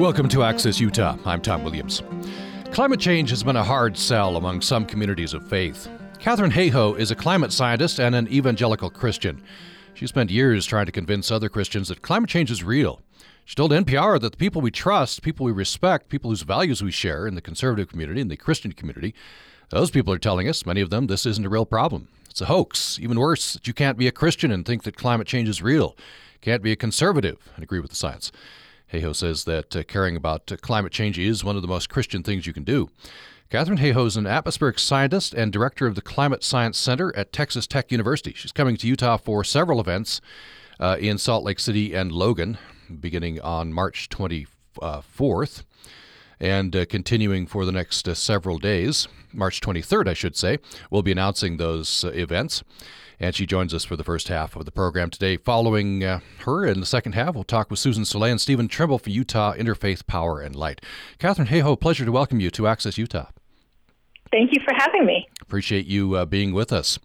Welcome 0.00 0.28
to 0.30 0.42
Access 0.42 0.80
Utah. 0.80 1.16
I'm 1.24 1.40
Tom 1.40 1.62
Williams. 1.62 2.02
Climate 2.72 2.98
change 2.98 3.30
has 3.30 3.44
been 3.44 3.54
a 3.54 3.62
hard 3.62 3.96
sell 3.96 4.36
among 4.36 4.60
some 4.60 4.84
communities 4.84 5.34
of 5.34 5.48
faith. 5.48 5.88
Katharine 6.18 6.50
Hayhoe 6.50 6.98
is 6.98 7.12
a 7.12 7.14
climate 7.14 7.52
scientist 7.52 8.00
and 8.00 8.12
an 8.16 8.26
evangelical 8.26 8.90
Christian. 8.90 9.40
She 9.94 10.08
spent 10.08 10.32
years 10.32 10.66
trying 10.66 10.86
to 10.86 10.92
convince 10.92 11.30
other 11.30 11.48
Christians 11.48 11.86
that 11.88 12.02
climate 12.02 12.28
change 12.28 12.50
is 12.50 12.64
real. 12.64 13.02
She 13.44 13.54
told 13.54 13.70
NPR 13.70 14.20
that 14.20 14.32
the 14.32 14.36
people 14.36 14.60
we 14.60 14.72
trust, 14.72 15.22
people 15.22 15.46
we 15.46 15.52
respect, 15.52 16.08
people 16.08 16.30
whose 16.30 16.42
values 16.42 16.82
we 16.82 16.90
share 16.90 17.28
in 17.28 17.36
the 17.36 17.40
conservative 17.40 17.88
community 17.88 18.20
and 18.20 18.28
the 18.32 18.36
Christian 18.36 18.72
community, 18.72 19.14
those 19.70 19.92
people 19.92 20.12
are 20.12 20.18
telling 20.18 20.48
us, 20.48 20.66
many 20.66 20.80
of 20.80 20.90
them, 20.90 21.06
this 21.06 21.24
isn't 21.24 21.46
a 21.46 21.48
real 21.48 21.66
problem. 21.66 22.08
It's 22.28 22.40
a 22.40 22.46
hoax. 22.46 22.98
Even 23.00 23.20
worse, 23.20 23.52
that 23.52 23.68
you 23.68 23.72
can't 23.72 23.96
be 23.96 24.08
a 24.08 24.12
Christian 24.12 24.50
and 24.50 24.66
think 24.66 24.82
that 24.82 24.96
climate 24.96 25.28
change 25.28 25.48
is 25.48 25.62
real. 25.62 25.96
Can't 26.40 26.64
be 26.64 26.72
a 26.72 26.76
conservative 26.76 27.38
and 27.54 27.62
agree 27.62 27.78
with 27.78 27.90
the 27.90 27.96
science. 27.96 28.32
Hayhoe 28.94 29.14
says 29.14 29.44
that 29.44 29.74
uh, 29.74 29.82
caring 29.82 30.16
about 30.16 30.50
uh, 30.50 30.56
climate 30.56 30.92
change 30.92 31.18
is 31.18 31.44
one 31.44 31.56
of 31.56 31.62
the 31.62 31.68
most 31.68 31.88
Christian 31.88 32.22
things 32.22 32.46
you 32.46 32.52
can 32.52 32.64
do. 32.64 32.88
Katharine 33.50 33.78
Hayhoe 33.78 34.06
is 34.06 34.16
an 34.16 34.26
atmospheric 34.26 34.78
scientist 34.78 35.34
and 35.34 35.52
director 35.52 35.86
of 35.86 35.94
the 35.94 36.02
Climate 36.02 36.42
Science 36.42 36.78
Center 36.78 37.14
at 37.16 37.32
Texas 37.32 37.66
Tech 37.66 37.92
University. 37.92 38.32
She's 38.34 38.52
coming 38.52 38.76
to 38.76 38.86
Utah 38.86 39.16
for 39.16 39.44
several 39.44 39.80
events 39.80 40.20
uh, 40.80 40.96
in 40.98 41.18
Salt 41.18 41.44
Lake 41.44 41.60
City 41.60 41.94
and 41.94 42.10
Logan, 42.10 42.58
beginning 43.00 43.40
on 43.40 43.72
March 43.72 44.08
24th 44.08 45.64
and 46.40 46.74
uh, 46.74 46.84
continuing 46.86 47.46
for 47.46 47.64
the 47.64 47.72
next 47.72 48.08
uh, 48.08 48.14
several 48.14 48.58
days. 48.58 49.08
March 49.32 49.60
23rd, 49.60 50.08
I 50.08 50.14
should 50.14 50.36
say, 50.36 50.58
we'll 50.90 51.02
be 51.02 51.12
announcing 51.12 51.56
those 51.56 52.04
uh, 52.04 52.08
events. 52.08 52.62
And 53.20 53.34
she 53.34 53.46
joins 53.46 53.72
us 53.72 53.84
for 53.84 53.96
the 53.96 54.04
first 54.04 54.28
half 54.28 54.56
of 54.56 54.64
the 54.64 54.72
program 54.72 55.10
today. 55.10 55.36
Following 55.36 56.02
uh, 56.02 56.20
her 56.40 56.66
in 56.66 56.80
the 56.80 56.86
second 56.86 57.12
half, 57.12 57.34
we'll 57.34 57.44
talk 57.44 57.70
with 57.70 57.78
Susan 57.78 58.04
Soleil 58.04 58.32
and 58.32 58.40
Stephen 58.40 58.68
Trimble 58.68 58.98
from 58.98 59.12
Utah 59.12 59.54
Interfaith 59.54 60.06
Power 60.06 60.40
and 60.40 60.56
Light. 60.56 60.80
Katharine 61.18 61.48
Hayhoe, 61.48 61.78
pleasure 61.80 62.04
to 62.04 62.12
welcome 62.12 62.40
you 62.40 62.50
to 62.50 62.66
Access 62.66 62.98
Utah. 62.98 63.26
Thank 64.30 64.52
you 64.52 64.60
for 64.64 64.74
having 64.76 65.06
me. 65.06 65.28
Appreciate 65.42 65.86
you 65.86 66.14
uh, 66.16 66.24
being 66.24 66.52
with 66.52 66.72
us. 66.72 66.98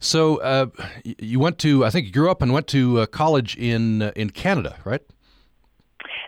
So, 0.00 0.36
uh, 0.38 0.66
you 1.02 1.40
went 1.40 1.58
to, 1.60 1.84
I 1.84 1.90
think 1.90 2.06
you 2.06 2.12
grew 2.12 2.30
up 2.30 2.42
and 2.42 2.52
went 2.52 2.66
to 2.68 3.00
uh, 3.00 3.06
college 3.06 3.56
in 3.56 4.02
uh, 4.02 4.12
in 4.14 4.30
Canada, 4.30 4.76
right? 4.84 5.00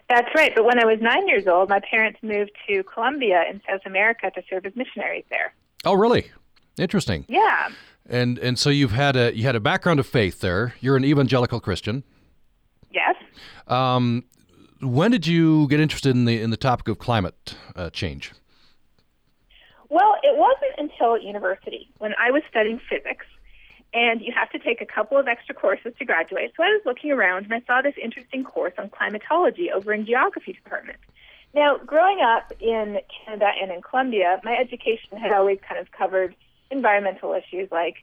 That's 0.09 0.29
right. 0.35 0.53
But 0.55 0.65
when 0.65 0.79
I 0.79 0.87
was 0.87 0.99
nine 1.01 1.29
years 1.29 1.47
old, 1.47 1.69
my 1.69 1.81
parents 1.81 2.21
moved 2.23 2.53
to 2.69 2.83
Colombia 2.85 3.45
in 3.51 3.61
South 3.69 3.83
America 3.85 4.31
to 4.35 4.43
serve 4.49 4.65
as 4.65 4.75
missionaries 4.77 5.25
there. 5.31 5.53
Oh, 5.85 5.95
really? 5.95 6.31
Interesting. 6.79 7.25
Yeah. 7.29 7.69
And 8.09 8.39
and 8.39 8.59
so 8.59 8.71
you've 8.71 8.93
had 8.93 9.17
a 9.17 9.37
you 9.37 9.45
had 9.45 9.57
a 9.57 9.61
background 9.61 10.01
of 10.01 10.07
faith 10.07 10.41
there. 10.41 10.75
You're 10.81 10.97
an 10.97 11.05
evangelical 11.05 11.61
Christian. 11.61 12.05
Yes. 12.91 13.17
Um, 13.67 14.25
when 14.81 15.11
did 15.11 15.27
you 15.27 15.67
get 15.69 15.81
interested 15.81 16.15
in 16.15 16.25
the 16.25 16.41
in 16.41 16.51
the 16.51 16.57
topic 16.57 16.89
of 16.89 16.99
climate 16.99 17.57
uh, 17.75 17.91
change? 17.91 18.33
Well, 19.89 20.17
it 20.23 20.37
wasn't 20.37 20.91
until 20.91 21.19
university 21.19 21.89
when 21.99 22.15
I 22.19 22.31
was 22.31 22.43
studying 22.51 22.81
physics, 22.89 23.27
and 23.95 24.21
you 24.21 24.33
have 24.37 24.51
to 24.51 24.59
take 24.59 24.81
a 24.81 24.87
couple 24.87 25.17
of 25.19 25.27
extra 25.27 25.55
courses 25.55 25.93
to 25.99 26.05
graduate. 26.05 26.53
So 26.57 26.63
I 26.63 26.69
was 26.69 26.83
looking 26.85 27.13
around 27.13 27.45
and 27.45 27.55
I 27.55 27.63
saw 27.67 27.83
this 27.83 27.95
interesting 28.03 28.45
course 28.45 28.75
on 28.79 28.91
climatology 28.91 29.71
over 29.73 29.93
in 29.93 30.05
geography 30.05 30.53
department. 30.53 30.99
Now, 31.55 31.79
growing 31.79 32.21
up 32.21 32.53
in 32.61 32.99
Canada 33.25 33.51
and 33.61 33.71
in 33.71 33.81
Colombia, 33.81 34.41
my 34.45 34.57
education 34.57 35.17
had 35.19 35.33
always 35.33 35.59
kind 35.67 35.81
of 35.81 35.91
covered 35.93 36.35
environmental 36.71 37.33
issues 37.35 37.71
like 37.71 37.97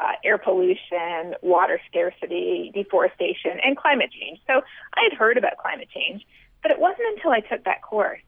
uh, 0.00 0.12
air 0.24 0.38
pollution, 0.38 1.34
water 1.42 1.80
scarcity, 1.88 2.70
deforestation, 2.74 3.58
and 3.64 3.76
climate 3.76 4.10
change. 4.10 4.40
So 4.46 4.62
I 4.94 5.08
had 5.08 5.16
heard 5.16 5.38
about 5.38 5.56
climate 5.58 5.88
change, 5.94 6.26
but 6.62 6.70
it 6.70 6.78
wasn't 6.78 7.08
until 7.16 7.30
I 7.30 7.40
took 7.40 7.64
that 7.64 7.82
course 7.82 8.20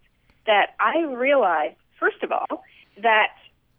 that 0.46 0.74
I 0.78 1.02
realized, 1.02 1.76
first 1.98 2.22
of 2.22 2.30
all, 2.32 2.62
that 3.02 3.32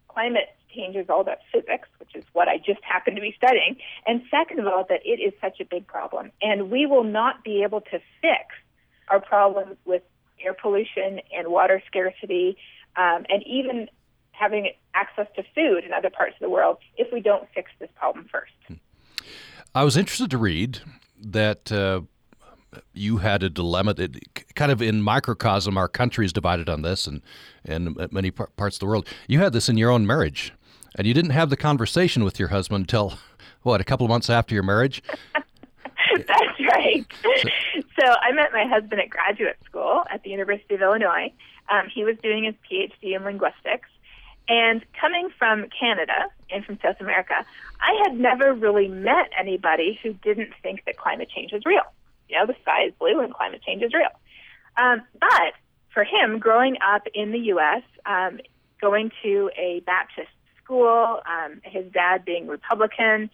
climate 0.08 0.54
change 0.74 0.96
is 0.96 1.08
all 1.08 1.22
about 1.22 1.38
physics, 1.50 1.88
which 1.98 2.14
is 2.14 2.24
what 2.34 2.46
I 2.46 2.58
just 2.58 2.82
happened 2.82 3.16
to 3.16 3.22
be 3.22 3.34
studying, 3.36 3.76
and 4.06 4.22
second 4.30 4.60
of 4.60 4.66
all, 4.66 4.84
that 4.88 5.00
it 5.04 5.20
is 5.20 5.32
such 5.40 5.60
a 5.60 5.64
big 5.64 5.86
problem, 5.86 6.30
and 6.42 6.70
we 6.70 6.84
will 6.84 7.04
not 7.04 7.42
be 7.42 7.62
able 7.62 7.80
to 7.80 7.98
fix 8.20 8.54
our 9.08 9.20
problems 9.20 9.76
with 9.86 10.02
air 10.44 10.54
pollution 10.54 11.20
and 11.34 11.48
water 11.48 11.82
scarcity, 11.86 12.56
um, 12.96 13.24
and 13.28 13.42
even 13.46 13.88
having 14.38 14.70
access 14.94 15.26
to 15.36 15.42
food 15.54 15.84
in 15.84 15.92
other 15.92 16.10
parts 16.10 16.34
of 16.34 16.40
the 16.40 16.50
world 16.50 16.78
if 16.96 17.12
we 17.12 17.20
don't 17.20 17.48
fix 17.54 17.70
this 17.78 17.90
problem 17.96 18.26
first. 18.30 18.52
I 19.74 19.84
was 19.84 19.96
interested 19.96 20.30
to 20.30 20.38
read 20.38 20.80
that 21.20 21.70
uh, 21.70 22.02
you 22.92 23.18
had 23.18 23.42
a 23.42 23.50
dilemma 23.50 23.94
that 23.94 24.54
kind 24.54 24.72
of 24.72 24.82
in 24.82 25.02
microcosm, 25.02 25.76
our 25.76 25.88
country 25.88 26.24
is 26.24 26.32
divided 26.32 26.68
on 26.68 26.82
this 26.82 27.06
and, 27.06 27.22
and 27.64 27.96
many 28.12 28.30
parts 28.30 28.76
of 28.76 28.80
the 28.80 28.86
world. 28.86 29.06
You 29.26 29.40
had 29.40 29.52
this 29.52 29.68
in 29.68 29.76
your 29.76 29.90
own 29.90 30.06
marriage, 30.06 30.52
and 30.96 31.06
you 31.06 31.14
didn't 31.14 31.30
have 31.30 31.50
the 31.50 31.56
conversation 31.56 32.24
with 32.24 32.38
your 32.38 32.48
husband 32.48 32.82
until, 32.82 33.18
what, 33.62 33.80
a 33.80 33.84
couple 33.84 34.04
of 34.04 34.10
months 34.10 34.30
after 34.30 34.54
your 34.54 34.64
marriage? 34.64 35.02
That's 36.16 36.60
right. 36.72 37.06
So, 37.22 37.50
so 38.00 38.14
I 38.22 38.32
met 38.32 38.52
my 38.52 38.64
husband 38.66 39.00
at 39.00 39.10
graduate 39.10 39.58
school 39.64 40.04
at 40.10 40.22
the 40.22 40.30
University 40.30 40.74
of 40.74 40.82
Illinois. 40.82 41.32
Um, 41.68 41.86
he 41.92 42.04
was 42.04 42.16
doing 42.22 42.44
his 42.44 42.54
PhD 42.70 43.14
in 43.14 43.24
linguistics. 43.24 43.88
And 44.48 44.84
coming 44.98 45.28
from 45.38 45.66
Canada 45.78 46.26
and 46.50 46.64
from 46.64 46.78
South 46.82 46.96
America, 47.00 47.44
I 47.80 48.02
had 48.02 48.18
never 48.18 48.54
really 48.54 48.88
met 48.88 49.30
anybody 49.38 49.98
who 50.02 50.14
didn't 50.14 50.50
think 50.62 50.84
that 50.86 50.96
climate 50.96 51.28
change 51.34 51.52
was 51.52 51.62
real. 51.66 51.82
You 52.28 52.38
know, 52.38 52.46
the 52.46 52.56
sky 52.62 52.84
is 52.86 52.94
blue 52.98 53.20
and 53.20 53.32
climate 53.32 53.60
change 53.66 53.82
is 53.82 53.92
real. 53.92 54.10
Um, 54.76 55.02
but 55.20 55.52
for 55.92 56.04
him, 56.04 56.38
growing 56.38 56.76
up 56.86 57.02
in 57.12 57.32
the 57.32 57.38
U.S., 57.38 57.82
um, 58.06 58.40
going 58.80 59.10
to 59.22 59.50
a 59.56 59.80
Baptist 59.84 60.28
school, 60.62 61.20
um, 61.26 61.60
his 61.64 61.90
dad 61.92 62.24
being 62.24 62.46
Republican, 62.46 63.30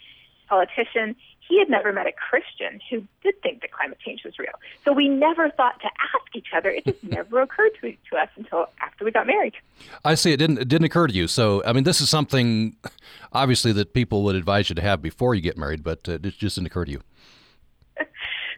politician, 0.49 1.17
he 1.49 1.59
had 1.59 1.69
never 1.69 1.93
met 1.93 2.07
a 2.07 2.13
Christian 2.13 2.81
who 2.91 3.05
did 3.23 3.41
think 3.43 3.61
that 3.61 3.73
climate 3.73 3.99
change 4.05 4.23
was 4.25 4.39
real. 4.39 4.53
So 4.85 4.93
we 4.93 5.09
never 5.09 5.51
thought 5.51 5.81
to 5.81 5.87
ask 5.87 6.35
each 6.35 6.49
other. 6.57 6.71
It 6.71 6.85
just 6.85 7.03
never 7.19 7.43
occurred 7.43 7.73
to, 7.81 7.93
to 8.11 8.17
us 8.17 8.29
until 8.37 8.67
after 8.81 9.05
we 9.05 9.11
got 9.11 9.27
married. 9.27 9.55
I 10.05 10.15
see. 10.15 10.33
It 10.33 10.39
didn't. 10.39 10.59
It 10.59 10.69
didn't 10.69 10.87
occur 10.87 11.07
to 11.07 11.15
you. 11.15 11.29
So 11.29 11.63
I 11.65 11.73
mean, 11.73 11.85
this 11.85 12.01
is 12.01 12.09
something 12.09 12.77
obviously 13.33 13.73
that 13.73 13.93
people 13.93 14.23
would 14.25 14.37
advise 14.37 14.69
you 14.69 14.75
to 14.77 14.83
have 14.83 15.03
before 15.03 15.35
you 15.35 15.41
get 15.41 15.59
married, 15.59 15.83
but 15.83 16.09
uh, 16.09 16.13
it 16.13 16.23
just 16.23 16.57
didn't 16.57 16.67
occur 16.67 16.85
to 16.85 16.93
you. 16.93 17.03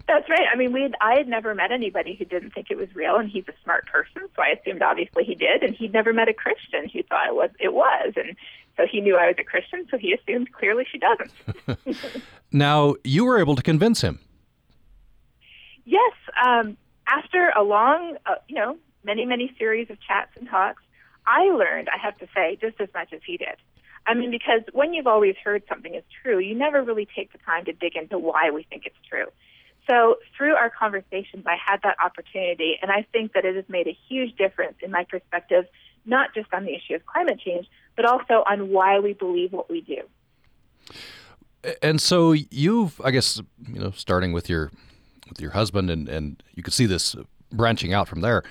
That's 0.06 0.28
right. 0.28 0.46
I 0.52 0.56
mean, 0.56 0.72
we 0.72 0.92
I 1.00 1.14
had 1.16 1.28
never 1.28 1.54
met 1.54 1.72
anybody 1.72 2.14
who 2.14 2.24
didn't 2.24 2.52
think 2.52 2.70
it 2.70 2.76
was 2.76 2.88
real, 2.94 3.16
and 3.16 3.28
he's 3.28 3.44
a 3.48 3.54
smart 3.64 3.86
person, 3.86 4.22
so 4.34 4.42
I 4.42 4.58
assumed 4.58 4.82
obviously 4.82 5.24
he 5.24 5.34
did. 5.34 5.62
And 5.62 5.74
he'd 5.74 5.92
never 5.92 6.12
met 6.12 6.28
a 6.28 6.34
Christian 6.34 6.88
who 6.88 7.02
thought 7.02 7.28
it 7.28 7.34
was 7.34 7.50
it 7.58 7.72
was, 7.72 8.12
and 8.16 8.36
so 8.76 8.84
he 8.90 9.00
knew 9.00 9.16
I 9.16 9.26
was 9.26 9.36
a 9.38 9.44
Christian, 9.44 9.86
so 9.90 9.96
he 9.96 10.12
assumed 10.12 10.52
clearly 10.52 10.84
she 10.90 10.98
doesn't. 10.98 11.96
now 12.52 12.94
you 13.04 13.24
were 13.24 13.38
able 13.38 13.56
to 13.56 13.62
convince 13.62 14.00
him. 14.02 14.20
Yes, 15.84 16.14
um, 16.44 16.76
after 17.06 17.52
a 17.56 17.62
long, 17.62 18.16
uh, 18.26 18.34
you 18.48 18.56
know, 18.56 18.76
many 19.04 19.24
many 19.24 19.54
series 19.58 19.90
of 19.90 19.98
chats 20.00 20.30
and 20.38 20.48
talks, 20.48 20.82
I 21.26 21.44
learned, 21.44 21.88
I 21.88 21.98
have 21.98 22.18
to 22.18 22.28
say, 22.34 22.58
just 22.60 22.80
as 22.80 22.88
much 22.94 23.12
as 23.12 23.20
he 23.26 23.36
did. 23.36 23.56
I 24.06 24.14
mean, 24.14 24.30
because 24.30 24.62
when 24.72 24.94
you've 24.94 25.08
always 25.08 25.34
heard 25.42 25.64
something 25.68 25.94
is 25.94 26.04
true, 26.22 26.38
you 26.38 26.54
never 26.54 26.82
really 26.82 27.08
take 27.16 27.32
the 27.32 27.38
time 27.38 27.64
to 27.64 27.72
dig 27.72 27.96
into 27.96 28.18
why 28.18 28.50
we 28.50 28.62
think 28.62 28.86
it's 28.86 28.96
true. 29.08 29.26
So 29.86 30.16
through 30.36 30.54
our 30.54 30.70
conversations, 30.70 31.44
I 31.46 31.56
had 31.64 31.80
that 31.82 31.96
opportunity, 32.04 32.76
and 32.82 32.90
I 32.90 33.06
think 33.12 33.32
that 33.34 33.44
it 33.44 33.54
has 33.54 33.64
made 33.68 33.86
a 33.86 33.96
huge 34.08 34.36
difference 34.36 34.76
in 34.82 34.90
my 34.90 35.04
perspective, 35.04 35.66
not 36.04 36.34
just 36.34 36.52
on 36.52 36.64
the 36.64 36.74
issue 36.74 36.94
of 36.94 37.06
climate 37.06 37.40
change, 37.44 37.66
but 37.94 38.04
also 38.04 38.44
on 38.48 38.70
why 38.70 38.98
we 38.98 39.12
believe 39.12 39.52
what 39.52 39.70
we 39.70 39.80
do. 39.80 40.02
And 41.82 42.00
so 42.00 42.32
you've, 42.32 43.00
I 43.02 43.10
guess, 43.10 43.40
you 43.68 43.80
know, 43.80 43.92
starting 43.92 44.32
with 44.32 44.48
your 44.48 44.70
with 45.28 45.40
your 45.40 45.52
husband, 45.52 45.90
and 45.90 46.08
and 46.08 46.42
you 46.54 46.62
could 46.62 46.74
see 46.74 46.86
this 46.86 47.16
branching 47.52 47.92
out 47.92 48.08
from 48.08 48.20
there. 48.20 48.42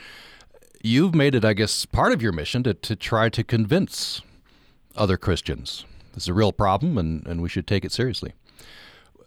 You've 0.81 1.15
made 1.15 1.33
it, 1.33 1.43
I 1.43 1.53
guess, 1.53 1.85
part 1.85 2.11
of 2.11 2.21
your 2.21 2.31
mission 2.31 2.63
to 2.63 2.73
to 2.73 2.95
try 2.95 3.29
to 3.29 3.43
convince 3.43 4.21
other 4.95 5.17
Christians 5.17 5.85
this 6.15 6.23
is 6.23 6.27
a 6.29 6.33
real 6.33 6.53
problem, 6.53 6.97
and 6.97 7.27
and 7.27 7.41
we 7.41 7.49
should 7.49 7.67
take 7.67 7.85
it 7.85 7.91
seriously. 7.91 8.33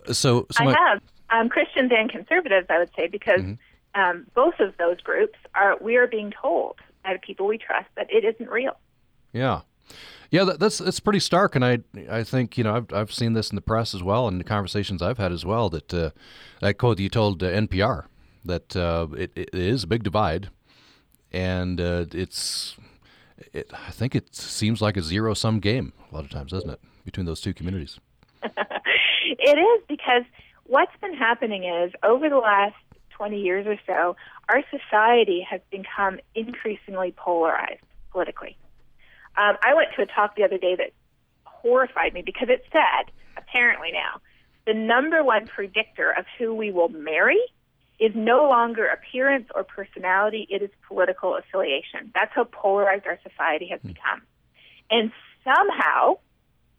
So, 0.07 0.47
so 0.51 0.63
I 0.63 0.65
my, 0.65 0.71
have 0.71 1.03
um, 1.31 1.49
Christians 1.49 1.91
and 1.95 2.11
conservatives, 2.11 2.67
I 2.71 2.79
would 2.79 2.91
say, 2.97 3.09
because 3.09 3.41
mm-hmm. 3.41 4.01
um, 4.01 4.27
both 4.35 4.55
of 4.61 4.77
those 4.79 5.01
groups 5.01 5.39
are 5.55 5.77
we 5.81 5.97
are 5.97 6.07
being 6.07 6.33
told 6.41 6.77
by 7.05 7.13
the 7.13 7.19
people 7.19 7.47
we 7.47 7.59
trust 7.59 7.89
that 7.97 8.11
it 8.11 8.25
isn't 8.25 8.51
real. 8.51 8.79
Yeah. 9.33 9.61
Yeah, 10.31 10.45
that, 10.45 10.61
that's 10.61 10.77
that's 10.77 11.01
pretty 11.01 11.21
stark, 11.21 11.57
and 11.57 11.65
I 11.65 11.79
I 12.11 12.23
think 12.23 12.59
you 12.59 12.65
know 12.65 12.77
I've 12.77 12.93
I've 12.93 13.13
seen 13.13 13.33
this 13.33 13.49
in 13.49 13.57
the 13.57 13.63
press 13.63 13.95
as 13.95 14.03
well, 14.03 14.29
and 14.29 14.39
the 14.39 14.45
conversations 14.45 15.01
I've 15.01 15.17
had 15.17 15.33
as 15.33 15.47
well. 15.47 15.71
That 15.71 15.95
uh, 15.95 16.11
that 16.61 16.75
quote 16.75 16.99
you 16.99 17.09
told 17.09 17.43
uh, 17.43 17.47
NPR 17.47 18.05
that 18.45 18.77
uh, 18.77 19.07
it, 19.17 19.33
it 19.35 19.55
is 19.55 19.85
a 19.85 19.87
big 19.87 20.03
divide, 20.03 20.51
and 21.33 21.81
uh, 21.81 22.05
it's 22.13 22.77
it, 23.55 23.71
I 23.73 23.91
think 23.91 24.15
it 24.15 24.35
seems 24.35 24.83
like 24.83 24.99
a 24.99 25.03
zero 25.03 25.33
sum 25.33 25.61
game 25.61 25.95
a 26.11 26.15
lot 26.15 26.25
of 26.25 26.31
times, 26.31 26.53
doesn't 26.53 26.71
it, 26.71 26.81
between 27.07 27.25
those 27.25 27.41
two 27.41 27.55
communities? 27.55 27.99
it 28.43 29.59
is 29.59 29.85
because 29.89 30.25
what's 30.69 30.97
been 31.01 31.15
happening 31.15 31.65
is 31.65 31.93
over 32.03 32.29
the 32.29 32.37
last 32.37 32.77
20 33.11 33.41
years 33.41 33.67
or 33.67 33.77
so, 33.87 34.17
our 34.49 34.63
society 34.71 35.45
has 35.49 35.61
become 35.71 36.21
increasingly 36.35 37.13
polarized 37.17 37.83
politically. 38.13 38.57
Um, 39.37 39.57
I 39.63 39.75
went 39.75 39.89
to 39.97 40.03
a 40.03 40.07
talk 40.07 40.37
the 40.37 40.45
other 40.45 40.59
day 40.59 40.77
that 40.77 40.93
horrified 41.45 42.15
me 42.15 42.23
because 42.23 42.49
it 42.49 42.65
said, 42.73 43.13
apparently 43.37 43.91
now, 43.93 44.21
the 44.67 44.75
number 44.75 45.25
one 45.25 45.47
predictor 45.47 46.11
of 46.11 46.27
who 46.39 46.55
we 46.55 46.71
will 46.71 46.89
marry 46.89 47.41
is 47.99 48.13
no 48.15 48.49
longer 48.49 48.87
appearance 48.87 49.49
or 49.55 49.65
personality, 49.65 50.47
it 50.51 50.63
is 50.63 50.71
political 50.87 51.37
affiliation. 51.37 52.13
That's 52.15 52.31
how 52.33 52.45
polarized 52.45 53.07
our 53.07 53.19
society 53.29 53.69
has 53.69 53.81
hmm. 53.81 53.89
become. 53.89 54.23
And 54.91 55.11
somehow, 55.43 56.19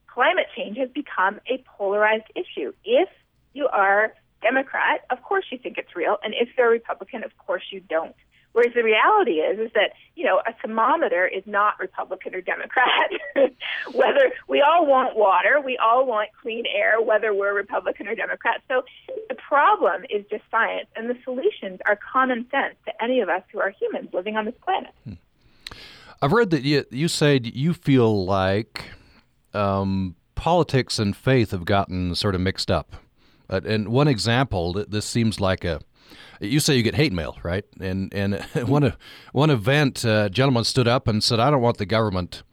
climate 0.08 0.48
change 0.56 0.78
has 0.78 0.90
become 0.90 1.40
a 1.48 1.64
polarized 1.78 2.32
issue. 2.36 2.74
If 2.86 3.10
you 3.54 3.68
are 3.68 4.14
Democrat, 4.42 5.02
of 5.10 5.22
course 5.22 5.46
you 5.52 5.58
think 5.58 5.78
it's 5.78 5.96
real, 5.96 6.18
and 6.24 6.34
if 6.34 6.50
you're 6.58 6.68
a 6.68 6.72
Republican, 6.72 7.24
of 7.24 7.38
course 7.38 7.64
you 7.72 7.82
don't. 7.82 8.16
Whereas 8.52 8.74
the 8.74 8.84
reality 8.84 9.34
is, 9.34 9.60
is 9.60 9.72
that 9.76 9.92
you 10.16 10.26
know 10.26 10.42
a 10.48 10.54
thermometer 10.62 11.28
is 11.28 11.44
not 11.46 11.80
Republican 11.80 12.34
or 12.34 12.42
Democrat. 12.42 13.12
whether 13.94 14.32
we 14.48 14.62
all 14.62 14.86
want 14.86 15.16
water, 15.16 15.62
we 15.64 15.78
all 15.78 16.06
want 16.06 16.30
clean 16.42 16.64
air, 16.74 17.02
whether 17.02 17.34
we're 17.34 17.54
Republican 17.54 18.08
or 18.08 18.16
Democrat. 18.16 18.62
So 18.68 18.84
the 19.30 19.36
problem 19.36 20.04
is 20.10 20.26
just 20.32 20.44
science, 20.50 20.88
and 20.96 21.10
the 21.10 21.18
solutions 21.24 21.80
are 21.86 21.98
common 22.12 22.48
sense 22.50 22.76
to 22.86 23.04
any 23.04 23.20
of 23.20 23.30
us 23.30 23.44
who 23.52 23.60
are 23.60 23.70
humans 23.70 24.10
living 24.14 24.36
on 24.36 24.46
this 24.46 24.56
planet. 24.64 24.92
Hmm. 25.04 25.14
I've 26.22 26.34
read 26.34 26.50
that 26.50 26.64
you, 26.64 26.86
you 26.92 27.08
said 27.08 27.46
you 27.46 27.74
feel 27.74 28.26
like 28.26 28.92
um, 29.54 30.16
politics 30.36 31.00
and 31.00 31.16
faith 31.16 31.52
have 31.52 31.66
gotten 31.66 32.16
sort 32.16 32.36
of 32.36 32.42
mixed 32.42 32.70
up. 32.70 32.96
Uh, 33.50 33.62
and 33.66 33.90
one 33.90 34.08
example, 34.08 34.86
this 34.88 35.06
seems 35.06 35.40
like 35.40 35.64
a 35.64 35.82
you 36.42 36.60
say 36.60 36.76
you 36.76 36.84
get 36.84 36.96
hate 36.96 37.14
mail, 37.14 37.38
right? 37.44 37.66
And 37.80 38.14
and 38.14 38.42
one 38.68 38.94
one 39.34 39.50
event, 39.50 40.06
uh, 40.06 40.30
gentleman 40.30 40.64
stood 40.64 40.88
up 40.88 41.08
and 41.08 41.24
said, 41.24 41.40
"I 41.40 41.52
don't 41.52 41.62
want 41.62 41.78
the 41.78 41.86
government, 41.86 42.44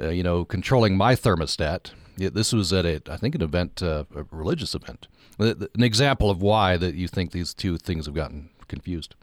uh, 0.00 0.08
you 0.08 0.22
know, 0.22 0.44
controlling 0.44 0.96
my 0.96 1.14
thermostat." 1.14 1.92
This 2.16 2.52
was 2.52 2.72
at 2.72 2.86
a, 2.86 3.02
I 3.10 3.16
think, 3.16 3.34
an 3.34 3.42
event, 3.42 3.82
uh, 3.82 4.04
a 4.14 4.24
religious 4.30 4.74
event. 4.74 5.08
An 5.38 5.82
example 5.82 6.30
of 6.30 6.40
why 6.40 6.76
that 6.76 6.94
you 6.94 7.08
think 7.08 7.32
these 7.32 7.52
two 7.52 7.76
things 7.76 8.06
have 8.06 8.14
gotten 8.14 8.50
confused. 8.68 9.16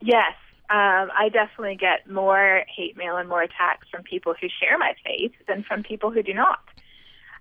Yes, 0.00 0.34
um, 0.68 1.10
I 1.16 1.30
definitely 1.32 1.76
get 1.76 2.10
more 2.10 2.64
hate 2.68 2.96
mail 2.98 3.16
and 3.16 3.26
more 3.26 3.42
attacks 3.42 3.88
from 3.90 4.02
people 4.02 4.34
who 4.38 4.48
share 4.48 4.76
my 4.76 4.94
faith 5.04 5.32
than 5.48 5.62
from 5.62 5.82
people 5.82 6.10
who 6.10 6.22
do 6.22 6.34
not. 6.34 6.60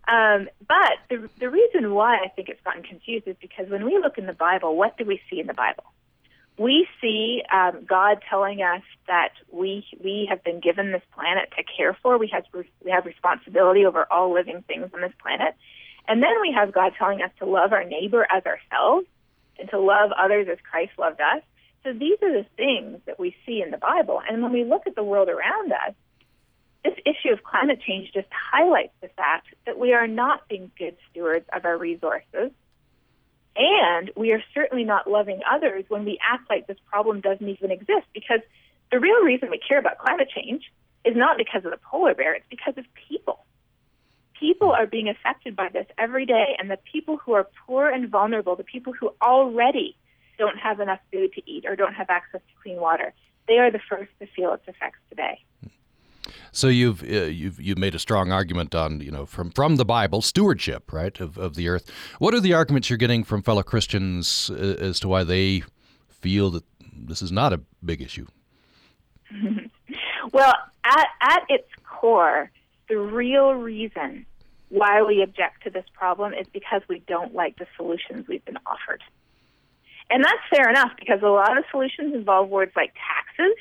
Um, 0.07 0.50
but 0.68 0.98
the, 1.09 1.30
the 1.39 1.50
reason 1.50 1.94
why 1.94 2.18
I 2.18 2.30
think 2.30 2.50
it's 2.50 2.62
gotten 2.63 2.83
confused 2.83 3.27
is 3.27 3.36
because 3.39 3.69
when 3.69 3.86
we 3.86 3.98
look 3.98 4.18
in 4.18 4.25
the 4.25 4.33
Bible, 4.33 4.75
what 4.75 4.98
do 4.98 5.06
we 5.06 5.21
see 5.30 5.39
in 5.39 5.48
the 5.48 5.53
Bible? 5.53 5.83
We 6.57 6.88
see 7.00 7.44
um, 7.51 7.86
God 7.88 8.21
telling 8.30 8.62
us 8.62 8.81
that 9.07 9.31
we 9.51 9.86
we 10.03 10.27
have 10.30 10.44
been 10.44 10.59
given 10.59 10.92
this 10.92 11.01
planet 11.15 11.50
to 11.57 11.63
care 11.63 11.98
for. 12.01 12.18
We 12.18 12.27
have 12.33 12.44
we 12.83 12.92
have 12.92 13.06
responsibility 13.06 13.86
over 13.86 14.06
all 14.12 14.33
living 14.33 14.63
things 14.68 14.89
on 14.94 15.01
this 15.01 15.13
planet, 15.21 15.56
and 16.07 16.21
then 16.21 16.42
we 16.42 16.51
have 16.51 16.74
God 16.74 16.94
telling 16.97 17.21
us 17.21 17.31
to 17.39 17.45
love 17.45 17.71
our 17.71 17.83
neighbor 17.83 18.27
as 18.30 18.44
ourselves 18.45 19.07
and 19.59 19.69
to 19.69 19.80
love 19.80 20.12
others 20.12 20.47
as 20.51 20.57
Christ 20.69 20.92
loved 21.00 21.21
us. 21.21 21.42
So 21.83 21.94
these 21.94 22.18
are 22.21 22.31
the 22.31 22.45
things 22.57 23.00
that 23.06 23.19
we 23.19 23.36
see 23.45 23.62
in 23.62 23.71
the 23.71 23.77
Bible. 23.77 24.21
And 24.27 24.44
when 24.44 24.51
we 24.51 24.63
look 24.63 24.83
at 24.86 24.95
the 24.95 25.04
world 25.04 25.30
around 25.30 25.71
us, 25.71 25.94
this 26.83 26.95
issue 27.06 27.31
of 27.31 27.44
climate 27.44 27.80
change 27.86 28.12
just 28.13 28.28
highlights 28.31 28.94
the 29.01 29.10
fact 29.10 29.48
that 29.66 29.78
we 29.78 29.94
are 29.94 30.07
not 30.07 30.48
being 30.48 30.72
good 30.78 30.98
stewards 31.10 31.45
of 31.54 31.66
our 31.66 31.78
resources. 31.78 32.51
And 33.56 34.12
we 34.16 34.31
are 34.31 34.42
certainly 34.54 34.83
not 34.83 35.10
loving 35.10 35.42
others 35.50 35.86
when 35.89 36.06
we 36.06 36.18
act 36.28 36.50
like 36.50 36.68
this 36.68 36.78
problem 36.89 37.22
doesn't 37.22 37.48
even 37.48 37.69
exist. 37.69 38.07
Because 38.13 38.39
the 38.92 39.00
real 39.00 39.22
reason 39.24 39.50
we 39.50 39.60
care 39.60 39.78
about 39.78 39.98
climate 39.98 40.30
change 40.33 40.72
is 41.06 41.16
not 41.16 41.38
because 41.38 41.66
of 41.66 41.72
the 41.72 41.78
polar 41.78 42.13
bear, 42.13 42.33
it's 42.33 42.45
because 42.50 42.78
of 42.78 42.86
people. 43.10 43.45
People 44.39 44.72
are 44.72 44.88
being 44.88 45.07
affected 45.07 45.56
by 45.56 45.69
this 45.69 45.86
every 45.98 46.25
day, 46.25 46.56
and 46.57 46.69
the 46.69 46.80
people 46.92 47.18
who 47.18 47.33
are 47.33 47.48
poor 47.68 47.89
and 47.89 48.10
vulnerable, 48.10 48.56
the 48.56 48.63
people 48.63 48.94
who 48.94 49.13
already 49.22 49.95
don't 50.39 50.57
have 50.57 50.80
enough 50.80 51.00
food 51.12 51.31
to 51.33 51.42
eat 51.45 51.66
or 51.68 51.75
don't 51.75 51.94
have 51.94 52.10
access 52.10 52.42
to 52.42 52.62
clean 52.63 52.78
water, 52.78 53.13
they 53.48 53.60
are 53.60 53.69
the 53.69 53.81
first 53.88 54.12
to 54.19 54.25
feel 54.28 54.54
its 54.54 54.68
effects 54.68 54.98
today. 55.10 55.44
So 56.51 56.68
you've 56.68 57.04
uh, 57.04 57.25
you've 57.25 57.60
you've 57.60 57.78
made 57.78 57.95
a 57.95 58.00
strong 58.00 58.31
argument 58.31 58.75
on 58.75 59.00
you 59.01 59.12
know 59.12 59.25
from 59.25 59.51
from 59.51 59.75
the 59.75 59.86
Bible 59.86 60.22
stewardship 60.22 60.92
right 60.92 61.19
of, 61.19 61.38
of 61.38 61.56
the 61.56 61.68
earth. 61.68 61.89
What 62.19 62.33
are 62.33 62.39
the 62.39 62.54
arguments 62.54 62.89
you're 62.89 62.98
getting 62.98 63.24
from 63.24 63.42
fellow 63.42 63.63
Christians 63.63 64.50
uh, 64.51 64.75
as 64.80 65.00
to 65.01 65.07
why 65.07 65.24
they 65.24 65.63
feel 66.10 66.50
that 66.51 66.63
this 66.94 67.22
is 67.22 67.31
not 67.31 67.54
a 67.54 67.62
big 67.83 68.01
issue? 68.01 68.28
well, 70.31 70.54
at 70.83 71.07
at 71.22 71.44
its 71.50 71.69
core, 71.83 72.51
the 72.89 72.98
real 72.98 73.54
reason 73.54 74.25
why 74.69 75.01
we 75.01 75.22
object 75.22 75.63
to 75.63 75.69
this 75.69 75.86
problem 75.94 76.33
is 76.33 76.48
because 76.54 76.81
we 76.88 77.00
don't 77.07 77.33
like 77.33 77.57
the 77.57 77.68
solutions 77.75 78.25
we've 78.28 78.45
been 78.45 78.60
offered. 78.66 79.04
And 80.10 80.24
that's 80.24 80.42
fair 80.50 80.69
enough 80.69 80.92
because 80.98 81.22
a 81.22 81.28
lot 81.28 81.57
of 81.57 81.63
solutions 81.72 82.13
involve 82.13 82.50
words 82.50 82.72
like 82.75 82.94
taxes 82.94 83.56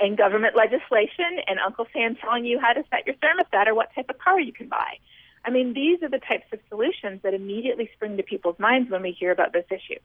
and 0.00 0.16
government 0.16 0.56
legislation 0.56 1.40
and 1.46 1.58
Uncle 1.58 1.86
Sam 1.92 2.16
telling 2.16 2.44
you 2.44 2.58
how 2.58 2.72
to 2.72 2.84
set 2.90 3.06
your 3.06 3.16
thermostat 3.16 3.66
or 3.66 3.74
what 3.74 3.94
type 3.94 4.08
of 4.08 4.18
car 4.18 4.40
you 4.40 4.52
can 4.52 4.68
buy. 4.68 4.98
I 5.44 5.50
mean, 5.50 5.72
these 5.72 6.02
are 6.02 6.08
the 6.08 6.18
types 6.18 6.46
of 6.52 6.60
solutions 6.68 7.22
that 7.22 7.34
immediately 7.34 7.90
spring 7.94 8.16
to 8.16 8.22
people's 8.22 8.58
minds 8.58 8.90
when 8.90 9.02
we 9.02 9.12
hear 9.12 9.30
about 9.30 9.52
this 9.52 9.66
issue. 9.70 9.98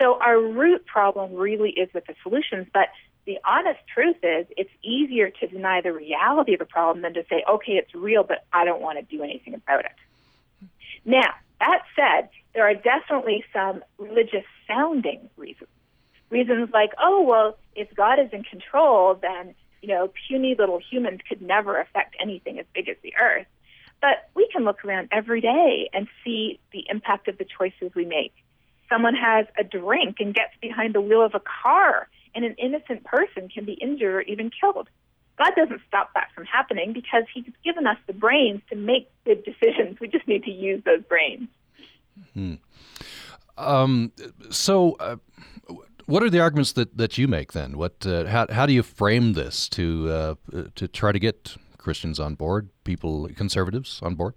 So 0.00 0.18
our 0.20 0.38
root 0.38 0.84
problem 0.86 1.34
really 1.34 1.70
is 1.70 1.88
with 1.94 2.06
the 2.06 2.14
solutions, 2.22 2.66
but 2.72 2.88
the 3.24 3.38
honest 3.44 3.80
truth 3.92 4.16
is 4.22 4.46
it's 4.56 4.70
easier 4.82 5.30
to 5.30 5.46
deny 5.46 5.80
the 5.80 5.92
reality 5.92 6.54
of 6.54 6.60
a 6.60 6.66
problem 6.66 7.02
than 7.02 7.14
to 7.14 7.24
say, 7.28 7.42
okay, 7.48 7.72
it's 7.72 7.94
real, 7.94 8.22
but 8.22 8.44
I 8.52 8.64
don't 8.64 8.80
want 8.80 8.98
to 8.98 9.16
do 9.16 9.22
anything 9.22 9.54
about 9.54 9.84
it. 9.84 10.68
Now, 11.04 11.34
that 11.60 11.82
said, 11.96 12.28
there 12.54 12.68
are 12.68 12.74
definitely 12.74 13.44
some 13.52 13.82
religious 13.98 14.44
sounding 14.68 15.30
reasons 15.36 15.70
reasons 16.30 16.70
like, 16.72 16.90
oh, 17.00 17.22
well, 17.22 17.58
if 17.74 17.94
God 17.94 18.18
is 18.18 18.30
in 18.32 18.42
control, 18.42 19.14
then, 19.20 19.54
you 19.82 19.88
know, 19.88 20.10
puny 20.28 20.54
little 20.58 20.80
humans 20.90 21.20
could 21.28 21.42
never 21.42 21.80
affect 21.80 22.16
anything 22.20 22.58
as 22.58 22.66
big 22.74 22.88
as 22.88 22.96
the 23.02 23.14
earth. 23.16 23.46
But 24.00 24.28
we 24.34 24.48
can 24.52 24.64
look 24.64 24.84
around 24.84 25.08
every 25.12 25.40
day 25.40 25.88
and 25.92 26.06
see 26.24 26.60
the 26.72 26.84
impact 26.88 27.28
of 27.28 27.38
the 27.38 27.46
choices 27.46 27.94
we 27.94 28.04
make. 28.04 28.34
Someone 28.88 29.14
has 29.14 29.46
a 29.58 29.64
drink 29.64 30.16
and 30.20 30.34
gets 30.34 30.52
behind 30.60 30.94
the 30.94 31.00
wheel 31.00 31.24
of 31.24 31.34
a 31.34 31.40
car, 31.62 32.08
and 32.34 32.44
an 32.44 32.54
innocent 32.58 33.04
person 33.04 33.48
can 33.48 33.64
be 33.64 33.72
injured 33.72 34.14
or 34.14 34.20
even 34.22 34.50
killed. 34.50 34.88
God 35.38 35.52
doesn't 35.56 35.80
stop 35.88 36.10
that 36.14 36.28
from 36.34 36.44
happening 36.44 36.92
because 36.92 37.24
He's 37.32 37.44
given 37.64 37.86
us 37.86 37.98
the 38.06 38.12
brains 38.12 38.62
to 38.70 38.76
make 38.76 39.10
good 39.24 39.44
decisions. 39.44 39.98
We 40.00 40.08
just 40.08 40.26
need 40.28 40.44
to 40.44 40.50
use 40.50 40.82
those 40.84 41.02
brains. 41.02 41.48
Hmm. 42.32 42.54
Um, 43.58 44.12
so, 44.50 44.96
uh, 45.00 45.16
what 46.06 46.22
are 46.22 46.30
the 46.30 46.40
arguments 46.40 46.72
that, 46.72 46.96
that 46.96 47.18
you 47.18 47.28
make 47.28 47.52
then? 47.52 47.76
What 47.76 48.06
uh, 48.06 48.26
how 48.26 48.46
how 48.50 48.66
do 48.66 48.72
you 48.72 48.82
frame 48.82 49.34
this 49.34 49.68
to 49.70 50.10
uh, 50.10 50.34
to 50.74 50.88
try 50.88 51.12
to 51.12 51.18
get 51.18 51.56
Christians 51.78 52.18
on 52.18 52.34
board, 52.34 52.70
people 52.84 53.28
conservatives 53.36 54.00
on 54.02 54.14
board? 54.14 54.34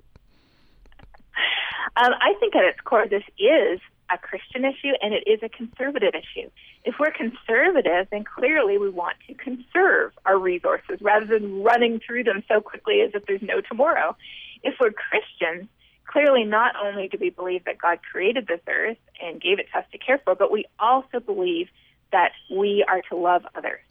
Um, 1.95 2.13
I 2.21 2.33
think 2.39 2.55
at 2.55 2.63
its 2.63 2.79
core, 2.81 3.07
this 3.07 3.23
is 3.37 3.79
a 4.11 4.17
Christian 4.17 4.65
issue 4.65 4.93
and 5.01 5.13
it 5.13 5.23
is 5.27 5.39
a 5.43 5.49
conservative 5.49 6.13
issue. 6.15 6.49
If 6.83 6.95
we're 6.99 7.11
conservative, 7.11 8.07
then 8.11 8.23
clearly 8.23 8.77
we 8.77 8.89
want 8.89 9.17
to 9.27 9.33
conserve 9.33 10.13
our 10.25 10.37
resources 10.37 10.99
rather 11.01 11.25
than 11.25 11.61
running 11.61 11.99
through 11.99 12.23
them 12.23 12.43
so 12.47 12.61
quickly 12.61 13.01
as 13.01 13.11
if 13.13 13.25
there's 13.25 13.41
no 13.41 13.61
tomorrow. 13.61 14.15
If 14.63 14.75
we're 14.79 14.91
Christians, 14.91 15.67
clearly 16.11 16.43
not 16.43 16.75
only 16.83 17.07
do 17.07 17.17
we 17.19 17.29
believe 17.29 17.65
that 17.65 17.77
God 17.77 17.99
created 18.11 18.47
this 18.47 18.61
earth 18.67 18.97
and 19.21 19.39
gave 19.39 19.59
it 19.59 19.67
to 19.71 19.79
us 19.79 19.85
to 19.91 19.97
care 19.97 20.19
for, 20.23 20.35
but 20.35 20.51
we 20.51 20.65
also 20.79 21.19
believe 21.19 21.67
that 22.11 22.31
we 22.49 22.83
are 22.87 23.01
to 23.09 23.15
love 23.15 23.45
others. 23.55 23.81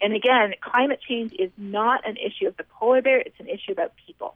And 0.00 0.12
again, 0.14 0.54
climate 0.60 1.00
change 1.08 1.32
is 1.38 1.50
not 1.56 2.06
an 2.06 2.16
issue 2.16 2.46
of 2.46 2.56
the 2.56 2.64
polar 2.64 3.00
bear, 3.00 3.20
it's 3.20 3.38
an 3.38 3.48
issue 3.48 3.72
about 3.72 3.92
people. 4.06 4.34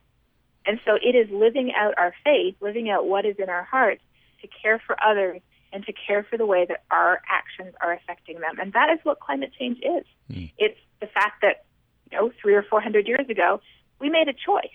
And 0.65 0.81
so 0.85 0.95
it 0.95 1.15
is 1.15 1.31
living 1.31 1.73
out 1.77 1.95
our 1.99 2.15
faith, 2.25 2.57
living 2.61 2.89
out 2.89 3.07
what 3.07 3.27
is 3.27 3.37
in 3.39 3.49
our 3.49 3.65
hearts 3.65 4.03
to 4.43 4.49
care 4.63 4.81
for 4.85 4.97
others 5.05 5.41
and 5.73 5.85
to 5.85 5.93
care 5.93 6.25
for 6.29 6.39
the 6.39 6.47
way 6.47 6.65
that 6.67 6.85
our 6.91 7.21
actions 7.29 7.75
are 7.81 7.93
affecting 7.93 8.41
them. 8.41 8.59
And 8.59 8.73
that 8.73 8.91
is 8.91 8.99
what 9.03 9.21
climate 9.21 9.53
change 9.59 9.79
is. 9.79 10.05
Mm. 10.33 10.51
It's 10.57 10.79
the 11.01 11.07
fact 11.07 11.43
that, 11.43 11.65
you 12.11 12.17
know, 12.17 12.33
three 12.41 12.55
or 12.55 12.63
four 12.63 12.81
hundred 12.81 13.07
years 13.07 13.29
ago, 13.29 13.61
we 14.01 14.09
made 14.09 14.29
a 14.29 14.33
choice 14.33 14.71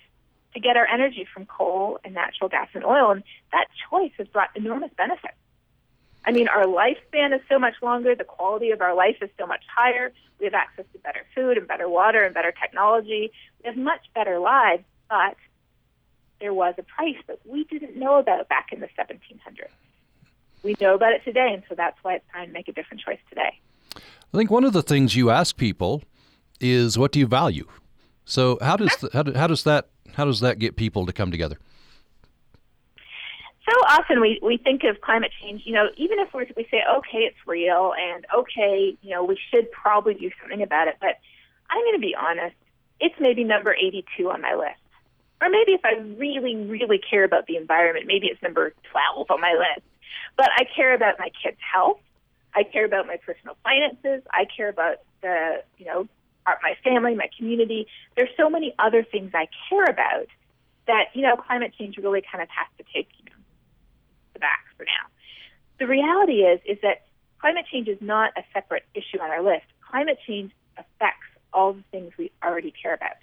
to 0.54 0.60
get 0.60 0.78
our 0.78 0.86
energy 0.86 1.28
from 1.34 1.46
coal 1.46 2.00
and 2.04 2.14
natural 2.14 2.50
gas 2.50 2.68
and 2.74 2.84
oil. 2.84 3.12
And 3.12 3.24
that 3.52 3.68
choice 3.90 4.12
has 4.18 4.28
brought 4.28 4.50
enormous 4.56 4.92
benefits. 4.98 5.34
I 6.24 6.32
mean, 6.32 6.48
our 6.48 6.66
lifespan 6.66 7.34
is 7.34 7.42
so 7.50 7.58
much 7.58 7.74
longer. 7.82 8.14
The 8.16 8.24
quality 8.24 8.70
of 8.72 8.82
our 8.82 8.94
life 8.94 9.18
is 9.22 9.30
so 9.40 9.48
much 9.48 9.64
higher. 9.74 10.12
We 10.40 10.46
have 10.46 10.54
access 10.54 10.86
to 10.94 11.00
better 11.00 11.26
food 11.34 11.58
and 11.58 11.68
better 11.68 11.90
water 11.90 12.24
and 12.24 12.34
better 12.34 12.52
technology. 12.52 13.32
We 13.64 13.68
have 13.68 13.78
much 13.78 14.02
better 14.14 14.38
lives, 14.38 14.84
but 15.10 15.36
there 16.40 16.54
was 16.54 16.76
a 16.78 16.84
price 16.84 17.18
that 17.28 17.40
we 17.46 17.64
didn't 17.64 17.96
know 17.98 18.20
about 18.20 18.48
back 18.50 18.70
in 18.72 18.82
the 18.82 18.90
1700s. 18.98 19.70
we 20.64 20.76
know 20.80 20.94
about 20.94 21.12
it 21.12 21.24
today, 21.24 21.54
and 21.54 21.64
so 21.68 21.74
that's 21.74 21.98
why 22.04 22.14
it's 22.16 22.26
time 22.32 22.48
to 22.48 22.54
make 22.54 22.68
a 22.68 22.72
different 22.72 23.02
choice 23.02 23.18
today. 23.30 23.60
I 23.96 24.38
think 24.38 24.52
one 24.52 24.64
of 24.64 24.74
the 24.74 24.84
things 24.84 25.16
you 25.16 25.32
ask 25.32 25.58
people 25.58 26.04
is, 26.60 27.00
"What 27.00 27.12
do 27.12 27.20
you 27.20 27.26
value?" 27.26 27.68
So 28.26 28.58
how 28.62 28.78
does 28.78 28.96
the, 28.98 29.10
how, 29.14 29.24
do, 29.24 29.34
how 29.34 29.48
does 29.48 29.64
that 29.64 29.90
how 30.14 30.26
does 30.26 30.40
that 30.42 30.60
get 30.60 30.76
people 30.76 31.06
to 31.06 31.14
come 31.14 31.32
together? 31.32 31.58
So 33.68 33.76
often 33.88 34.20
we, 34.20 34.40
we 34.42 34.58
think 34.58 34.84
of 34.84 35.00
climate 35.02 35.32
change, 35.42 35.62
you 35.66 35.74
know, 35.74 35.88
even 35.96 36.20
if 36.20 36.34
we're, 36.34 36.46
we 36.58 36.68
say, 36.72 36.82
okay, 36.98 37.20
it's 37.20 37.38
real 37.46 37.94
and 37.98 38.26
okay, 38.36 38.98
you 39.02 39.12
know, 39.12 39.24
we 39.24 39.38
should 39.50 39.72
probably 39.72 40.16
do 40.16 40.30
something 40.42 40.62
about 40.62 40.88
it. 40.88 40.98
But 41.00 41.20
I'm 41.70 41.82
going 41.84 41.96
to 41.96 42.02
be 42.02 42.16
honest, 42.16 42.56
it's 43.00 43.16
maybe 43.20 43.44
number 43.44 43.74
82 43.74 44.30
on 44.30 44.42
my 44.42 44.56
list. 44.56 44.80
Or 45.42 45.50
maybe 45.50 45.72
if 45.72 45.82
I 45.84 45.94
really, 46.18 46.56
really 46.56 47.00
care 47.00 47.24
about 47.24 47.48
the 47.48 47.56
environment, 47.56 48.08
maybe 48.08 48.28
it's 48.28 48.42
number 48.42 48.74
12 48.92 49.30
on 49.30 49.40
my 49.40 49.54
list. 49.54 49.86
But 50.38 50.50
I 50.56 50.66
care 50.76 50.94
about 50.94 51.18
my 51.18 51.30
kids' 51.44 51.58
health. 51.74 52.00
I 52.54 52.64
care 52.64 52.86
about 52.86 53.08
my 53.08 53.18
personal 53.18 53.56
finances. 53.64 54.24
I 54.32 54.46
care 54.46 54.70
about 54.70 54.98
the, 55.22 55.64
you 55.78 55.86
know, 55.86 56.08
my 56.46 56.76
family, 56.84 57.16
my 57.16 57.30
community. 57.38 57.88
There's 58.16 58.30
so 58.38 58.50
many 58.50 58.74
other 58.80 59.04
things 59.04 59.32
I 59.34 59.48
care 59.70 59.86
about 59.86 60.28
that, 60.88 61.06
you 61.14 61.22
know, 61.22 61.36
climate 61.36 61.74
change 61.78 61.98
really 61.98 62.22
kind 62.22 62.42
of 62.42 62.50
has 62.50 62.68
to 62.78 62.84
take 62.94 63.10
you 63.20 63.26
know, 63.26 63.38
the 64.34 64.40
back 64.40 64.66
for 64.78 64.84
now. 64.84 65.10
The 65.80 65.88
reality 65.88 66.42
is, 66.42 66.60
is 66.66 66.78
that 66.82 67.06
climate 67.40 67.66
change 67.72 67.88
is 67.88 67.98
not 68.02 68.34
a 68.38 68.44
separate 68.54 68.84
issue 68.94 69.20
on 69.22 69.30
our 69.30 69.42
list. 69.42 69.66
Climate 69.90 70.20
change 70.28 70.52
affects 70.78 71.28
all 71.54 71.74
the 71.74 71.84
things 71.92 72.12
we 72.18 72.32
already 72.44 72.72
care 72.72 72.94
about. 72.94 73.18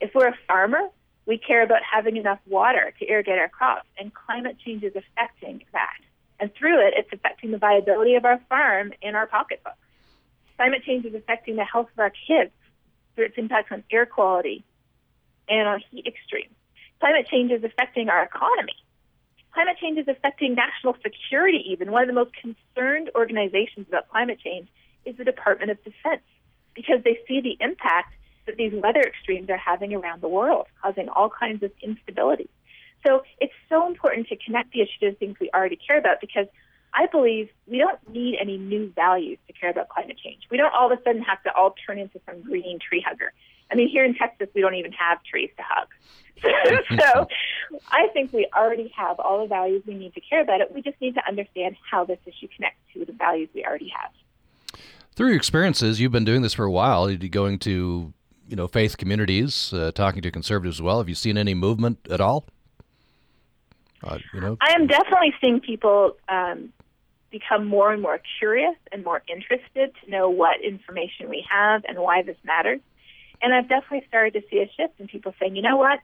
If 0.00 0.14
we're 0.14 0.28
a 0.28 0.38
farmer, 0.48 0.88
we 1.26 1.38
care 1.38 1.62
about 1.62 1.82
having 1.82 2.16
enough 2.16 2.40
water 2.46 2.92
to 2.98 3.10
irrigate 3.10 3.38
our 3.38 3.48
crops, 3.48 3.86
and 3.98 4.12
climate 4.12 4.56
change 4.64 4.82
is 4.82 4.94
affecting 4.96 5.62
that. 5.72 5.98
And 6.40 6.52
through 6.54 6.86
it, 6.88 6.94
it's 6.96 7.12
affecting 7.12 7.52
the 7.52 7.58
viability 7.58 8.16
of 8.16 8.24
our 8.24 8.40
farm 8.48 8.92
and 9.02 9.14
our 9.14 9.26
pocketbooks. 9.26 9.76
Climate 10.56 10.82
change 10.84 11.04
is 11.04 11.14
affecting 11.14 11.56
the 11.56 11.64
health 11.64 11.88
of 11.92 11.98
our 11.98 12.12
kids 12.26 12.52
through 13.14 13.26
its 13.26 13.38
impacts 13.38 13.72
on 13.72 13.84
air 13.90 14.06
quality 14.06 14.64
and 15.48 15.68
on 15.68 15.82
heat 15.90 16.06
extremes. 16.06 16.54
Climate 17.00 17.26
change 17.30 17.50
is 17.50 17.64
affecting 17.64 18.08
our 18.08 18.22
economy. 18.22 18.76
Climate 19.52 19.76
change 19.80 19.98
is 19.98 20.08
affecting 20.08 20.54
national 20.54 20.96
security, 21.02 21.62
even. 21.70 21.90
One 21.90 22.02
of 22.02 22.08
the 22.08 22.14
most 22.14 22.32
concerned 22.34 23.10
organizations 23.14 23.86
about 23.88 24.08
climate 24.08 24.38
change 24.42 24.68
is 25.04 25.16
the 25.16 25.24
Department 25.24 25.70
of 25.70 25.82
Defense 25.84 26.22
because 26.74 27.02
they 27.04 27.18
see 27.28 27.40
the 27.40 27.56
impact 27.60 28.14
that 28.46 28.56
these 28.56 28.72
weather 28.72 29.00
extremes 29.00 29.50
are 29.50 29.58
having 29.58 29.94
around 29.94 30.22
the 30.22 30.28
world, 30.28 30.66
causing 30.82 31.08
all 31.08 31.28
kinds 31.28 31.62
of 31.62 31.70
instability. 31.82 32.48
So 33.06 33.22
it's 33.40 33.52
so 33.68 33.86
important 33.86 34.28
to 34.28 34.36
connect 34.36 34.72
the 34.72 34.80
issue 34.80 35.10
to 35.10 35.14
things 35.14 35.36
we 35.40 35.50
already 35.54 35.76
care 35.76 35.98
about 35.98 36.20
because 36.20 36.46
I 36.94 37.06
believe 37.06 37.48
we 37.66 37.78
don't 37.78 37.98
need 38.08 38.36
any 38.40 38.58
new 38.58 38.92
values 38.94 39.38
to 39.46 39.52
care 39.52 39.70
about 39.70 39.88
climate 39.88 40.18
change. 40.22 40.42
We 40.50 40.56
don't 40.56 40.72
all 40.74 40.92
of 40.92 40.98
a 40.98 41.02
sudden 41.02 41.22
have 41.22 41.42
to 41.44 41.54
all 41.54 41.74
turn 41.86 41.98
into 41.98 42.20
some 42.26 42.42
green 42.42 42.78
tree 42.78 43.04
hugger. 43.06 43.32
I 43.70 43.74
mean, 43.74 43.88
here 43.88 44.04
in 44.04 44.14
Texas, 44.14 44.48
we 44.54 44.60
don't 44.60 44.74
even 44.74 44.92
have 44.92 45.18
trees 45.24 45.50
to 45.56 45.62
hug. 45.66 45.88
so 47.00 47.26
I 47.90 48.08
think 48.12 48.32
we 48.32 48.46
already 48.54 48.92
have 48.96 49.18
all 49.18 49.40
the 49.40 49.46
values 49.46 49.82
we 49.86 49.94
need 49.94 50.14
to 50.14 50.20
care 50.20 50.42
about 50.42 50.60
it. 50.60 50.74
We 50.74 50.82
just 50.82 51.00
need 51.00 51.14
to 51.14 51.26
understand 51.26 51.76
how 51.90 52.04
this 52.04 52.18
issue 52.26 52.48
connects 52.54 52.80
to 52.92 53.04
the 53.04 53.12
values 53.12 53.48
we 53.54 53.64
already 53.64 53.90
have. 53.96 54.10
Through 55.14 55.28
your 55.28 55.36
experiences, 55.36 56.00
you've 56.00 56.12
been 56.12 56.24
doing 56.24 56.42
this 56.42 56.54
for 56.54 56.64
a 56.64 56.70
while. 56.70 57.10
You're 57.10 57.28
going 57.28 57.58
to, 57.60 58.12
you 58.48 58.56
know, 58.56 58.66
faith 58.66 58.98
communities, 58.98 59.72
uh, 59.72 59.92
talking 59.92 60.22
to 60.22 60.30
conservatives 60.30 60.78
as 60.78 60.82
well. 60.82 60.98
Have 60.98 61.08
you 61.08 61.14
seen 61.14 61.38
any 61.38 61.54
movement 61.54 61.98
at 62.10 62.20
all? 62.20 62.44
Uh, 64.04 64.18
you 64.34 64.40
know, 64.40 64.56
I 64.60 64.72
am 64.72 64.86
definitely 64.86 65.32
seeing 65.40 65.60
people 65.60 66.16
um, 66.28 66.72
become 67.32 67.66
more 67.66 67.92
and 67.92 68.00
more 68.00 68.20
curious 68.38 68.76
and 68.92 69.04
more 69.04 69.22
interested 69.28 69.92
to 70.04 70.10
know 70.10 70.28
what 70.28 70.60
information 70.62 71.28
we 71.28 71.44
have 71.50 71.82
and 71.88 71.98
why 71.98 72.22
this 72.22 72.36
matters. 72.44 72.80
And 73.40 73.52
I've 73.52 73.68
definitely 73.68 74.06
started 74.06 74.34
to 74.34 74.42
see 74.48 74.58
a 74.58 74.70
shift 74.76 75.00
in 75.00 75.08
people 75.08 75.34
saying, 75.40 75.56
you 75.56 75.62
know 75.62 75.76
what, 75.76 75.98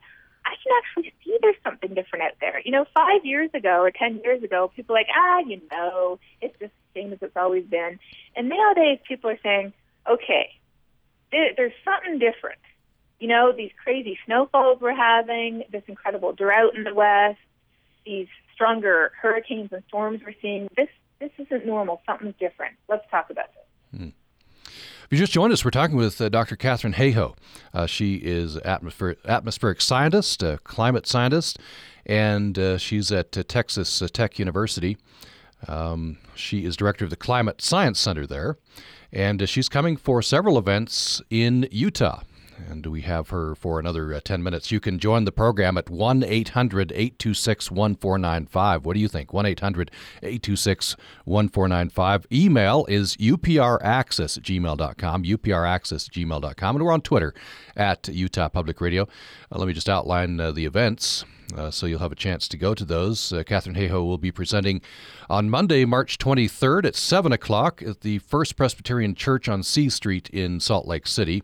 I 0.45 0.55
can 0.63 0.73
actually 0.77 1.13
see 1.23 1.37
there's 1.41 1.55
something 1.63 1.93
different 1.93 2.25
out 2.25 2.33
there. 2.41 2.61
You 2.65 2.71
know, 2.71 2.85
five 2.93 3.23
years 3.23 3.49
ago 3.53 3.81
or 3.81 3.91
10 3.91 4.21
years 4.23 4.43
ago, 4.43 4.71
people 4.75 4.93
were 4.93 4.99
like, 4.99 5.07
ah, 5.15 5.39
you 5.39 5.61
know, 5.71 6.19
it's 6.41 6.57
just 6.59 6.73
the 6.93 7.01
same 7.01 7.13
as 7.13 7.19
it's 7.21 7.37
always 7.37 7.65
been. 7.65 7.99
And 8.35 8.49
nowadays, 8.49 8.99
people 9.07 9.29
are 9.29 9.39
saying, 9.43 9.73
okay, 10.09 10.51
there, 11.31 11.51
there's 11.55 11.73
something 11.85 12.19
different. 12.19 12.59
You 13.19 13.27
know, 13.27 13.53
these 13.55 13.71
crazy 13.83 14.17
snowfalls 14.25 14.79
we're 14.81 14.95
having, 14.95 15.63
this 15.71 15.83
incredible 15.87 16.33
drought 16.33 16.75
in 16.75 16.83
the 16.83 16.93
West, 16.93 17.39
these 18.05 18.27
stronger 18.53 19.11
hurricanes 19.21 19.71
and 19.71 19.83
storms 19.87 20.21
we're 20.25 20.33
seeing. 20.41 20.69
This 20.75 20.89
this 21.19 21.31
isn't 21.37 21.65
normal. 21.65 22.01
Something's 22.05 22.35
different. 22.39 22.75
Let's 22.87 23.05
talk 23.11 23.29
about 23.29 23.47
this. 23.53 23.99
Hmm. 23.99 24.09
If 24.65 25.13
you 25.13 25.17
just 25.17 25.33
joined 25.33 25.51
us, 25.51 25.65
we're 25.65 25.71
talking 25.71 25.95
with 25.95 26.21
uh, 26.21 26.29
Dr. 26.29 26.55
Katharine 26.55 26.93
Hayhoe. 26.93 27.35
Uh, 27.73 27.87
she 27.87 28.15
is 28.15 28.57
atmospheric, 28.57 29.17
atmospheric 29.25 29.81
scientist, 29.81 30.43
a 30.43 30.59
climate 30.63 31.07
scientist, 31.07 31.57
and 32.05 32.59
uh, 32.59 32.77
she's 32.77 33.11
at 33.11 33.35
uh, 33.35 33.43
Texas 33.47 34.01
uh, 34.01 34.07
Tech 34.11 34.37
University. 34.37 34.97
Um, 35.67 36.17
she 36.35 36.63
is 36.63 36.77
director 36.77 37.03
of 37.03 37.09
the 37.09 37.17
Climate 37.17 37.61
Science 37.61 37.99
Center 37.99 38.27
there, 38.27 38.57
and 39.11 39.41
uh, 39.41 39.45
she's 39.45 39.67
coming 39.67 39.97
for 39.97 40.21
several 40.21 40.57
events 40.57 41.21
in 41.29 41.67
Utah 41.71 42.21
and 42.67 42.85
we 42.85 43.01
have 43.01 43.29
her 43.29 43.55
for 43.55 43.79
another 43.79 44.13
uh, 44.13 44.19
10 44.23 44.43
minutes. 44.43 44.71
You 44.71 44.79
can 44.79 44.99
join 44.99 45.25
the 45.25 45.31
program 45.31 45.77
at 45.77 45.89
1 45.89 46.23
800 46.23 46.91
826 46.91 47.71
1495. 47.71 48.85
What 48.85 48.93
do 48.93 48.99
you 48.99 49.07
think? 49.07 49.33
1 49.33 49.45
800 49.45 49.91
826 50.23 50.95
1495. 51.25 52.27
Email 52.31 52.85
is 52.87 53.15
upraccess 53.17 54.37
at 54.37 54.43
gmail.com, 54.43 55.23
upraccess 55.23 56.07
at 56.07 56.13
gmail.com. 56.13 56.75
And 56.75 56.85
we're 56.85 56.91
on 56.91 57.01
Twitter 57.01 57.33
at 57.75 58.07
Utah 58.07 58.49
Public 58.49 58.81
Radio. 58.81 59.03
Uh, 59.51 59.59
let 59.59 59.67
me 59.67 59.73
just 59.73 59.89
outline 59.89 60.39
uh, 60.39 60.51
the 60.51 60.65
events. 60.65 61.25
Uh, 61.55 61.71
so 61.71 61.85
you'll 61.85 61.99
have 61.99 62.11
a 62.11 62.15
chance 62.15 62.47
to 62.47 62.57
go 62.57 62.75
to 62.75 62.85
those. 62.85 63.33
Uh, 63.33 63.43
Katharine 63.43 63.75
Hayhoe 63.75 64.05
will 64.05 64.17
be 64.17 64.31
presenting 64.31 64.81
on 65.29 65.49
Monday, 65.49 65.85
March 65.85 66.17
23rd 66.17 66.85
at 66.85 66.95
7 66.95 67.31
o'clock 67.31 67.81
at 67.81 68.01
the 68.01 68.19
First 68.19 68.55
Presbyterian 68.55 69.15
Church 69.15 69.49
on 69.49 69.63
C 69.63 69.89
Street 69.89 70.29
in 70.29 70.59
Salt 70.59 70.87
Lake 70.87 71.07
City. 71.07 71.43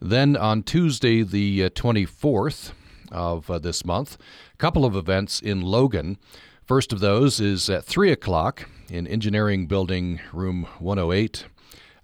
Then 0.00 0.36
on 0.36 0.62
Tuesday, 0.62 1.22
the 1.22 1.70
24th 1.70 2.70
uh, 2.70 2.72
of 3.14 3.50
uh, 3.50 3.58
this 3.58 3.84
month, 3.84 4.18
a 4.52 4.56
couple 4.56 4.84
of 4.84 4.94
events 4.94 5.40
in 5.40 5.62
Logan. 5.62 6.18
First 6.64 6.92
of 6.92 7.00
those 7.00 7.40
is 7.40 7.70
at 7.70 7.84
3 7.84 8.10
o'clock 8.10 8.68
in 8.90 9.06
Engineering 9.06 9.66
Building, 9.66 10.20
Room 10.32 10.66
108. 10.78 11.46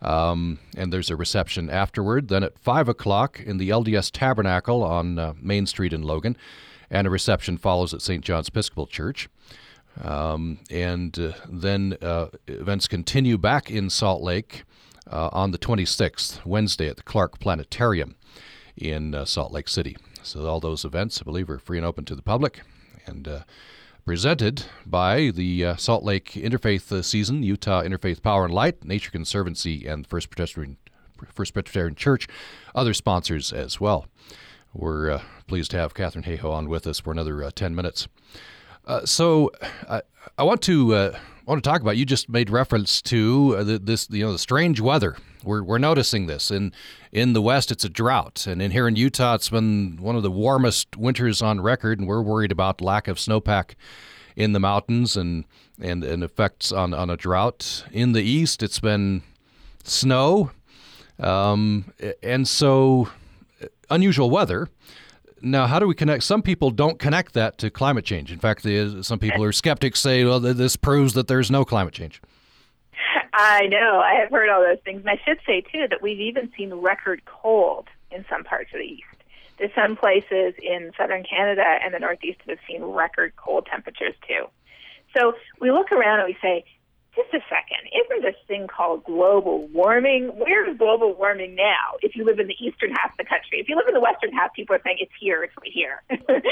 Um, 0.00 0.58
and 0.76 0.92
there's 0.92 1.10
a 1.10 1.16
reception 1.16 1.70
afterward. 1.70 2.28
Then 2.28 2.42
at 2.42 2.58
5 2.58 2.88
o'clock 2.88 3.40
in 3.40 3.58
the 3.58 3.70
LDS 3.70 4.10
Tabernacle 4.12 4.82
on 4.82 5.18
uh, 5.18 5.34
Main 5.40 5.66
Street 5.66 5.92
in 5.92 6.02
Logan. 6.02 6.36
And 6.90 7.06
a 7.06 7.10
reception 7.10 7.56
follows 7.56 7.94
at 7.94 8.02
St. 8.02 8.24
John's 8.24 8.48
Episcopal 8.48 8.86
Church. 8.86 9.28
Um, 10.02 10.58
and 10.70 11.18
uh, 11.18 11.32
then 11.48 11.96
uh, 12.00 12.28
events 12.46 12.88
continue 12.88 13.38
back 13.38 13.70
in 13.70 13.90
Salt 13.90 14.22
Lake 14.22 14.64
uh, 15.10 15.28
on 15.32 15.50
the 15.50 15.58
26th, 15.58 16.44
Wednesday, 16.44 16.88
at 16.88 16.96
the 16.96 17.02
Clark 17.02 17.38
Planetarium 17.38 18.16
in 18.76 19.14
uh, 19.14 19.24
Salt 19.24 19.52
Lake 19.52 19.68
City. 19.68 19.96
So, 20.22 20.46
all 20.46 20.60
those 20.60 20.84
events, 20.84 21.20
I 21.20 21.24
believe, 21.24 21.50
are 21.50 21.58
free 21.58 21.78
and 21.78 21.86
open 21.86 22.04
to 22.06 22.14
the 22.14 22.22
public 22.22 22.62
and 23.06 23.26
uh, 23.26 23.40
presented 24.04 24.64
by 24.86 25.30
the 25.30 25.64
uh, 25.64 25.76
Salt 25.76 26.04
Lake 26.04 26.32
Interfaith 26.32 26.92
uh, 26.92 27.02
Season, 27.02 27.42
Utah 27.42 27.82
Interfaith 27.82 28.22
Power 28.22 28.44
and 28.44 28.54
Light, 28.54 28.84
Nature 28.84 29.10
Conservancy, 29.10 29.86
and 29.86 30.06
First 30.06 30.30
Presbyterian, 30.30 30.76
First 31.32 31.54
Presbyterian 31.54 31.94
Church, 31.94 32.28
other 32.74 32.94
sponsors 32.94 33.52
as 33.52 33.80
well. 33.80 34.06
We're 34.72 35.10
uh, 35.10 35.22
pleased 35.48 35.70
to 35.72 35.76
have 35.78 35.94
Katharine 35.94 36.24
Hayhoe 36.24 36.52
on 36.52 36.68
with 36.68 36.86
us 36.86 37.00
for 37.00 37.12
another 37.12 37.50
10 37.50 37.74
minutes. 37.74 38.08
so, 39.04 39.50
I 40.38 40.42
want 40.44 40.62
to 40.62 41.12
I 41.46 41.50
want 41.50 41.64
to 41.64 41.68
talk 41.68 41.80
about. 41.80 41.96
You 41.96 42.04
just 42.04 42.28
made 42.28 42.50
reference 42.50 43.02
to 43.02 43.56
uh, 43.58 43.64
the, 43.64 43.78
this, 43.80 44.08
you 44.10 44.24
know, 44.24 44.32
the 44.32 44.38
strange 44.38 44.80
weather. 44.80 45.16
We're, 45.42 45.64
we're 45.64 45.78
noticing 45.78 46.26
this 46.26 46.52
in 46.52 46.72
in 47.10 47.32
the 47.32 47.42
West. 47.42 47.72
It's 47.72 47.84
a 47.84 47.88
drought, 47.88 48.46
and 48.46 48.62
in 48.62 48.70
here 48.70 48.86
in 48.86 48.94
Utah, 48.94 49.34
it's 49.34 49.48
been 49.48 49.98
one 50.00 50.14
of 50.14 50.22
the 50.22 50.30
warmest 50.30 50.96
winters 50.96 51.42
on 51.42 51.60
record, 51.60 51.98
and 51.98 52.06
we're 52.06 52.22
worried 52.22 52.52
about 52.52 52.80
lack 52.80 53.08
of 53.08 53.16
snowpack 53.16 53.74
in 54.36 54.52
the 54.52 54.60
mountains 54.60 55.16
and 55.16 55.44
and, 55.80 56.04
and 56.04 56.22
effects 56.22 56.70
on, 56.70 56.94
on 56.94 57.10
a 57.10 57.16
drought. 57.16 57.84
In 57.90 58.12
the 58.12 58.22
East, 58.22 58.62
it's 58.62 58.78
been 58.78 59.22
snow, 59.82 60.52
um, 61.18 61.92
and 62.22 62.46
so 62.46 63.08
uh, 63.60 63.66
unusual 63.90 64.30
weather. 64.30 64.68
Now, 65.42 65.66
how 65.66 65.78
do 65.78 65.86
we 65.86 65.94
connect? 65.94 66.22
Some 66.22 66.40
people 66.40 66.70
don't 66.70 66.98
connect 66.98 67.34
that 67.34 67.58
to 67.58 67.70
climate 67.70 68.04
change. 68.04 68.30
In 68.30 68.38
fact, 68.38 68.62
some 69.04 69.18
people 69.18 69.42
are 69.42 69.52
skeptics 69.52 70.00
say, 70.00 70.24
well, 70.24 70.40
this 70.40 70.76
proves 70.76 71.14
that 71.14 71.26
there's 71.26 71.50
no 71.50 71.64
climate 71.64 71.92
change. 71.92 72.22
I 73.34 73.66
know. 73.66 74.00
I 74.04 74.20
have 74.20 74.30
heard 74.30 74.48
all 74.48 74.60
those 74.60 74.78
things. 74.84 75.00
And 75.00 75.10
I 75.10 75.20
should 75.24 75.38
say, 75.46 75.62
too, 75.62 75.86
that 75.88 76.00
we've 76.00 76.20
even 76.20 76.52
seen 76.56 76.72
record 76.72 77.22
cold 77.24 77.88
in 78.10 78.24
some 78.30 78.44
parts 78.44 78.70
of 78.72 78.78
the 78.78 78.84
East. 78.84 79.04
There's 79.58 79.74
some 79.74 79.96
places 79.96 80.54
in 80.62 80.92
southern 80.96 81.24
Canada 81.24 81.64
and 81.82 81.92
the 81.92 81.98
Northeast 81.98 82.40
that 82.46 82.58
have 82.58 82.66
seen 82.68 82.82
record 82.82 83.34
cold 83.36 83.66
temperatures, 83.66 84.14
too. 84.28 84.46
So 85.16 85.34
we 85.60 85.70
look 85.70 85.92
around 85.92 86.20
and 86.20 86.28
we 86.28 86.36
say, 86.40 86.64
just 87.14 87.28
a 87.34 87.40
second, 87.48 87.88
isn't 87.92 88.22
this 88.22 88.40
thing 88.48 88.66
called 88.66 89.04
global 89.04 89.66
warming? 89.68 90.28
Where's 90.34 90.76
global 90.78 91.14
warming 91.14 91.54
now 91.54 92.00
if 92.00 92.16
you 92.16 92.24
live 92.24 92.38
in 92.38 92.46
the 92.46 92.56
eastern 92.58 92.90
half 92.90 93.12
of 93.12 93.18
the 93.18 93.24
country? 93.24 93.60
If 93.60 93.68
you 93.68 93.76
live 93.76 93.86
in 93.86 93.94
the 93.94 94.00
western 94.00 94.32
half, 94.32 94.54
people 94.54 94.74
are 94.76 94.80
saying 94.84 94.96
it's 95.00 95.12
here, 95.20 95.44
it's 95.44 95.52
right 95.60 95.72
here. 95.72 96.02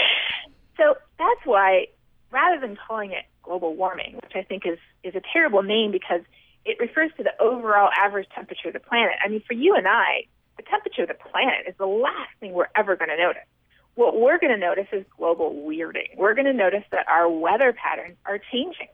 so 0.76 0.96
that's 1.18 1.44
why, 1.44 1.86
rather 2.30 2.60
than 2.60 2.76
calling 2.76 3.12
it 3.12 3.24
global 3.42 3.74
warming, 3.74 4.16
which 4.16 4.32
I 4.34 4.42
think 4.42 4.66
is, 4.66 4.78
is 5.02 5.14
a 5.14 5.22
terrible 5.32 5.62
name 5.62 5.92
because 5.92 6.20
it 6.66 6.76
refers 6.78 7.10
to 7.16 7.22
the 7.22 7.32
overall 7.40 7.88
average 7.96 8.28
temperature 8.34 8.68
of 8.68 8.74
the 8.74 8.80
planet. 8.80 9.14
I 9.24 9.28
mean, 9.28 9.42
for 9.46 9.54
you 9.54 9.74
and 9.76 9.88
I, 9.88 10.26
the 10.58 10.62
temperature 10.64 11.02
of 11.02 11.08
the 11.08 11.14
planet 11.14 11.66
is 11.68 11.74
the 11.78 11.86
last 11.86 12.30
thing 12.38 12.52
we're 12.52 12.68
ever 12.76 12.96
going 12.96 13.08
to 13.08 13.16
notice. 13.16 13.48
What 13.94 14.20
we're 14.20 14.38
going 14.38 14.52
to 14.52 14.58
notice 14.58 14.86
is 14.92 15.04
global 15.16 15.52
weirding. 15.66 16.16
We're 16.16 16.34
going 16.34 16.46
to 16.46 16.52
notice 16.52 16.84
that 16.92 17.08
our 17.08 17.28
weather 17.30 17.72
patterns 17.72 18.16
are 18.26 18.38
changing. 18.52 18.88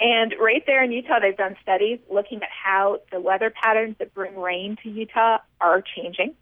And 0.00 0.34
right 0.40 0.62
there 0.66 0.82
in 0.82 0.92
Utah, 0.92 1.18
they've 1.20 1.36
done 1.36 1.56
studies 1.62 1.98
looking 2.08 2.42
at 2.42 2.48
how 2.50 3.00
the 3.10 3.20
weather 3.20 3.50
patterns 3.50 3.96
that 3.98 4.14
bring 4.14 4.38
rain 4.38 4.76
to 4.82 4.90
Utah 4.90 5.38
are 5.60 5.82
changing. 5.82 6.34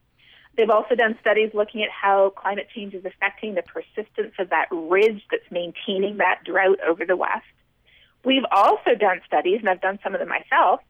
They've 0.56 0.70
also 0.70 0.94
done 0.94 1.16
studies 1.20 1.50
looking 1.54 1.82
at 1.82 1.90
how 1.90 2.30
climate 2.30 2.68
change 2.74 2.94
is 2.94 3.04
affecting 3.04 3.54
the 3.54 3.62
persistence 3.62 4.34
of 4.38 4.50
that 4.50 4.68
ridge 4.70 5.22
that's 5.30 5.50
maintaining 5.50 6.18
that 6.18 6.40
drought 6.44 6.78
over 6.86 7.04
the 7.04 7.16
West. 7.16 7.44
We've 8.24 8.44
also 8.50 8.94
done 8.98 9.20
studies, 9.26 9.60
and 9.60 9.68
I've 9.68 9.80
done 9.80 9.98
some 10.02 10.14
of 10.14 10.20
them 10.20 10.28
myself, 10.28 10.80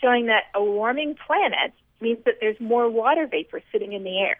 showing 0.00 0.26
that 0.26 0.44
a 0.54 0.62
warming 0.62 1.16
planet 1.26 1.72
means 2.00 2.18
that 2.24 2.36
there's 2.40 2.58
more 2.60 2.88
water 2.88 3.26
vapor 3.26 3.62
sitting 3.72 3.92
in 3.92 4.04
the 4.04 4.18
air 4.18 4.36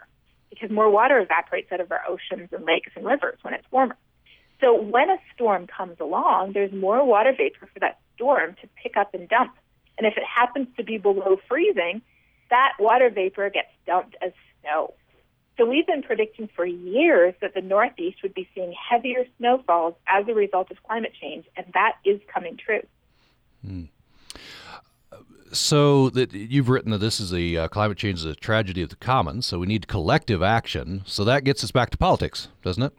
because 0.51 0.71
more 0.71 0.89
water 0.89 1.19
evaporates 1.19 1.71
out 1.73 1.81
of 1.81 1.91
our 1.91 2.03
oceans 2.09 2.49
and 2.53 2.65
lakes 2.65 2.93
and 2.95 3.05
rivers 3.05 3.39
when 3.43 3.55
it's 3.55 3.67
warmer. 3.71 3.97
So 4.61 4.81
when 4.81 5.11
a 5.11 5.19
storm 5.35 5.67
comes 5.67 5.97
along, 6.01 6.53
there's 6.53 6.73
more 6.73 7.05
water 7.05 7.33
vapor 7.37 7.69
for 7.73 7.81
that 7.81 7.99
storm 8.15 8.57
to 8.63 8.69
pick 8.83 8.97
up 8.97 9.15
and 9.15 9.29
dump. 9.29 9.55
And 9.99 10.07
if 10.07 10.17
it 10.17 10.25
happens 10.25 10.69
to 10.77 10.85
be 10.85 10.99
below 10.99 11.39
freezing, 11.49 12.03
that 12.51 12.73
water 12.79 13.11
vapor 13.11 13.51
gets 13.51 13.69
dumped 13.87 14.17
as 14.23 14.33
snow. 14.61 14.95
So 15.57 15.65
we've 15.65 15.87
been 15.87 16.03
predicting 16.03 16.49
for 16.55 16.67
years 16.67 17.35
that 17.41 17.55
the 17.55 17.63
Northeast 17.63 18.19
would 18.23 18.35
be 18.35 18.49
seeing 18.55 18.75
heavier 18.91 19.25
snowfalls 19.39 19.95
as 20.07 20.29
a 20.29 20.35
result 20.35 20.71
of 20.71 20.83
climate 20.83 21.13
change, 21.19 21.47
and 21.57 21.67
that 21.73 21.95
is 22.05 22.21
coming 22.33 22.59
true. 22.59 22.83
Hmm. 23.65 23.85
So 25.53 26.11
that 26.11 26.35
you've 26.35 26.69
written 26.69 26.91
that 26.91 26.99
this 26.99 27.21
is 27.21 27.33
a 27.33 27.57
uh, 27.57 27.69
climate 27.69 27.97
change 27.97 28.19
is 28.19 28.25
a 28.27 28.35
tragedy 28.35 28.83
of 28.83 28.91
the 28.91 28.97
commons. 28.97 29.47
So 29.47 29.59
we 29.59 29.67
need 29.67 29.89
collective 29.89 30.43
action. 30.43 31.03
So 31.07 31.25
that 31.25 31.45
gets 31.45 31.65
us 31.65 31.71
back 31.71 31.89
to 31.91 31.97
politics, 31.97 32.49
doesn't 32.63 32.83
it? 32.83 32.93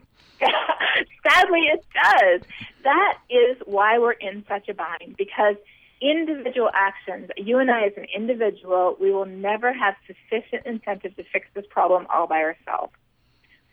Sadly, 1.28 1.60
it 1.72 1.84
does. 1.92 2.40
That 2.84 3.18
is 3.28 3.56
why 3.66 3.98
we're 3.98 4.12
in 4.12 4.44
such 4.48 4.68
a 4.68 4.74
bind 4.74 5.16
because 5.16 5.56
individual 6.00 6.70
actions, 6.72 7.30
you 7.36 7.58
and 7.58 7.70
I 7.70 7.86
as 7.86 7.92
an 7.96 8.06
individual, 8.14 8.96
we 9.00 9.12
will 9.12 9.26
never 9.26 9.72
have 9.72 9.94
sufficient 10.06 10.64
incentive 10.64 11.16
to 11.16 11.24
fix 11.32 11.46
this 11.54 11.64
problem 11.68 12.06
all 12.12 12.26
by 12.26 12.38
ourselves. 12.38 12.92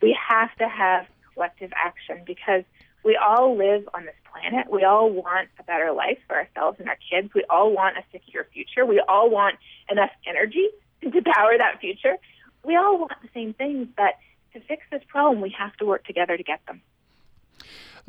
We 0.02 0.16
have 0.28 0.54
to 0.56 0.68
have 0.68 1.06
collective 1.32 1.72
action 1.76 2.22
because 2.26 2.64
we 3.04 3.16
all 3.16 3.56
live 3.56 3.88
on 3.94 4.04
this 4.04 4.14
planet. 4.30 4.66
We 4.70 4.82
all 4.82 5.10
want 5.10 5.48
a 5.58 5.62
better 5.62 5.92
life 5.92 6.18
for 6.26 6.36
ourselves 6.36 6.78
and 6.80 6.88
our 6.88 6.98
kids. 7.10 7.32
We 7.34 7.44
all 7.48 7.72
want 7.72 7.96
a 7.96 8.02
secure 8.10 8.46
future. 8.52 8.84
We 8.84 9.00
all 9.08 9.30
want 9.30 9.56
enough 9.88 10.10
energy 10.26 10.68
to 11.02 11.22
power 11.22 11.56
that 11.56 11.80
future. 11.80 12.16
We 12.64 12.76
all 12.76 12.98
want 12.98 13.12
the 13.22 13.28
same 13.32 13.54
things, 13.54 13.86
but 13.96 14.14
to 14.54 14.60
fix 14.60 14.82
this 14.90 15.02
problem, 15.06 15.40
we 15.40 15.54
have 15.56 15.76
to 15.76 15.86
work 15.86 16.04
together 16.04 16.36
to 16.36 16.42
get 16.42 16.60
them. 16.66 16.82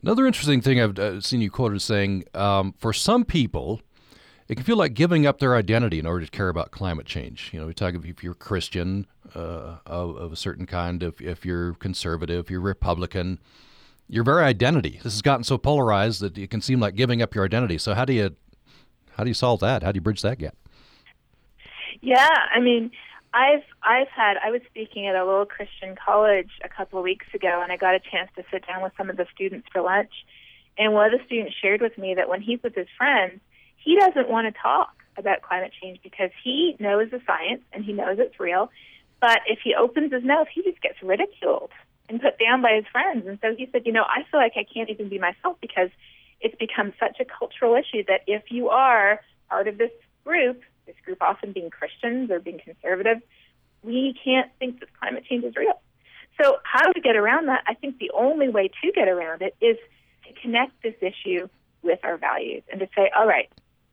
Another 0.01 0.27
interesting 0.27 0.62
thing 0.62 0.80
I've 0.80 0.98
uh, 1.00 1.22
seen 1.22 1.42
you 1.42 1.50
quoted 1.50 1.82
saying 1.82 2.25
um, 2.34 2.74
for 2.77 2.94
some 2.94 3.25
people, 3.25 3.82
it 4.48 4.56
can 4.56 4.63
feel 4.63 4.77
like 4.77 4.94
giving 4.94 5.25
up 5.25 5.39
their 5.39 5.56
identity 5.56 6.00
in 6.00 6.06
order 6.06 6.24
to 6.25 6.32
care 6.32 6.50
about 6.50 6.72
climate 6.72 7.06
change. 7.06 7.50
You 7.51 7.60
know, 7.60 7.68
we 7.68 7.74
talk 7.74 7.96
if 7.96 8.24
you're 8.24 8.36
Christian 8.36 9.08
uh, 9.36 9.78
of, 9.86 10.15
of, 10.15 10.32
a 10.32 10.36
certain 10.36 10.65
kind, 10.65 11.02
if, 11.02 11.19
if 11.19 11.45
you're 11.45 11.74
conservative, 11.74 12.45
if 12.45 12.52
you're 12.52 12.62
Republican, 12.62 13.39
your 14.08 14.24
very 14.24 14.43
identity. 14.43 15.00
This 15.04 15.13
has 15.13 15.22
gotten 15.22 15.43
so 15.43 15.58
polarized 15.58 16.22
that 16.22 16.38
it 16.38 16.50
can 16.50 16.62
seem 16.62 16.80
like 16.80 16.95
giving 16.95 17.22
up 17.22 17.36
your 17.36 17.43
identity. 17.43 17.78
So 17.78 17.93
how 17.93 18.06
do 18.06 18.13
you 18.13 18.36
how 19.17 19.24
do 19.24 19.30
you 19.30 19.34
solve 19.34 19.60
that? 19.62 19.82
How 19.84 19.91
do 19.91 19.98
you 19.98 20.02
bridge 20.02 20.22
that 20.22 20.38
gap? 20.38 20.56
Yeah, 22.02 22.30
I 22.54 22.60
mean, 22.60 22.91
I've 23.34 23.63
I've 23.84 24.08
had 24.08 24.38
I 24.44 24.52
was 24.52 24.62
speaking 24.70 25.08
at 25.08 25.16
a 25.16 25.26
little 25.26 25.46
Christian 25.46 25.96
college 25.96 26.50
a 26.63 26.70
couple 26.70 27.00
of 27.00 27.04
weeks 27.04 27.28
ago, 27.34 27.62
and 27.62 27.72
I 27.72 27.78
got 27.78 27.96
a 27.96 28.00
chance 28.00 28.30
to 28.36 28.44
sit 28.52 28.66
down 28.66 28.82
with 28.82 28.94
some 28.98 29.10
of 29.10 29.18
the 29.18 29.26
students 29.34 29.68
for 29.72 29.82
lunch. 29.82 30.12
And 30.78 30.94
one 30.94 31.13
of 31.13 31.20
the 31.20 31.26
students 31.26 31.56
shared 31.62 31.82
with 31.82 31.98
me 31.98 32.13
that 32.16 32.30
when 32.30 32.42
he's 32.42 32.62
with 32.63 32.76
his 32.76 32.88
friends, 32.98 33.40
he 33.78 33.98
doesn't 34.00 34.30
want 34.30 34.54
to 34.54 34.62
talk 34.62 34.94
about 35.18 35.42
climate 35.42 35.72
change 35.82 36.00
because 36.04 36.30
he 36.44 36.76
knows 36.80 37.10
the 37.10 37.22
science 37.26 37.63
and 37.74 37.84
he 37.84 37.94
knows 37.94 38.18
it's 38.20 38.40
real. 38.40 38.70
But 39.20 39.40
if 39.48 39.60
he 39.63 39.74
opens 39.74 40.13
his 40.13 40.24
mouth, 40.24 40.48
he 40.54 40.62
just 40.62 40.82
gets 40.82 41.02
ridiculed 41.02 41.72
and 42.08 42.22
put 42.22 42.38
down 42.38 42.62
by 42.62 42.76
his 42.76 42.86
friends. 42.92 43.26
And 43.28 43.40
so 43.42 43.56
he 43.56 43.68
said, 43.72 43.84
you 43.86 43.92
know, 43.92 44.04
I 44.04 44.24
feel 44.30 44.40
like 44.40 44.54
I 44.56 44.66
can't 44.72 44.90
even 44.90 45.10
be 45.10 45.18
myself 45.20 45.58
because 45.60 45.90
it's 46.40 46.56
become 46.56 46.94
such 47.00 47.18
a 47.20 47.26
cultural 47.26 47.76
issue 47.76 48.04
that 48.08 48.22
if 48.28 48.52
you 48.52 48.70
are 48.70 49.20
part 49.50 49.68
of 49.68 49.78
this 49.78 49.92
group, 50.24 50.62
this 50.88 50.95
group 51.06 51.21
often 51.21 51.52
being 51.52 51.69
Christians 51.69 52.32
or 52.32 52.39
being 52.39 52.60
conservative, 52.60 53.17
we 53.84 54.15
can't 54.23 54.50
think 54.60 54.80
that 54.80 54.89
climate 55.00 55.26
change 55.30 55.43
is 55.43 55.56
real. 55.56 55.80
So, 56.41 56.58
how 56.63 56.84
do 56.84 56.91
we 56.95 57.02
get 57.02 57.15
around 57.15 57.47
that? 57.47 57.63
I 57.67 57.73
think 57.73 58.00
the 58.00 58.12
only 58.13 58.50
way 58.50 58.69
to 58.84 58.91
get 58.91 59.08
around 59.08 59.41
it 59.41 59.56
is 59.62 59.78
to 60.28 60.41
connect 60.41 60.82
this 60.84 60.95
issue 61.02 61.47
with 61.82 62.00
our 62.04 62.17
values 62.17 62.63
and 62.71 62.80
to 62.80 62.88
say, 62.95 63.12
all 63.15 63.28
right, 63.28 63.50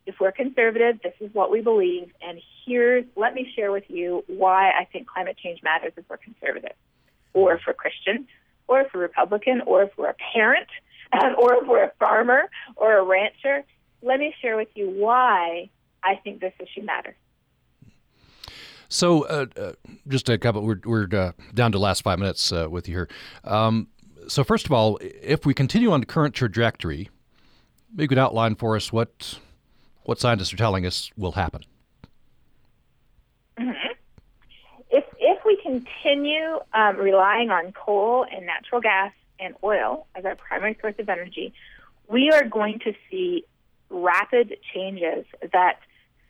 if 0.06 0.16
we're 0.20 0.32
conservative, 0.32 1.00
this 1.02 1.14
is 1.20 1.32
what 1.32 1.50
we 1.50 1.60
believe, 1.60 2.12
and 2.20 2.38
here's, 2.66 3.04
let 3.16 3.34
me 3.34 3.50
share 3.56 3.72
with 3.72 3.84
you 3.88 4.22
why 4.26 4.70
I 4.70 4.84
think 4.84 5.06
climate 5.06 5.38
change 5.42 5.62
matters 5.62 5.92
if 5.96 6.04
we're 6.08 6.18
conservative, 6.18 6.76
or 7.32 7.54
if 7.54 7.62
we're 7.66 7.74
Christian, 7.74 8.26
or 8.68 8.80
if 8.80 8.88
we're 8.92 9.00
Republican, 9.00 9.62
or 9.66 9.84
if 9.84 9.90
we're 9.96 10.10
a 10.10 10.16
parent, 10.34 10.68
or 11.38 11.54
if 11.54 11.66
we're 11.66 11.84
a 11.84 11.92
farmer 11.98 12.42
or 12.76 12.98
a 12.98 13.04
rancher. 13.04 13.64
Let 14.02 14.20
me 14.20 14.34
share 14.42 14.56
with 14.56 14.68
you 14.74 14.90
why 14.90 15.70
I 16.04 16.16
think 16.16 16.40
this 16.40 16.52
issue 16.60 16.84
matters. 16.84 17.14
So, 18.88 19.22
uh, 19.26 19.46
uh, 19.56 19.72
just 20.06 20.28
a 20.28 20.38
couple. 20.38 20.62
We're, 20.62 20.80
we're 20.84 21.08
uh, 21.12 21.32
down 21.52 21.72
to 21.72 21.78
last 21.78 22.02
five 22.02 22.18
minutes 22.18 22.52
uh, 22.52 22.68
with 22.70 22.88
you 22.88 22.94
here. 22.94 23.08
Um, 23.42 23.88
so, 24.28 24.44
first 24.44 24.66
of 24.66 24.72
all, 24.72 24.98
if 25.00 25.44
we 25.44 25.54
continue 25.54 25.90
on 25.90 26.00
the 26.00 26.06
current 26.06 26.34
trajectory, 26.34 27.10
maybe 27.90 28.04
you 28.04 28.08
could 28.08 28.18
outline 28.18 28.54
for 28.54 28.76
us 28.76 28.92
what 28.92 29.38
what 30.04 30.20
scientists 30.20 30.52
are 30.52 30.56
telling 30.56 30.86
us 30.86 31.10
will 31.16 31.32
happen. 31.32 31.64
Mm-hmm. 33.58 33.92
If 34.90 35.04
if 35.18 35.44
we 35.44 35.58
continue 35.62 36.60
um, 36.72 36.96
relying 36.96 37.50
on 37.50 37.72
coal 37.72 38.26
and 38.30 38.46
natural 38.46 38.80
gas 38.80 39.12
and 39.40 39.54
oil 39.64 40.06
as 40.14 40.24
our 40.24 40.36
primary 40.36 40.76
source 40.80 40.94
of 40.98 41.08
energy, 41.08 41.52
we 42.08 42.30
are 42.30 42.44
going 42.44 42.78
to 42.80 42.92
see 43.10 43.44
rapid 43.90 44.56
changes 44.72 45.24
that 45.52 45.78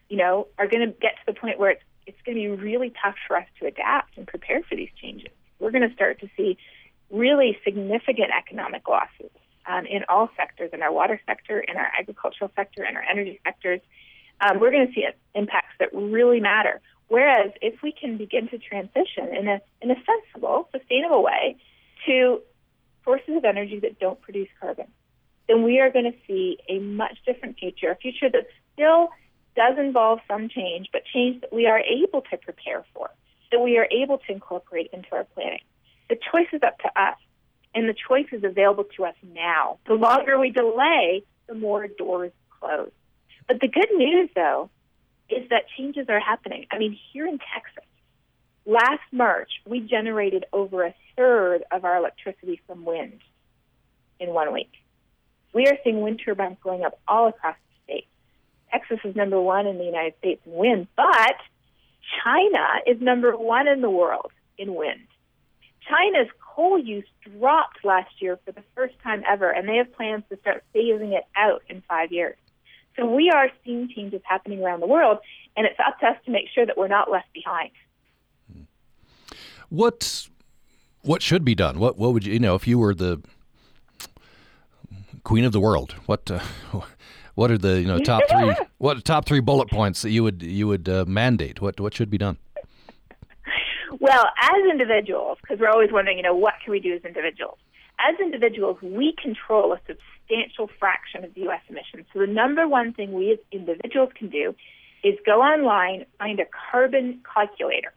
you 0.09 0.17
know, 0.17 0.49
are 0.59 0.69
going 0.69 0.87
to 0.87 0.95
get 1.01 1.12
to 1.17 1.33
the 1.33 1.38
point 1.38 1.59
where 1.59 1.71
it's, 1.71 1.83
it's 2.07 2.19
going 2.25 2.37
to 2.37 2.57
be 2.57 2.62
really 2.62 2.93
tough 3.03 3.14
for 3.27 3.37
us 3.37 3.47
to 3.61 3.67
adapt 3.67 4.17
and 4.17 4.27
prepare 4.27 4.62
for 4.62 4.77
these 4.77 4.90
changes. 5.01 5.33
We're 5.59 5.71
going 5.71 5.88
to 5.88 5.95
start 5.95 6.21
to 6.21 6.29
see 6.37 6.59
really 7.11 7.59
significant 7.64 8.31
economic 8.37 8.88
losses 8.88 9.31
um, 9.67 9.87
in 9.87 10.03
all 10.09 10.29
sectors, 10.37 10.71
in 10.73 10.83
our 10.83 10.93
water 10.93 11.21
sector, 11.27 11.61
in 11.61 11.77
our 11.77 11.90
agricultural 11.99 12.51
sector, 12.57 12.85
in 12.85 12.97
our 12.97 13.03
energy 13.03 13.40
sectors. 13.45 13.81
Um, 14.40 14.61
we're 14.61 14.71
going 14.71 14.87
to 14.87 14.93
see 14.93 15.07
impacts 15.35 15.75
that 15.79 15.88
really 15.95 16.40
matter. 16.40 16.81
Whereas 17.09 17.53
if 17.62 17.83
we 17.83 17.93
can 17.93 18.17
begin 18.17 18.49
to 18.49 18.59
transition 18.59 19.35
in 19.35 19.49
a, 19.49 19.61
in 19.81 19.90
a 19.90 19.97
sensible, 20.05 20.69
sustainable 20.73 21.23
way 21.23 21.57
to 22.07 22.40
sources 23.05 23.37
of 23.37 23.45
energy 23.45 23.79
that 23.81 23.99
don't 23.99 24.21
produce 24.21 24.49
carbon, 24.61 24.87
then 25.49 25.62
we 25.62 25.81
are 25.81 25.90
going 25.90 26.11
to 26.11 26.17
see 26.27 26.59
a 26.69 26.79
much 26.79 27.19
different 27.27 27.59
future, 27.59 27.90
a 27.90 27.97
future 27.97 28.31
that 28.31 28.47
still 28.73 29.11
does 29.57 29.79
involve 29.79 30.21
some 30.29 30.49
change, 30.49 30.88
but 30.93 31.03
change 31.12 31.40
that 31.40 31.53
we 31.53 31.67
are 31.67 31.81
able 31.81 32.23
to 32.31 32.37
prepare 32.37 32.85
for, 32.93 33.11
that 33.53 33.61
we 33.61 33.79
are 33.79 33.88
able 33.90 34.19
to 34.19 34.33
incorporate 34.33 34.90
into 34.93 35.09
our 35.12 35.25
planning. 35.25 35.61
The 36.09 36.17
choice 36.17 36.49
is 36.53 36.62
up 36.62 36.79
to 36.81 36.88
us, 37.01 37.17
and 37.75 37.88
the 37.88 37.95
choice 37.95 38.27
is 38.33 38.45
available 38.45 38.85
to 38.97 39.05
us 39.05 39.14
now. 39.35 39.79
The 39.87 39.95
longer 39.95 40.38
we 40.38 40.51
delay, 40.51 41.25
the 41.47 41.55
more 41.55 41.87
doors 41.87 42.33
close. 42.61 42.90
But 43.47 43.61
the 43.61 43.69
good 43.69 43.90
news, 43.97 44.31
though, 44.35 44.71
is 45.29 45.49
that 45.51 45.64
changes 45.77 46.07
are 46.09 46.21
happening. 46.21 46.67
I 46.71 46.79
mean, 46.79 46.99
here 47.12 47.27
in 47.27 47.38
Texas, 47.38 47.85
last 48.67 49.03
March, 49.12 49.51
we 49.67 49.81
generated 49.81 50.45
over 50.53 50.85
a 50.85 50.95
third 51.17 51.64
of 51.71 51.85
our 51.85 51.97
electricity 51.97 52.61
from 52.67 52.85
wind 52.85 53.21
in 54.21 54.31
one 54.31 54.53
week. 54.53 54.73
We 55.53 55.67
are 55.67 55.79
seeing 55.85 56.01
wind 56.01 56.21
turbines 56.25 56.57
going 56.62 56.85
up 56.85 56.99
all 57.07 57.29
across 57.29 57.57
Texas 58.75 58.99
is 59.05 59.15
number 59.15 59.41
one 59.41 59.67
in 59.67 59.79
the 59.79 59.85
United 59.85 60.15
States 60.19 60.41
in 60.45 60.53
wind, 60.53 60.89
but 60.97 61.37
China 62.25 62.67
is 62.87 63.01
number 63.01 63.37
one 63.37 63.69
in 63.69 63.81
the 63.81 63.91
world 63.91 64.33
in 64.59 64.75
wind. 64.75 65.07
China's 65.89 66.29
coal 66.41 66.77
use 66.79 67.07
dropped 67.39 67.85
last 67.85 68.11
year 68.21 68.39
for 68.45 68.51
the 68.51 68.65
first 68.75 68.95
time 69.03 69.23
ever, 69.29 69.49
and 69.49 69.69
they 69.69 69.77
have 69.77 69.93
plans 69.93 70.25
to 70.31 70.37
start 70.41 70.65
phasing 70.75 71.13
it 71.13 71.25
out 71.37 71.63
in 71.69 71.83
five 71.89 72.11
years. 72.11 72.37
So 72.97 73.07
we 73.07 73.31
are 73.31 73.49
seeing 73.65 73.89
changes 73.95 74.23
happening 74.25 74.61
around 74.61 74.81
the 74.81 74.89
world, 74.89 75.19
and 75.57 75.67
it's 75.67 75.79
up 75.87 76.01
to 76.01 76.07
us 76.07 76.17
to 76.25 76.33
make 76.33 76.47
sure 76.53 76.67
that 76.67 76.77
we're 76.77 76.89
not 76.89 77.11
left 77.11 77.33
behind. 77.33 77.71
What 79.69 80.29
what 81.03 81.23
should 81.23 81.45
be 81.45 81.55
done? 81.55 81.79
What 81.79 81.97
what 81.97 82.13
would 82.13 82.27
you 82.27 82.33
you 82.33 82.39
know 82.41 82.57
if 82.57 82.67
you 82.67 82.79
were 82.79 82.95
the 82.95 83.21
queen 85.23 85.45
of 85.45 85.53
the 85.53 85.61
world? 85.61 85.93
What 86.07 86.31
uh, 86.31 86.41
what 87.35 87.51
are 87.51 87.59
the 87.59 87.81
you 87.81 87.87
know 87.87 87.99
top 87.99 88.23
three 88.31 88.55
what 88.79 89.05
top 89.05 89.27
three 89.27 89.40
bullet 89.40 89.70
points 89.70 90.03
that 90.03 90.11
you 90.11 90.23
would 90.23 90.42
you 90.42 90.66
would 90.66 90.88
uh, 90.88 91.05
mandate? 91.07 91.61
What 91.61 91.81
what 91.81 91.94
should 91.94 92.11
be 92.11 92.18
done? 92.18 92.38
Well, 94.01 94.25
as 94.42 94.70
individuals, 94.70 95.38
because 95.40 95.61
we're 95.61 95.70
always 95.70 95.92
wondering, 95.92 96.16
you 96.16 96.23
know, 96.23 96.35
what 96.35 96.55
can 96.62 96.73
we 96.73 96.81
do 96.81 96.94
as 96.94 97.05
individuals? 97.05 97.59
As 97.99 98.18
individuals, 98.20 98.77
we 98.83 99.14
control 99.23 99.73
a 99.73 99.81
substantial 99.87 100.68
fraction 100.79 101.25
of 101.25 101.33
the 101.35 101.42
U.S. 101.42 101.61
emissions. 101.68 102.07
So 102.12 102.18
the 102.18 102.27
number 102.27 102.66
one 102.66 102.92
thing 102.92 103.12
we 103.12 103.31
as 103.33 103.38
individuals 103.53 104.11
can 104.18 104.31
do 104.31 104.55
is 105.05 105.14
go 105.25 105.40
online, 105.40 106.07
find 106.18 106.40
a 106.40 106.44
carbon 106.73 107.23
calculator. 107.33 107.92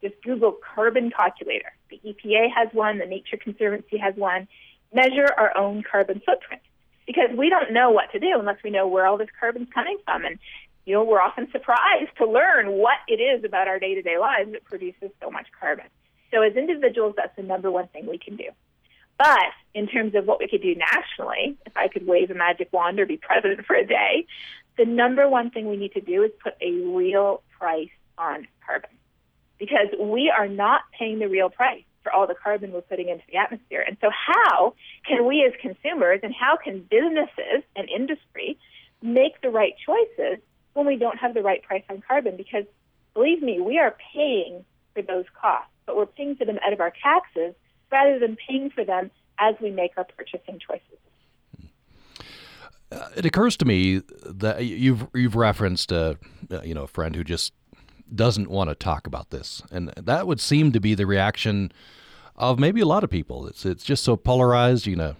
Just 0.00 0.14
Google 0.24 0.56
carbon 0.74 1.10
calculator. 1.10 1.72
The 1.90 2.00
EPA 2.04 2.48
has 2.54 2.68
one, 2.72 2.98
the 2.98 3.06
Nature 3.06 3.36
Conservancy 3.36 3.98
has 3.98 4.14
one. 4.16 4.48
Measure 4.94 5.28
our 5.36 5.56
own 5.56 5.82
carbon 5.82 6.22
footprint 6.24 6.62
because 7.06 7.30
we 7.36 7.48
don't 7.48 7.72
know 7.72 7.90
what 7.90 8.12
to 8.12 8.18
do 8.18 8.38
unless 8.38 8.62
we 8.62 8.70
know 8.70 8.86
where 8.86 9.06
all 9.06 9.16
this 9.16 9.28
carbon's 9.38 9.68
coming 9.72 9.98
from. 10.04 10.24
And 10.24 10.38
you 10.84 10.94
know, 10.94 11.04
we're 11.04 11.20
often 11.20 11.50
surprised 11.50 12.10
to 12.18 12.26
learn 12.26 12.70
what 12.72 12.98
it 13.08 13.20
is 13.20 13.44
about 13.44 13.66
our 13.68 13.78
day-to-day 13.78 14.18
lives 14.18 14.52
that 14.52 14.64
produces 14.64 15.10
so 15.20 15.30
much 15.30 15.46
carbon. 15.58 15.86
So 16.32 16.42
as 16.42 16.54
individuals, 16.54 17.14
that's 17.16 17.34
the 17.36 17.42
number 17.42 17.70
one 17.70 17.88
thing 17.88 18.06
we 18.06 18.18
can 18.18 18.36
do. 18.36 18.50
But 19.18 19.52
in 19.74 19.88
terms 19.88 20.14
of 20.14 20.26
what 20.26 20.38
we 20.38 20.48
could 20.48 20.62
do 20.62 20.74
nationally, 20.74 21.56
if 21.66 21.76
I 21.76 21.88
could 21.88 22.06
wave 22.06 22.30
a 22.30 22.34
magic 22.34 22.72
wand 22.72 23.00
or 23.00 23.06
be 23.06 23.16
president 23.16 23.66
for 23.66 23.74
a 23.74 23.86
day, 23.86 24.26
the 24.76 24.84
number 24.84 25.28
one 25.28 25.50
thing 25.50 25.68
we 25.68 25.76
need 25.76 25.92
to 25.92 26.00
do 26.00 26.22
is 26.22 26.30
put 26.42 26.54
a 26.60 26.70
real 26.70 27.42
price 27.58 27.88
on 28.18 28.46
carbon. 28.64 28.90
Because 29.58 29.88
we 29.98 30.30
are 30.36 30.46
not 30.46 30.82
paying 30.96 31.18
the 31.18 31.28
real 31.28 31.48
price 31.48 31.84
for 32.06 32.12
all 32.12 32.28
the 32.28 32.36
carbon 32.36 32.70
we're 32.70 32.82
putting 32.82 33.08
into 33.08 33.24
the 33.28 33.36
atmosphere. 33.36 33.84
And 33.84 33.96
so 34.00 34.10
how 34.10 34.74
can 35.04 35.26
we 35.26 35.44
as 35.44 35.52
consumers 35.60 36.20
and 36.22 36.32
how 36.32 36.56
can 36.56 36.86
businesses 36.88 37.64
and 37.74 37.88
industry 37.88 38.56
make 39.02 39.40
the 39.42 39.50
right 39.50 39.74
choices 39.84 40.38
when 40.74 40.86
we 40.86 40.94
don't 40.96 41.18
have 41.18 41.34
the 41.34 41.42
right 41.42 41.60
price 41.64 41.82
on 41.90 42.00
carbon 42.06 42.36
because 42.36 42.64
believe 43.12 43.42
me, 43.42 43.60
we 43.60 43.78
are 43.78 43.96
paying 44.14 44.64
for 44.94 45.02
those 45.02 45.24
costs, 45.40 45.72
but 45.84 45.96
we're 45.96 46.06
paying 46.06 46.36
for 46.36 46.44
them 46.44 46.60
out 46.64 46.72
of 46.72 46.80
our 46.80 46.92
taxes 47.02 47.54
rather 47.90 48.20
than 48.20 48.36
paying 48.48 48.70
for 48.70 48.84
them 48.84 49.10
as 49.40 49.56
we 49.60 49.72
make 49.72 49.90
our 49.96 50.04
purchasing 50.04 50.60
choices. 50.60 51.70
Uh, 52.92 53.08
it 53.16 53.26
occurs 53.26 53.56
to 53.56 53.64
me 53.64 54.00
that 54.24 54.64
you've 54.64 55.08
you've 55.12 55.34
referenced 55.34 55.90
a 55.90 56.16
uh, 56.52 56.60
you 56.62 56.72
know 56.72 56.84
a 56.84 56.86
friend 56.86 57.16
who 57.16 57.24
just 57.24 57.52
doesn't 58.14 58.48
want 58.48 58.70
to 58.70 58.74
talk 58.74 59.06
about 59.06 59.30
this, 59.30 59.62
and 59.70 59.88
that 59.96 60.26
would 60.26 60.40
seem 60.40 60.72
to 60.72 60.80
be 60.80 60.94
the 60.94 61.06
reaction 61.06 61.72
of 62.36 62.58
maybe 62.58 62.80
a 62.80 62.86
lot 62.86 63.04
of 63.04 63.10
people. 63.10 63.46
It's 63.46 63.64
it's 63.64 63.84
just 63.84 64.04
so 64.04 64.16
polarized. 64.16 64.86
You 64.86 64.96
know, 64.96 65.16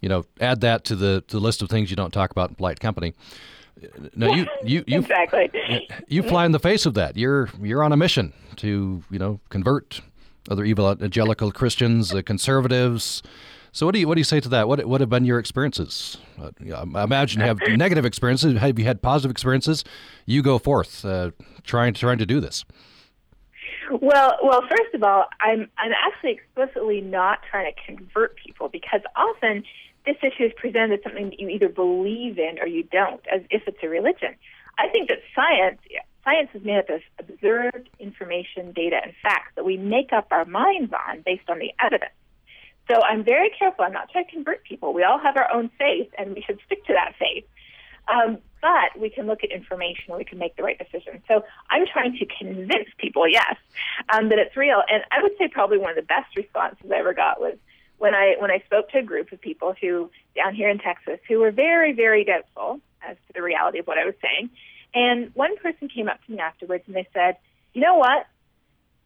you 0.00 0.08
know, 0.08 0.24
add 0.40 0.60
that 0.60 0.84
to 0.84 0.96
the 0.96 1.22
to 1.28 1.36
the 1.36 1.40
list 1.40 1.62
of 1.62 1.68
things 1.68 1.90
you 1.90 1.96
don't 1.96 2.12
talk 2.12 2.30
about 2.30 2.50
in 2.50 2.56
polite 2.56 2.80
company. 2.80 3.14
No, 4.14 4.32
you 4.32 4.46
you 4.64 4.84
you 4.86 5.00
exactly. 5.00 5.50
You 6.08 6.22
fly 6.22 6.46
in 6.46 6.52
the 6.52 6.60
face 6.60 6.86
of 6.86 6.94
that. 6.94 7.16
You're 7.16 7.48
you're 7.60 7.82
on 7.82 7.92
a 7.92 7.96
mission 7.96 8.32
to 8.56 9.02
you 9.10 9.18
know 9.18 9.40
convert 9.48 10.00
other 10.50 10.64
evangelical 10.64 11.52
Christians, 11.52 12.12
uh, 12.12 12.22
conservatives. 12.22 13.22
So 13.74 13.86
what 13.86 13.94
do 13.94 14.00
you 14.00 14.06
what 14.06 14.16
do 14.16 14.20
you 14.20 14.24
say 14.24 14.38
to 14.38 14.50
that? 14.50 14.68
What 14.68 14.84
what 14.84 15.00
have 15.00 15.08
been 15.08 15.24
your 15.24 15.38
experiences? 15.38 16.18
Uh, 16.38 16.50
I 16.94 17.04
imagine 17.04 17.40
you 17.40 17.46
have 17.46 17.58
negative 17.68 18.04
experiences. 18.04 18.58
Have 18.58 18.78
you 18.78 18.84
had 18.84 19.00
positive 19.00 19.30
experiences? 19.30 19.82
You 20.26 20.42
go 20.42 20.58
forth, 20.58 21.04
uh, 21.06 21.30
trying 21.64 21.94
trying 21.94 22.18
to 22.18 22.26
do 22.26 22.38
this. 22.38 22.66
Well, 23.90 24.38
well, 24.42 24.60
first 24.68 24.94
of 24.94 25.02
all, 25.02 25.24
I'm 25.40 25.70
I'm 25.78 25.92
actually 26.06 26.32
explicitly 26.32 27.00
not 27.00 27.38
trying 27.50 27.72
to 27.72 27.96
convert 27.96 28.36
people 28.36 28.68
because 28.68 29.00
often 29.16 29.64
this 30.04 30.16
issue 30.22 30.44
is 30.44 30.52
presented 30.54 30.98
as 30.98 31.02
something 31.02 31.30
that 31.30 31.40
you 31.40 31.48
either 31.48 31.70
believe 31.70 32.38
in 32.38 32.58
or 32.60 32.66
you 32.66 32.82
don't, 32.82 33.22
as 33.32 33.40
if 33.48 33.62
it's 33.66 33.78
a 33.82 33.88
religion. 33.88 34.34
I 34.78 34.88
think 34.88 35.08
that 35.08 35.20
science 35.34 35.80
science 36.24 36.50
is 36.52 36.62
made 36.62 36.78
up 36.78 36.90
of 36.90 37.00
observed 37.18 37.88
information, 37.98 38.72
data, 38.72 39.00
and 39.02 39.14
facts 39.22 39.52
that 39.56 39.64
we 39.64 39.78
make 39.78 40.12
up 40.12 40.26
our 40.30 40.44
minds 40.44 40.92
on 40.92 41.22
based 41.22 41.48
on 41.48 41.58
the 41.58 41.72
evidence. 41.82 42.12
So 42.88 43.00
I'm 43.02 43.24
very 43.24 43.50
careful. 43.56 43.84
I'm 43.84 43.92
not 43.92 44.10
trying 44.10 44.26
to 44.26 44.30
convert 44.30 44.64
people. 44.64 44.92
We 44.92 45.04
all 45.04 45.18
have 45.18 45.36
our 45.36 45.52
own 45.52 45.70
faith, 45.78 46.10
and 46.18 46.34
we 46.34 46.42
should 46.42 46.58
stick 46.66 46.84
to 46.86 46.94
that 46.94 47.14
faith. 47.18 47.44
Um, 48.08 48.38
but 48.60 48.98
we 48.98 49.10
can 49.10 49.26
look 49.26 49.44
at 49.44 49.50
information. 49.50 50.16
We 50.16 50.24
can 50.24 50.38
make 50.38 50.56
the 50.56 50.62
right 50.62 50.78
decision. 50.78 51.22
So 51.28 51.44
I'm 51.70 51.84
trying 51.86 52.16
to 52.18 52.26
convince 52.26 52.88
people, 52.98 53.28
yes, 53.28 53.56
um, 54.12 54.28
that 54.28 54.38
it's 54.38 54.56
real. 54.56 54.82
And 54.88 55.02
I 55.10 55.22
would 55.22 55.32
say 55.38 55.48
probably 55.48 55.78
one 55.78 55.90
of 55.90 55.96
the 55.96 56.02
best 56.02 56.36
responses 56.36 56.90
I 56.90 56.98
ever 56.98 57.14
got 57.14 57.40
was 57.40 57.56
when 57.98 58.14
I 58.14 58.34
when 58.38 58.50
I 58.50 58.58
spoke 58.66 58.90
to 58.90 58.98
a 58.98 59.02
group 59.02 59.30
of 59.30 59.40
people 59.40 59.74
who 59.80 60.10
down 60.34 60.54
here 60.54 60.68
in 60.68 60.78
Texas 60.78 61.20
who 61.28 61.38
were 61.38 61.52
very 61.52 61.92
very 61.92 62.24
doubtful 62.24 62.80
as 63.00 63.16
to 63.28 63.32
the 63.34 63.42
reality 63.42 63.78
of 63.78 63.86
what 63.86 63.98
I 63.98 64.04
was 64.04 64.14
saying, 64.20 64.50
and 64.94 65.32
one 65.34 65.56
person 65.58 65.88
came 65.88 66.08
up 66.08 66.18
to 66.26 66.32
me 66.32 66.38
afterwards 66.38 66.84
and 66.86 66.96
they 66.96 67.08
said, 67.14 67.36
"You 67.74 67.82
know 67.82 67.96
what? 67.96 68.26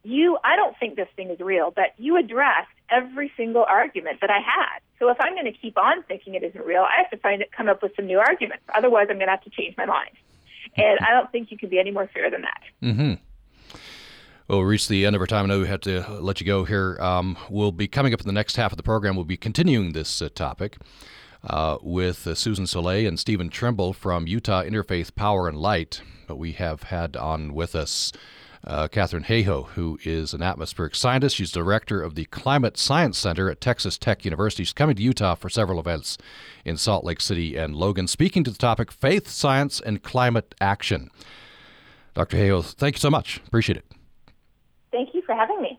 You 0.07 0.37
I 0.43 0.55
don't 0.55 0.73
think 0.79 0.95
this 0.95 1.09
thing 1.17 1.29
is 1.29 1.39
real, 1.41 1.71
but 1.75 1.87
you 1.97 2.17
addressed 2.17 2.69
every 2.89 3.29
single 3.35 3.65
argument 3.67 4.21
that 4.21 4.29
I 4.29 4.39
had. 4.39 4.79
So 4.99 5.09
if 5.09 5.17
I'm 5.19 5.33
going 5.33 5.51
to 5.51 5.51
keep 5.51 5.77
on 5.77 6.01
thinking 6.03 6.35
it 6.35 6.43
isn't 6.43 6.65
real, 6.65 6.83
I 6.83 7.01
have 7.01 7.09
to 7.11 7.17
find 7.17 7.41
it 7.41 7.51
come 7.51 7.67
up 7.67 7.83
with 7.83 7.91
some 7.97 8.05
new 8.05 8.19
arguments. 8.19 8.63
Otherwise, 8.73 9.07
I'm 9.09 9.17
going 9.17 9.27
to 9.27 9.31
have 9.31 9.43
to 9.43 9.49
change 9.49 9.75
my 9.77 9.85
mind." 9.85 10.11
And 10.77 10.99
I 10.99 11.11
don't 11.11 11.29
think 11.31 11.51
you 11.51 11.57
can 11.57 11.69
be 11.69 11.79
any 11.79 11.91
more 11.91 12.09
fair 12.13 12.31
than 12.31 12.43
that. 12.43 12.61
Mm-hmm. 12.81 13.13
Well, 14.47 14.59
we 14.59 14.65
reached 14.65 14.87
the 14.87 15.05
end 15.05 15.13
of 15.13 15.21
our 15.21 15.27
time. 15.27 15.45
I 15.45 15.47
know 15.49 15.59
we 15.59 15.67
have 15.67 15.81
to 15.81 16.05
let 16.21 16.39
you 16.39 16.45
go 16.45 16.63
here. 16.63 16.97
Um, 17.01 17.37
we'll 17.49 17.73
be 17.73 17.89
coming 17.89 18.13
up 18.13 18.21
in 18.21 18.27
the 18.27 18.33
next 18.33 18.55
half 18.55 18.71
of 18.71 18.77
the 18.77 18.83
program. 18.83 19.17
We'll 19.17 19.25
be 19.25 19.35
continuing 19.35 19.91
this 19.91 20.21
uh, 20.21 20.29
topic 20.33 20.77
uh, 21.43 21.79
with 21.81 22.25
uh, 22.25 22.33
Susan 22.33 22.65
Soleil 22.65 23.07
and 23.07 23.19
Stephen 23.19 23.49
Trimble 23.49 23.91
from 23.91 24.25
Utah 24.25 24.63
Interfaith 24.63 25.15
Power 25.15 25.49
and 25.49 25.57
Light. 25.57 26.01
But 26.27 26.37
we 26.37 26.53
have 26.53 26.83
had 26.83 27.17
on 27.17 27.53
with 27.53 27.75
us 27.75 28.13
uh, 28.63 28.87
Katharine 28.87 29.23
Hayhoe, 29.23 29.67
who 29.69 29.99
is 30.03 30.33
an 30.33 30.41
atmospheric 30.41 30.95
scientist. 30.95 31.35
She's 31.35 31.51
director 31.51 32.01
of 32.01 32.15
the 32.15 32.25
Climate 32.25 32.77
Science 32.77 33.17
Center 33.17 33.49
at 33.49 33.61
Texas 33.61 33.97
Tech 33.97 34.25
University. 34.25 34.63
She's 34.63 34.73
coming 34.73 34.95
to 34.95 35.03
Utah 35.03 35.35
for 35.35 35.49
several 35.49 35.79
events 35.79 36.17
in 36.65 36.77
Salt 36.77 37.03
Lake 37.03 37.21
City 37.21 37.55
and 37.55 37.75
Logan, 37.75 38.07
speaking 38.07 38.43
to 38.43 38.51
the 38.51 38.57
topic 38.57 38.91
faith, 38.91 39.27
science, 39.27 39.79
and 39.79 40.03
climate 40.03 40.55
action. 40.59 41.09
Dr. 42.13 42.37
Hayhoe, 42.37 42.65
thank 42.65 42.95
you 42.95 42.99
so 42.99 43.11
much. 43.11 43.41
Appreciate 43.47 43.77
it. 43.77 43.85
Thank 44.91 45.13
you 45.13 45.21
for 45.21 45.35
having 45.35 45.61
me. 45.61 45.76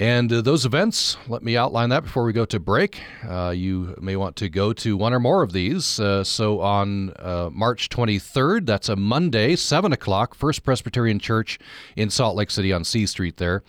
And 0.00 0.32
uh, 0.32 0.42
those 0.42 0.64
events, 0.64 1.16
let 1.26 1.42
me 1.42 1.56
outline 1.56 1.88
that 1.88 2.04
before 2.04 2.22
we 2.22 2.32
go 2.32 2.44
to 2.44 2.60
break. 2.60 3.00
Uh, 3.28 3.50
you 3.50 3.96
may 4.00 4.14
want 4.14 4.36
to 4.36 4.48
go 4.48 4.72
to 4.74 4.96
one 4.96 5.12
or 5.12 5.18
more 5.18 5.42
of 5.42 5.52
these. 5.52 5.98
Uh, 5.98 6.22
so 6.22 6.60
on 6.60 7.10
uh, 7.18 7.50
March 7.52 7.88
23rd, 7.88 8.64
that's 8.64 8.88
a 8.88 8.94
Monday, 8.94 9.56
7 9.56 9.92
o'clock, 9.92 10.36
First 10.36 10.62
Presbyterian 10.62 11.18
Church 11.18 11.58
in 11.96 12.10
Salt 12.10 12.36
Lake 12.36 12.52
City 12.52 12.72
on 12.72 12.84
C 12.84 13.06
Street 13.06 13.38
there. 13.38 13.64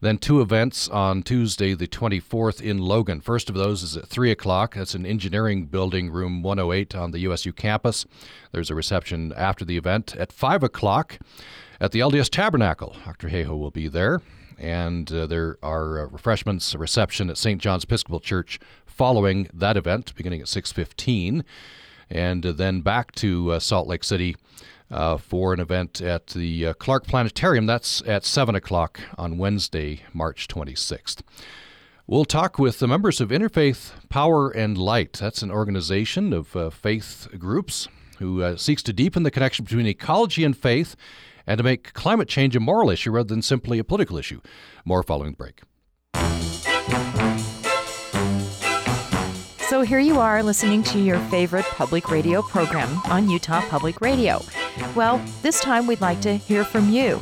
Then 0.00 0.16
two 0.16 0.40
events 0.40 0.88
on 0.88 1.22
Tuesday, 1.22 1.74
the 1.74 1.86
24th 1.86 2.62
in 2.62 2.78
Logan. 2.78 3.20
First 3.20 3.50
of 3.50 3.54
those 3.54 3.82
is 3.82 3.94
at 3.94 4.06
3 4.06 4.30
o'clock. 4.30 4.76
That's 4.76 4.94
an 4.94 5.04
engineering 5.04 5.66
building, 5.66 6.10
room 6.10 6.42
108 6.42 6.94
on 6.94 7.10
the 7.10 7.20
USU 7.20 7.52
campus. 7.52 8.06
There's 8.52 8.70
a 8.70 8.74
reception 8.74 9.34
after 9.36 9.66
the 9.66 9.76
event. 9.76 10.16
At 10.16 10.32
5 10.32 10.62
o'clock, 10.62 11.18
at 11.78 11.92
the 11.92 12.00
LDS 12.00 12.30
Tabernacle. 12.30 12.96
Dr. 13.04 13.28
Hayhoe 13.28 13.58
will 13.58 13.70
be 13.70 13.88
there, 13.88 14.22
and 14.58 15.10
uh, 15.12 15.26
there 15.26 15.58
are 15.62 16.00
uh, 16.00 16.06
refreshments, 16.06 16.74
a 16.74 16.78
reception 16.78 17.30
at 17.30 17.38
St. 17.38 17.60
John's 17.60 17.84
Episcopal 17.84 18.20
Church 18.20 18.58
following 18.86 19.48
that 19.52 19.76
event, 19.76 20.14
beginning 20.14 20.40
at 20.40 20.46
6:15, 20.46 21.44
and 22.10 22.46
uh, 22.46 22.52
then 22.52 22.80
back 22.80 23.12
to 23.12 23.52
uh, 23.52 23.58
Salt 23.58 23.88
Lake 23.88 24.04
City. 24.04 24.36
For 25.18 25.52
an 25.52 25.58
event 25.58 26.00
at 26.00 26.28
the 26.28 26.72
Clark 26.74 27.08
Planetarium. 27.08 27.66
That's 27.66 28.00
at 28.06 28.24
7 28.24 28.54
o'clock 28.54 29.00
on 29.18 29.38
Wednesday, 29.38 30.02
March 30.12 30.46
26th. 30.46 31.20
We'll 32.06 32.24
talk 32.24 32.60
with 32.60 32.78
the 32.78 32.86
members 32.86 33.20
of 33.20 33.30
Interfaith 33.30 34.08
Power 34.08 34.50
and 34.50 34.78
Light. 34.78 35.14
That's 35.14 35.42
an 35.42 35.50
organization 35.50 36.32
of 36.32 36.74
faith 36.74 37.26
groups 37.36 37.88
who 38.20 38.56
seeks 38.56 38.84
to 38.84 38.92
deepen 38.92 39.24
the 39.24 39.32
connection 39.32 39.64
between 39.64 39.86
ecology 39.86 40.44
and 40.44 40.56
faith 40.56 40.94
and 41.46 41.58
to 41.58 41.64
make 41.64 41.92
climate 41.92 42.28
change 42.28 42.56
a 42.56 42.60
moral 42.60 42.90
issue 42.90 43.10
rather 43.10 43.28
than 43.28 43.42
simply 43.42 43.78
a 43.78 43.84
political 43.84 44.16
issue. 44.18 44.40
More 44.84 45.02
following 45.02 45.32
the 45.32 45.36
break. 45.36 45.62
So 49.68 49.82
here 49.82 49.98
you 49.98 50.20
are 50.20 50.42
listening 50.42 50.82
to 50.84 51.00
your 51.00 51.18
favorite 51.30 51.64
public 51.64 52.10
radio 52.10 52.42
program 52.42 53.00
on 53.06 53.28
Utah 53.28 53.60
Public 53.68 54.00
Radio. 54.00 54.40
Well, 54.94 55.20
this 55.42 55.58
time 55.58 55.86
we'd 55.86 56.00
like 56.00 56.20
to 56.20 56.36
hear 56.36 56.64
from 56.64 56.90
you. 56.90 57.20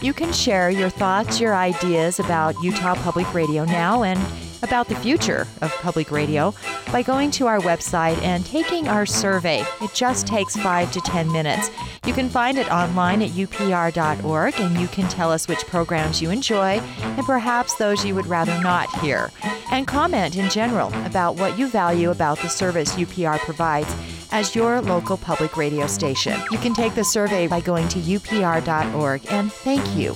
You 0.00 0.14
can 0.14 0.32
share 0.32 0.70
your 0.70 0.88
thoughts, 0.88 1.40
your 1.40 1.54
ideas 1.54 2.18
about 2.18 2.54
Utah 2.62 2.94
Public 2.94 3.34
Radio 3.34 3.64
now 3.64 4.02
and 4.02 4.18
about 4.62 4.88
the 4.88 4.94
future 4.96 5.46
of 5.62 5.72
public 5.76 6.10
radio 6.10 6.54
by 6.92 7.02
going 7.02 7.30
to 7.32 7.46
our 7.46 7.60
website 7.60 8.20
and 8.22 8.44
taking 8.44 8.88
our 8.88 9.06
survey. 9.06 9.64
It 9.80 9.94
just 9.94 10.26
takes 10.26 10.56
five 10.56 10.92
to 10.92 11.00
ten 11.00 11.30
minutes. 11.32 11.70
You 12.06 12.12
can 12.12 12.28
find 12.28 12.58
it 12.58 12.70
online 12.70 13.22
at 13.22 13.30
upr.org 13.30 14.54
and 14.58 14.78
you 14.78 14.88
can 14.88 15.08
tell 15.08 15.30
us 15.30 15.48
which 15.48 15.66
programs 15.66 16.20
you 16.20 16.30
enjoy 16.30 16.80
and 17.00 17.26
perhaps 17.26 17.74
those 17.76 18.04
you 18.04 18.14
would 18.14 18.26
rather 18.26 18.58
not 18.60 18.88
hear. 19.00 19.30
And 19.70 19.86
comment 19.86 20.36
in 20.36 20.48
general 20.50 20.92
about 21.04 21.36
what 21.36 21.58
you 21.58 21.68
value 21.68 22.10
about 22.10 22.38
the 22.38 22.48
service 22.48 22.94
UPR 22.96 23.38
provides 23.38 23.94
as 24.32 24.54
your 24.54 24.80
local 24.80 25.16
public 25.16 25.56
radio 25.56 25.86
station. 25.86 26.40
You 26.50 26.58
can 26.58 26.74
take 26.74 26.94
the 26.94 27.04
survey 27.04 27.46
by 27.46 27.60
going 27.60 27.88
to 27.88 27.98
upr.org 27.98 29.26
and 29.30 29.52
thank 29.52 29.96
you. 29.96 30.14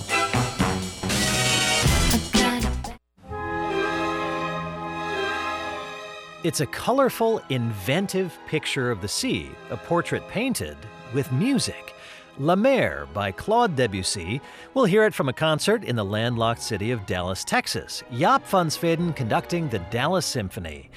It's 6.45 6.59
a 6.59 6.67
colorful, 6.67 7.41
inventive 7.49 8.37
picture 8.45 8.91
of 8.91 9.01
the 9.01 9.07
sea, 9.07 9.49
a 9.71 9.77
portrait 9.77 10.27
painted 10.27 10.77
with 11.11 11.31
music. 11.31 11.95
La 12.37 12.55
Mer 12.55 13.07
by 13.15 13.31
Claude 13.31 13.75
Debussy. 13.75 14.39
We'll 14.75 14.85
hear 14.85 15.05
it 15.05 15.15
from 15.15 15.27
a 15.27 15.33
concert 15.33 15.83
in 15.83 15.95
the 15.95 16.05
landlocked 16.05 16.61
city 16.61 16.91
of 16.91 17.07
Dallas, 17.07 17.43
Texas. 17.43 18.03
Jaap 18.11 18.43
van 18.43 18.67
Zweden 18.67 19.15
conducting 19.15 19.69
the 19.69 19.79
Dallas 19.89 20.27
Symphony. 20.27 20.91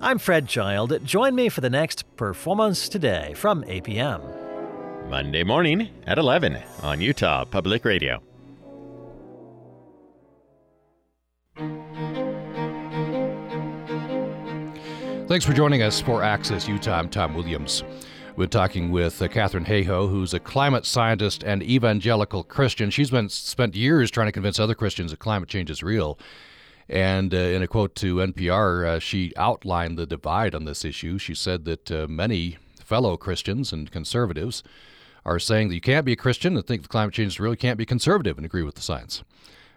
I'm 0.00 0.16
Fred 0.16 0.48
Child. 0.48 0.98
Join 1.04 1.34
me 1.34 1.50
for 1.50 1.60
the 1.60 1.68
next 1.68 2.04
performance 2.16 2.88
today 2.88 3.34
from 3.36 3.62
APM. 3.64 4.22
Monday 5.10 5.44
morning 5.44 5.90
at 6.06 6.16
11 6.16 6.56
on 6.82 7.02
Utah 7.02 7.44
Public 7.44 7.84
Radio. 7.84 8.22
Thanks 15.26 15.46
for 15.46 15.54
joining 15.54 15.80
us 15.80 16.02
for 16.02 16.22
Access 16.22 16.68
Utah. 16.68 16.98
I'm 16.98 17.08
Tom 17.08 17.34
Williams. 17.34 17.82
We're 18.36 18.46
talking 18.46 18.90
with 18.90 19.22
uh, 19.22 19.28
Katharine 19.28 19.64
Hayhoe, 19.64 20.10
who's 20.10 20.34
a 20.34 20.38
climate 20.38 20.84
scientist 20.84 21.42
and 21.42 21.62
evangelical 21.62 22.44
Christian. 22.44 22.90
She's 22.90 23.10
been 23.10 23.30
spent 23.30 23.74
years 23.74 24.10
trying 24.10 24.28
to 24.28 24.32
convince 24.32 24.60
other 24.60 24.74
Christians 24.74 25.12
that 25.12 25.20
climate 25.20 25.48
change 25.48 25.70
is 25.70 25.82
real. 25.82 26.18
And 26.90 27.32
uh, 27.32 27.38
in 27.38 27.62
a 27.62 27.66
quote 27.66 27.94
to 27.96 28.16
NPR, 28.16 28.86
uh, 28.86 28.98
she 28.98 29.32
outlined 29.38 29.98
the 29.98 30.04
divide 30.04 30.54
on 30.54 30.66
this 30.66 30.84
issue. 30.84 31.16
She 31.16 31.34
said 31.34 31.64
that 31.64 31.90
uh, 31.90 32.06
many 32.06 32.58
fellow 32.84 33.16
Christians 33.16 33.72
and 33.72 33.90
conservatives 33.90 34.62
are 35.24 35.38
saying 35.38 35.68
that 35.68 35.74
you 35.74 35.80
can't 35.80 36.04
be 36.04 36.12
a 36.12 36.16
Christian 36.16 36.54
and 36.54 36.66
think 36.66 36.82
that 36.82 36.90
climate 36.90 37.14
change 37.14 37.32
is 37.32 37.40
real. 37.40 37.52
You 37.52 37.56
can't 37.56 37.78
be 37.78 37.86
conservative 37.86 38.36
and 38.36 38.44
agree 38.44 38.62
with 38.62 38.74
the 38.74 38.82
science. 38.82 39.24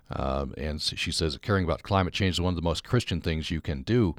Um, 0.09 0.53
and 0.57 0.81
she 0.81 1.11
says 1.13 1.33
that 1.33 1.41
caring 1.41 1.63
about 1.63 1.83
climate 1.83 2.13
change 2.13 2.35
is 2.35 2.41
one 2.41 2.51
of 2.51 2.57
the 2.57 2.61
most 2.61 2.83
Christian 2.83 3.21
things 3.21 3.49
you 3.49 3.61
can 3.61 3.83
do. 3.83 4.13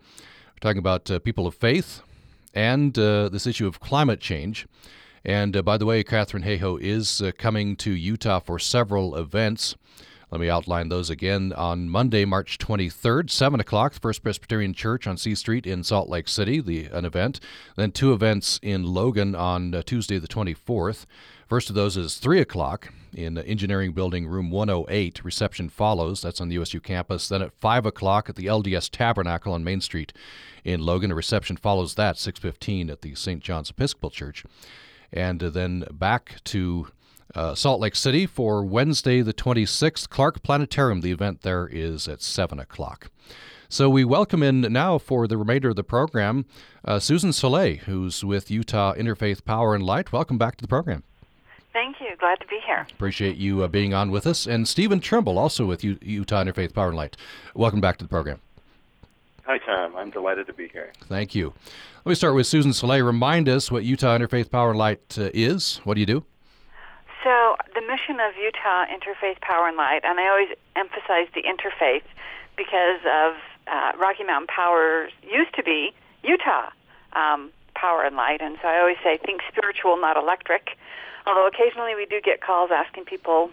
We're 0.59 0.71
talking 0.71 0.81
about 0.81 1.09
uh, 1.09 1.21
people 1.21 1.47
of 1.47 1.55
faith 1.55 2.03
and 2.53 2.99
uh, 2.99 3.29
this 3.29 3.47
issue 3.47 3.69
of 3.69 3.79
climate 3.79 4.19
change. 4.19 4.67
And 5.25 5.57
uh, 5.57 5.63
by 5.63 5.77
the 5.77 5.87
way, 5.87 6.03
Katharine 6.03 6.43
Hayhoe 6.43 6.81
is 6.81 7.23
uh, 7.23 7.31
coming 7.39 7.77
to 7.77 7.93
Utah 7.93 8.41
for 8.41 8.59
several 8.59 9.15
events. 9.15 9.77
Let 10.31 10.41
me 10.41 10.51
outline 10.51 10.91
those 10.91 11.09
again. 11.09 11.55
On 11.55 11.89
Monday, 11.89 12.27
March 12.27 12.59
23rd, 12.59 13.31
7 13.31 13.61
o'clock, 13.61 13.95
First 13.95 14.23
Presbyterian 14.23 14.75
Church 14.75 15.07
on 15.07 15.17
C 15.17 15.35
Street 15.35 15.67
in 15.67 15.83
Salt 15.83 16.11
Lake 16.11 16.29
City, 16.29 16.61
the, 16.61 16.85
an 16.87 17.07
event. 17.07 17.41
Then 17.77 17.93
two 17.93 18.13
events 18.13 18.61
in 18.63 18.85
Logan 18.85 19.35
on 19.35 19.75
uh, 19.75 19.83
Tuesday, 19.83 20.19
the 20.19 20.29
24th. 20.29 21.07
First 21.49 21.71
of 21.71 21.75
those 21.75 21.97
is 21.97 22.19
3 22.19 22.41
o'clock 22.41 22.93
in 23.15 23.33
the 23.33 23.47
Engineering 23.47 23.93
Building, 23.93 24.27
Room 24.27 24.51
108. 24.51 25.25
Reception 25.25 25.71
follows. 25.71 26.21
That's 26.21 26.43
on 26.43 26.49
the 26.49 26.57
USU 26.57 26.79
campus. 26.81 27.27
Then 27.27 27.41
at 27.41 27.53
5 27.59 27.87
o'clock 27.87 28.29
at 28.29 28.37
the 28.37 28.47
LDS 28.47 28.91
Tabernacle 28.91 29.55
on 29.55 29.65
Main 29.65 29.81
Street 29.81 30.13
in 30.63 30.81
Logan. 30.81 31.11
A 31.11 31.15
reception 31.15 31.57
follows 31.57 31.95
that, 31.95 32.19
615 32.19 32.91
at 32.91 33.01
the 33.01 33.15
St. 33.15 33.43
John's 33.43 33.71
Episcopal 33.71 34.11
Church. 34.11 34.45
And 35.11 35.43
uh, 35.43 35.49
then 35.49 35.85
back 35.91 36.37
to 36.45 36.89
uh, 37.35 37.55
Salt 37.55 37.81
Lake 37.81 37.95
City 37.95 38.27
for 38.27 38.65
Wednesday, 38.65 39.21
the 39.21 39.35
26th. 39.35 40.09
Clark 40.09 40.43
Planetarium, 40.43 41.01
the 41.01 41.13
event 41.13 41.43
there 41.43 41.69
is 41.71 42.09
at 42.09 42.23
7 42.23 42.59
o'clock. 42.59 43.11
So 43.69 43.91
we 43.91 44.05
welcome 44.05 44.43
in 44.43 44.63
now 44.73 44.97
for 44.97 45.27
the 45.27 45.37
remainder 45.37 45.69
of 45.69 45.77
the 45.77 45.85
program 45.85 46.47
uh, 46.85 46.99
Susan 46.99 47.33
Soleil, 47.35 47.77
who's 47.85 48.25
with 48.25 48.51
Utah 48.51 48.95
Interfaith 48.95 49.45
Power 49.45 49.75
and 49.75 49.85
Light. 49.85 50.11
Welcome 50.11 50.39
back 50.39 50.57
to 50.57 50.63
the 50.63 50.69
program. 50.69 51.03
Thank 51.75 52.01
you. 52.01 52.09
Glad 52.19 52.41
to 52.41 52.47
be 52.47 52.61
here. 52.67 52.87
Appreciate 52.91 53.37
you 53.37 53.63
uh, 53.63 53.69
being 53.69 53.93
on 53.93 54.11
with 54.11 54.27
us. 54.27 54.47
And 54.47 54.67
Stephen 54.67 55.01
Trimble, 55.01 55.39
also 55.39 55.67
with 55.67 55.85
U- 55.85 55.99
Utah 56.01 56.43
Interfaith 56.45 56.73
Power 56.73 56.89
and 56.89 56.97
Light. 56.97 57.17
Welcome 57.55 57.81
back 57.81 57.99
to 57.99 58.05
the 58.05 58.09
program. 58.09 58.41
Hi, 59.45 59.59
Tom. 59.59 59.95
I'm 59.97 60.11
delighted 60.11 60.47
to 60.47 60.53
be 60.55 60.69
here. 60.69 60.93
Thank 61.05 61.35
you. 61.35 61.53
Let 62.05 62.11
me 62.11 62.15
start 62.15 62.35
with 62.35 62.47
Susan 62.47 62.73
Soleil. 62.73 63.05
Remind 63.05 63.49
us 63.49 63.71
what 63.71 63.85
Utah 63.85 64.17
Interfaith 64.17 64.51
Power 64.51 64.71
and 64.71 64.79
Light 64.79 65.17
uh, 65.19 65.29
is. 65.35 65.81
What 65.85 65.95
do 65.95 66.01
you 66.01 66.07
do? 66.07 66.25
So, 67.25 67.57
the 67.75 67.81
mission 67.81 68.21
of 68.21 68.37
Utah 68.37 68.87
Interfaith 68.87 69.41
Power 69.41 69.67
and 69.67 69.77
Light, 69.77 70.01
and 70.05 70.21
I 70.21 70.29
always 70.29 70.49
emphasize 70.77 71.27
the 71.35 71.43
interfaith 71.43 72.07
because 72.57 73.01
of 73.05 73.35
uh, 73.67 73.93
Rocky 73.99 74.25
Mountain 74.25 74.47
Power 74.49 75.09
used 75.23 75.55
to 75.57 75.63
be 75.63 75.93
Utah 76.23 76.71
um, 77.15 77.51
Power 77.75 78.05
and 78.05 78.17
Light, 78.17 78.41
and 78.41 78.57
so 78.63 78.69
I 78.69 78.79
always 78.79 78.97
say 79.03 79.19
think 79.19 79.41
spiritual, 79.51 79.97
not 79.97 80.17
electric. 80.17 80.77
Although 81.27 81.47
occasionally 81.47 81.95
we 81.95 82.07
do 82.07 82.21
get 82.21 82.41
calls 82.41 82.71
asking 82.73 83.05
people, 83.05 83.51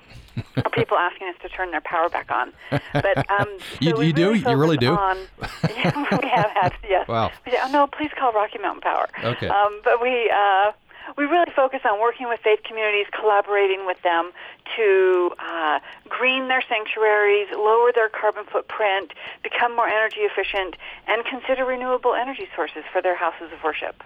or 0.58 0.69
people 0.73 0.97
asking 0.97 1.28
us 1.28 1.36
to 1.41 1.49
turn 1.49 1.71
their 1.71 1.82
power 1.82 2.08
back 2.08 2.32
on. 2.32 2.54
But 2.93 3.30
um, 3.30 3.47
so 3.60 3.78
you, 3.82 4.01
you 4.01 4.13
do? 4.13 4.34
You 4.34 4.56
really 4.56 4.78
do? 4.78 4.95
On, 4.95 5.17
yeah, 5.75 6.19
we 6.21 6.30
have 6.30 6.51
had 6.51 6.73
yes. 6.88 7.08
Wow. 7.08 7.32
Oh 7.47 7.69
no, 7.71 7.88
please 7.88 8.12
call 8.17 8.32
Rocky 8.32 8.60
Mountain 8.60 8.82
Power. 8.82 9.08
Okay. 9.23 9.47
Um, 9.47 9.82
but 9.84 10.01
we. 10.01 10.32
Uh, 10.34 10.71
we 11.18 11.26
really 11.26 11.52
focus 11.56 11.82
on 11.86 12.00
working 12.00 12.28
with 12.28 12.39
faith 12.41 12.60
communities, 12.63 13.06
collaborating 13.12 13.86
with 13.86 14.02
them 14.02 14.32
to 14.76 15.32
uh, 15.39 15.80
green 16.10 16.48
their 16.48 16.63
sanctuaries, 16.68 17.48
lower 17.52 17.91
their 17.94 18.10
carbon 18.10 18.46
footprint, 18.52 19.13
become 19.44 19.76
more 19.76 19.88
energy 19.88 20.22
efficient, 20.22 20.76
and 21.08 21.26
consider 21.26 21.65
renewable 21.65 22.13
energy 22.13 22.48
sources 22.56 22.84
for 22.91 23.02
their 23.02 23.15
houses 23.15 23.52
of 23.54 23.63
worship. 23.63 24.04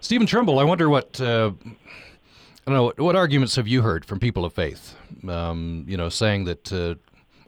Stephen 0.00 0.26
Trimble, 0.26 0.58
I 0.58 0.64
wonder 0.64 0.88
what. 0.88 1.20
Uh, 1.20 1.52
I 2.66 2.70
don't 2.70 2.96
know 2.96 3.04
what, 3.04 3.14
arguments 3.14 3.56
have 3.56 3.68
you 3.68 3.82
heard 3.82 4.06
from 4.06 4.18
people 4.18 4.46
of 4.46 4.54
faith? 4.54 4.96
Um, 5.28 5.84
you 5.86 5.98
know, 5.98 6.08
saying 6.08 6.44
that 6.44 6.72
uh, 6.72 6.94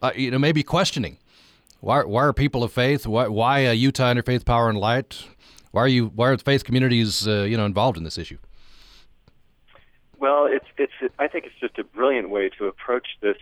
uh, 0.03 0.12
you 0.14 0.31
know 0.31 0.38
maybe 0.38 0.62
questioning 0.62 1.16
why 1.81 2.05
why 2.05 2.23
are 2.23 2.33
people 2.35 2.62
of 2.62 2.73
faith 2.73 3.07
why 3.07 3.27
why 3.29 3.66
uh, 3.66 3.73
Utah 3.73 4.12
Interfaith 4.12 4.45
Power 4.45 4.69
and 4.69 4.79
Light 4.79 5.25
why 5.71 5.83
are 5.83 5.88
you 5.88 6.07
why 6.14 6.29
are 6.29 6.38
faith 6.38 6.64
communities 6.64 7.27
uh, 7.27 7.42
you 7.42 7.57
know 7.57 7.66
involved 7.66 7.97
in 7.97 8.05
this 8.05 8.19
issue? 8.19 8.38
Well, 10.18 10.46
it's 10.46 10.66
it's. 10.79 11.14
I 11.18 11.29
think 11.29 11.44
it's 11.46 11.59
just 11.61 11.79
a 11.79 11.85
brilliant 11.85 12.31
way 12.31 12.48
to 12.59 12.66
approach 12.66 13.07
this 13.20 13.37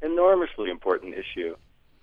enormously 0.00 0.70
important 0.70 1.14
issue. 1.14 1.56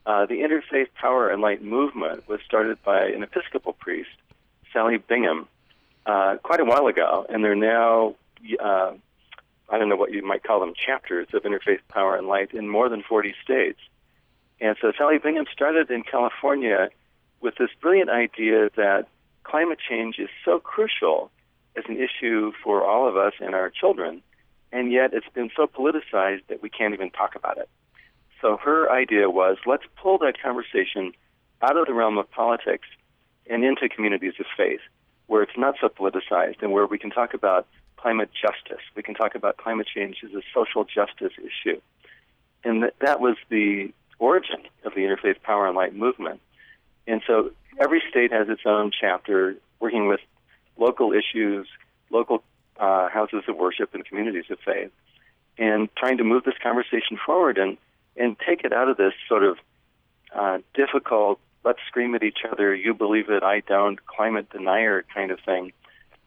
Uh, 0.06 0.26
the 0.26 0.36
Interfaith 0.36 0.88
Power 0.96 1.30
and 1.30 1.42
Light 1.42 1.64
movement 1.64 2.28
was 2.28 2.40
started 2.46 2.82
by 2.84 3.06
an 3.06 3.24
Episcopal 3.24 3.74
priest, 3.74 4.10
Sally 4.74 4.98
Bingham, 4.98 5.48
uh, 6.06 6.38
quite 6.42 6.60
a 6.60 6.66
while 6.66 6.88
ago, 6.88 7.26
and 7.30 7.44
they're 7.44 7.56
now. 7.56 8.16
Uh, 8.60 8.94
I 9.72 9.78
don't 9.78 9.88
know 9.88 9.96
what 9.96 10.12
you 10.12 10.26
might 10.26 10.44
call 10.44 10.60
them, 10.60 10.74
chapters 10.74 11.28
of 11.34 11.44
Interfaith 11.44 11.82
Power 11.90 12.16
and 12.16 12.28
Light 12.28 12.54
in 12.54 12.68
more 12.68 12.90
than 12.90 13.04
40 13.04 13.36
states. 13.44 13.80
And 14.60 14.76
so 14.82 14.92
Sally 14.98 15.20
Bingham 15.20 15.46
started 15.54 15.92
in 15.92 16.02
California 16.02 16.90
with 17.40 17.56
this 17.58 17.70
brilliant 17.80 18.10
idea 18.10 18.70
that 18.76 19.08
climate 19.44 19.78
change 19.80 20.18
is 20.18 20.30
so 20.44 20.60
crucial 20.60 21.32
as 21.76 21.84
an 21.88 21.98
issue 21.98 22.52
for 22.64 22.86
all 22.86 23.08
of 23.08 23.18
us 23.18 23.34
and 23.40 23.56
our 23.56 23.70
children, 23.70 24.22
and 24.72 24.92
yet 24.92 25.14
it's 25.14 25.30
been 25.34 25.50
so 25.56 25.68
politicized 25.68 26.44
that 26.48 26.62
we 26.62 26.70
can't 26.70 26.94
even 26.94 27.10
talk 27.10 27.36
about 27.36 27.58
it. 27.58 27.70
So 28.42 28.58
her 28.58 28.92
idea 28.92 29.30
was 29.30 29.58
let's 29.66 29.84
pull 30.02 30.18
that 30.20 30.42
conversation 30.42 31.14
out 31.62 31.78
of 31.78 31.88
the 31.88 31.94
realm 31.94 32.18
of 32.18 32.30
politics 32.32 32.88
and 33.50 33.64
into 33.64 33.90
communities 33.90 34.34
of 34.40 34.46
faith, 34.56 34.80
where 35.28 35.42
it's 35.44 35.58
not 35.58 35.76
so 35.82 35.90
politicized 35.90 36.62
and 36.62 36.72
where 36.72 36.86
we 36.86 36.98
can 36.98 37.10
talk 37.10 37.34
about 37.34 37.68
climate 37.98 38.30
justice. 38.34 38.84
We 38.96 39.04
can 39.04 39.16
talk 39.16 39.36
about 39.36 39.58
climate 39.58 39.88
change 39.94 40.18
as 40.24 40.34
a 40.34 40.42
social 40.54 40.86
justice 40.86 41.34
issue. 41.38 41.82
And 42.64 42.84
that, 42.84 42.96
that 43.02 43.20
was 43.20 43.36
the 43.50 43.92
origin 44.20 44.62
of 44.86 44.94
the 44.94 45.02
Interfaith 45.02 45.42
Power 45.44 45.68
and 45.68 45.76
Light 45.76 45.96
movement. 45.96 46.40
And 47.08 47.22
so 47.26 47.52
every 47.80 48.02
state 48.10 48.32
has 48.32 48.48
its 48.50 48.62
own 48.66 48.92
chapter 48.98 49.56
working 49.80 50.08
with 50.08 50.20
local 50.80 51.14
issues, 51.14 51.68
local 52.10 52.44
uh, 52.80 53.10
houses 53.10 53.44
of 53.48 53.58
worship, 53.58 53.94
and 53.94 54.06
communities 54.06 54.46
of 54.50 54.58
faith, 54.66 54.92
and 55.58 55.90
trying 55.96 56.18
to 56.18 56.24
move 56.24 56.44
this 56.44 56.56
conversation 56.62 57.18
forward 57.24 57.58
and, 57.58 57.78
and 58.16 58.38
take 58.40 58.64
it 58.64 58.74
out 58.74 58.90
of 58.90 58.98
this 58.98 59.14
sort 59.28 59.44
of 59.44 59.58
uh, 60.34 60.60
difficult, 60.74 61.40
let's 61.64 61.80
scream 61.88 62.16
at 62.16 62.24
each 62.24 62.40
other, 62.50 62.74
you 62.74 62.94
believe 62.94 63.30
it, 63.30 63.44
I 63.44 63.62
don't, 63.62 64.04
climate 64.06 64.50
denier 64.50 65.04
kind 65.14 65.32
of 65.32 65.40
thing, 65.42 65.74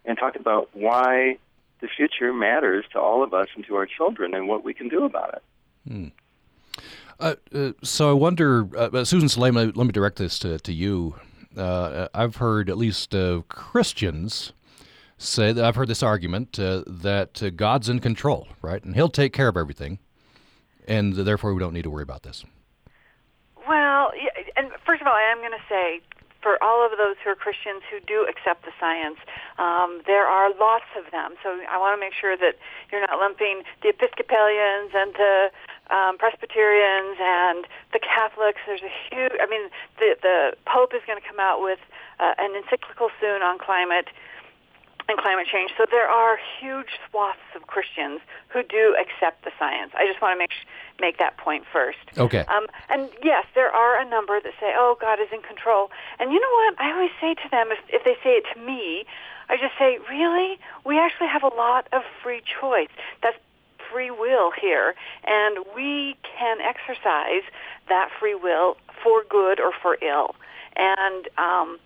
and 0.04 0.18
talk 0.18 0.36
about 0.36 0.68
why 0.74 1.38
the 1.80 1.88
future 1.88 2.32
matters 2.32 2.84
to 2.92 3.00
all 3.00 3.22
of 3.22 3.34
us 3.34 3.48
and 3.54 3.66
to 3.66 3.74
our 3.76 3.86
children 3.86 4.34
and 4.34 4.48
what 4.48 4.64
we 4.64 4.74
can 4.74 4.88
do 4.88 5.04
about 5.04 5.34
it. 5.34 5.42
Hmm. 5.88 6.06
Uh, 7.18 7.34
uh, 7.54 7.72
so 7.82 8.10
I 8.10 8.12
wonder, 8.12 8.68
uh, 8.76 8.88
uh 8.92 9.04
Susan 9.04 9.28
Soleil, 9.28 9.52
let 9.52 9.76
me 9.76 9.92
direct 9.92 10.16
this 10.16 10.38
to, 10.40 10.58
to 10.58 10.72
you. 10.72 11.16
Uh, 11.56 12.08
I've 12.14 12.36
heard 12.36 12.70
at 12.70 12.78
least 12.78 13.14
uh, 13.14 13.42
Christians 13.48 14.52
say 15.18 15.52
that 15.52 15.64
I've 15.64 15.76
heard 15.76 15.88
this 15.88 16.02
argument 16.02 16.54
that 16.54 17.52
God's 17.56 17.88
in 17.88 18.00
control, 18.00 18.48
right? 18.60 18.82
And 18.82 18.94
He'll 18.94 19.08
take 19.08 19.32
care 19.32 19.48
of 19.48 19.56
everything, 19.56 19.98
and 20.86 21.14
therefore 21.14 21.54
we 21.54 21.60
don't 21.60 21.72
need 21.72 21.82
to 21.82 21.90
worry 21.90 22.02
about 22.02 22.22
this. 22.22 22.44
Well, 23.68 24.10
and 24.56 24.70
first 24.84 25.00
of 25.00 25.06
all, 25.06 25.14
I 25.14 25.30
am 25.30 25.38
going 25.38 25.52
to 25.52 25.68
say 25.68 26.00
for 26.42 26.62
all 26.62 26.84
of 26.84 26.92
those 26.98 27.16
who 27.22 27.30
are 27.30 27.38
Christians 27.38 27.82
who 27.88 28.02
do 28.02 28.26
accept 28.28 28.66
the 28.66 28.74
science, 28.78 29.16
um, 29.58 30.02
there 30.06 30.26
are 30.26 30.50
lots 30.50 30.90
of 30.98 31.10
them. 31.14 31.38
So 31.42 31.62
I 31.70 31.78
want 31.78 31.96
to 31.96 32.00
make 32.02 32.12
sure 32.12 32.36
that 32.36 32.58
you're 32.90 33.00
not 33.00 33.16
lumping 33.18 33.62
the 33.80 33.94
Episcopalians 33.94 34.90
and 34.92 35.14
the 35.14 35.36
um, 35.94 36.18
Presbyterians 36.18 37.16
and 37.22 37.64
the 37.94 38.00
Catholics. 38.02 38.60
There's 38.66 38.82
a 38.82 38.92
huge. 39.08 39.32
I 39.40 39.46
mean, 39.46 39.70
the 39.98 40.18
the 40.20 40.38
Pope 40.66 40.92
is 40.92 41.00
going 41.06 41.20
to 41.20 41.26
come 41.26 41.38
out 41.38 41.62
with 41.62 41.80
uh, 42.18 42.34
an 42.38 42.58
encyclical 42.58 43.08
soon 43.20 43.42
on 43.42 43.58
climate 43.58 44.10
and 45.08 45.18
climate 45.18 45.46
change. 45.50 45.70
So 45.76 45.86
there 45.90 46.08
are 46.08 46.38
huge 46.60 46.98
swaths 47.08 47.38
of 47.56 47.66
Christians 47.66 48.20
who 48.48 48.62
do 48.62 48.96
accept 49.00 49.44
the 49.44 49.50
science. 49.58 49.92
I 49.94 50.06
just 50.06 50.20
want 50.20 50.34
to 50.34 50.38
make 50.38 50.52
make 51.00 51.18
that 51.18 51.36
point 51.36 51.64
first. 51.72 51.98
Okay. 52.16 52.44
Um, 52.48 52.66
and 52.88 53.08
yes, 53.22 53.44
there 53.54 53.70
are 53.70 54.00
a 54.00 54.08
number 54.08 54.40
that 54.40 54.52
say, 54.60 54.72
"Oh, 54.76 54.96
God 55.00 55.18
is 55.20 55.28
in 55.32 55.42
control." 55.42 55.90
And 56.18 56.32
you 56.32 56.40
know 56.40 56.52
what? 56.52 56.80
I 56.80 56.92
always 56.92 57.10
say 57.20 57.34
to 57.34 57.48
them, 57.50 57.68
if 57.70 57.78
if 57.88 58.04
they 58.04 58.16
say 58.22 58.36
it 58.36 58.44
to 58.54 58.60
me, 58.60 59.04
I 59.48 59.56
just 59.56 59.76
say, 59.78 59.98
"Really? 60.08 60.58
We 60.84 60.98
actually 60.98 61.28
have 61.28 61.42
a 61.42 61.54
lot 61.54 61.88
of 61.92 62.02
free 62.22 62.42
choice. 62.60 62.90
That's 63.22 63.36
free 63.90 64.10
will 64.10 64.50
here, 64.50 64.94
and 65.24 65.58
we 65.74 66.16
can 66.22 66.60
exercise 66.60 67.42
that 67.88 68.10
free 68.18 68.34
will 68.34 68.76
for 69.02 69.24
good 69.28 69.60
or 69.60 69.72
for 69.82 69.98
ill." 70.00 70.36
And 70.76 71.28
um, 71.36 71.78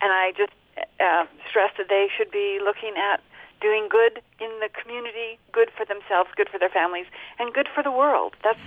and 0.00 0.12
I 0.12 0.32
just 0.36 0.52
uh, 1.00 1.26
stress 1.48 1.72
that 1.78 1.88
they 1.88 2.08
should 2.16 2.30
be 2.30 2.58
looking 2.62 2.94
at 2.96 3.20
doing 3.60 3.88
good 3.90 4.22
in 4.40 4.50
the 4.60 4.68
community, 4.80 5.38
good 5.52 5.68
for 5.76 5.84
themselves, 5.84 6.30
good 6.36 6.48
for 6.48 6.58
their 6.58 6.68
families, 6.68 7.06
and 7.38 7.52
good 7.52 7.68
for 7.74 7.82
the 7.82 7.90
world. 7.90 8.34
That's 8.44 8.60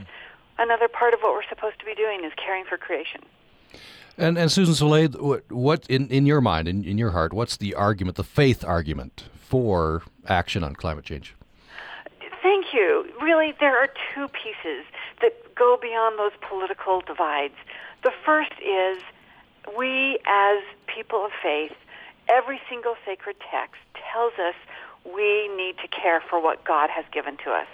another 0.60 0.88
part 0.88 1.14
of 1.14 1.22
what 1.22 1.34
we're 1.34 1.48
supposed 1.48 1.80
to 1.80 1.86
be 1.86 1.96
doing 1.96 2.24
is 2.26 2.32
caring 2.36 2.66
for 2.66 2.78
creation. 2.78 3.22
And, 4.18 4.38
and 4.38 4.52
Susan 4.52 4.76
Soleil, 4.76 5.10
what, 5.12 5.50
what 5.52 5.88
in, 5.88 6.08
in 6.10 6.26
your 6.26 6.42
mind, 6.42 6.68
in, 6.68 6.84
in 6.84 6.98
your 6.98 7.12
heart, 7.12 7.34
what's 7.34 7.58
the 7.58 7.74
argument, 7.74 8.18
the 8.18 8.24
faith 8.24 8.64
argument 8.64 9.30
for 9.34 10.04
action 10.28 10.64
on 10.64 10.76
climate 10.76 11.06
change? 11.06 11.36
Thank 12.44 12.74
you. 12.74 13.06
Really, 13.22 13.54
there 13.60 13.78
are 13.78 13.88
two 14.14 14.28
pieces 14.28 14.86
that 15.22 15.56
go 15.56 15.78
beyond 15.82 16.20
those 16.20 16.32
political 16.48 17.02
divides. 17.02 17.54
The 18.04 18.12
first 18.26 18.52
is 18.60 19.02
we 19.78 20.20
as 20.26 20.64
people 20.88 21.24
of 21.26 21.32
faith 21.42 21.72
every 22.32 22.60
single 22.70 22.96
sacred 23.06 23.36
text 23.52 23.82
tells 24.12 24.34
us 24.34 24.56
we 25.06 25.50
need 25.56 25.76
to 25.82 25.88
care 25.88 26.22
for 26.30 26.42
what 26.42 26.64
God 26.64 26.90
has 26.90 27.06
given 27.12 27.38
to 27.44 27.52
us. 27.52 27.68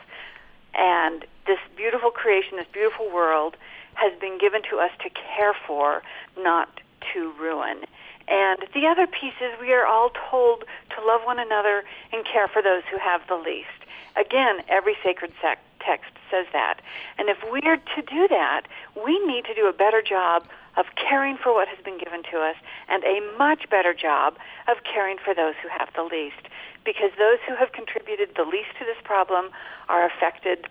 And 0.74 1.26
this 1.46 1.60
beautiful 1.76 2.12
creation, 2.12 2.58
this 2.58 2.67
beautiful 2.72 3.10
world, 3.12 3.56
has 3.93 4.17
been 4.20 4.38
given 4.38 4.62
to 4.70 4.78
us 4.78 4.91
to 5.04 5.10
care 5.10 5.54
for, 5.65 6.04
not 6.38 6.82
to 7.13 7.32
ruin. 7.39 7.86
And 8.28 8.60
the 8.74 8.88
other 8.88 9.08
piece 9.08 9.34
is 9.41 9.60
we 9.60 9.74
are 9.74 9.86
all 9.86 10.12
told 10.30 10.65
to 10.96 11.06
love 11.06 11.22
one 11.24 11.39
another 11.39 11.84
and 12.12 12.26
care 12.26 12.48
for 12.48 12.62
those 12.62 12.84
who 12.91 12.98
have 12.98 13.22
the 13.28 13.36
least. 13.36 13.67
Again, 14.15 14.60
every 14.67 14.96
sacred 15.04 15.32
text 15.80 16.12
says 16.30 16.46
that. 16.52 16.80
And 17.17 17.30
if 17.30 17.38
we 17.52 17.62
are 17.62 17.78
to 17.78 18.02
do 18.02 18.28
that, 18.28 18.63
we 19.06 19.17
need 19.26 19.46
to 19.46 19.54
do 19.54 19.67
a 19.67 19.74
better 19.74 20.02
job 20.02 20.46
of 20.77 20.85
caring 20.95 21.37
for 21.37 21.53
what 21.53 21.67
has 21.67 21.83
been 21.83 21.97
given 21.97 22.21
to 22.31 22.37
us 22.37 22.55
and 22.87 23.03
a 23.03 23.19
much 23.37 23.69
better 23.69 23.93
job 23.93 24.35
of 24.67 24.77
caring 24.83 25.17
for 25.17 25.33
those 25.33 25.55
who 25.61 25.69
have 25.69 25.89
the 25.95 26.03
least. 26.03 26.47
Because 26.85 27.11
those 27.17 27.39
who 27.47 27.55
have 27.55 27.73
contributed 27.73 28.29
the 28.37 28.43
least 28.43 28.71
to 28.79 28.85
this 28.85 28.97
problem 29.03 29.49
are 29.89 30.05
affected 30.05 30.67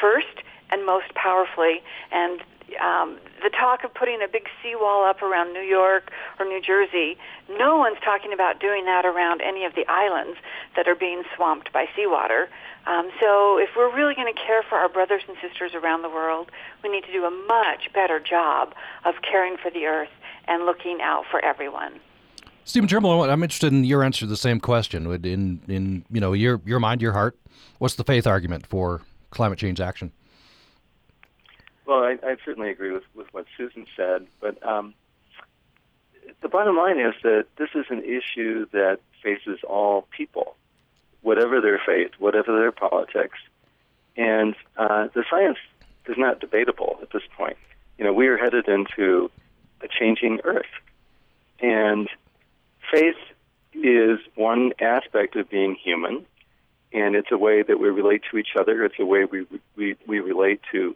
first 0.00 0.42
and 0.70 0.84
most 0.84 1.14
powerfully. 1.14 1.80
And 2.10 2.42
um, 2.80 3.18
the 3.42 3.50
talk 3.50 3.84
of 3.84 3.94
putting 3.94 4.22
a 4.22 4.28
big 4.28 4.48
seawall 4.62 5.04
up 5.04 5.22
around 5.22 5.52
New 5.52 5.64
York 5.64 6.10
or 6.38 6.46
New 6.46 6.60
Jersey, 6.60 7.16
no 7.50 7.76
one's 7.76 7.98
talking 8.04 8.32
about 8.32 8.60
doing 8.60 8.84
that 8.86 9.04
around 9.04 9.40
any 9.40 9.64
of 9.64 9.74
the 9.74 9.86
islands 9.88 10.38
that 10.76 10.88
are 10.88 10.94
being 10.94 11.22
swamped 11.36 11.72
by 11.72 11.86
seawater. 11.94 12.48
Um, 12.86 13.10
so 13.20 13.58
if 13.58 13.70
we're 13.76 13.94
really 13.94 14.14
going 14.14 14.32
to 14.32 14.40
care 14.40 14.62
for 14.68 14.76
our 14.76 14.88
brothers 14.88 15.22
and 15.28 15.36
sisters 15.40 15.72
around 15.74 16.02
the 16.02 16.08
world, 16.08 16.50
we 16.82 16.88
need 16.88 17.04
to 17.04 17.12
do 17.12 17.24
a 17.24 17.30
much 17.30 17.92
better 17.94 18.18
job 18.18 18.74
of 19.04 19.14
caring 19.22 19.56
for 19.56 19.70
the 19.70 19.86
earth 19.86 20.10
and 20.48 20.66
looking 20.66 20.98
out 21.00 21.24
for 21.30 21.44
everyone. 21.44 22.00
Stephen 22.64 22.88
Trimble, 22.88 23.22
I'm 23.22 23.42
interested 23.42 23.72
in 23.72 23.84
your 23.84 24.04
answer 24.04 24.20
to 24.20 24.26
the 24.26 24.36
same 24.36 24.60
question. 24.60 25.06
In 25.24 25.60
in 25.66 26.04
you 26.10 26.20
know 26.20 26.32
your 26.32 26.60
your 26.64 26.78
mind, 26.78 27.02
your 27.02 27.12
heart, 27.12 27.36
what's 27.78 27.94
the 27.94 28.04
faith 28.04 28.26
argument 28.26 28.66
for 28.66 29.02
climate 29.30 29.58
change 29.58 29.80
action? 29.80 30.12
Well, 31.86 32.04
I, 32.04 32.18
I 32.22 32.36
certainly 32.44 32.70
agree 32.70 32.92
with, 32.92 33.02
with 33.14 33.26
what 33.32 33.46
Susan 33.56 33.86
said, 33.96 34.26
but 34.40 34.64
um, 34.64 34.94
the 36.40 36.48
bottom 36.48 36.76
line 36.76 37.00
is 37.00 37.14
that 37.24 37.46
this 37.58 37.70
is 37.74 37.86
an 37.90 38.04
issue 38.04 38.66
that 38.72 39.00
faces 39.22 39.58
all 39.68 40.06
people 40.16 40.56
whatever 41.22 41.60
their 41.60 41.80
faith, 41.84 42.10
whatever 42.18 42.58
their 42.58 42.72
politics. 42.72 43.38
And 44.16 44.54
uh, 44.76 45.08
the 45.14 45.24
science 45.30 45.58
is 46.06 46.16
not 46.18 46.40
debatable 46.40 46.98
at 47.00 47.10
this 47.10 47.22
point. 47.36 47.56
You 47.98 48.04
know, 48.04 48.12
we 48.12 48.26
are 48.26 48.36
headed 48.36 48.68
into 48.68 49.30
a 49.80 49.88
changing 49.88 50.40
earth. 50.44 50.66
And 51.60 52.08
faith 52.90 53.16
is 53.72 54.18
one 54.34 54.72
aspect 54.80 55.36
of 55.36 55.48
being 55.48 55.76
human, 55.76 56.26
and 56.92 57.14
it's 57.14 57.30
a 57.30 57.38
way 57.38 57.62
that 57.62 57.78
we 57.78 57.88
relate 57.88 58.22
to 58.30 58.36
each 58.36 58.54
other. 58.58 58.84
It's 58.84 58.98
a 58.98 59.06
way 59.06 59.24
we, 59.24 59.46
we, 59.76 59.96
we 60.06 60.20
relate 60.20 60.60
to 60.72 60.94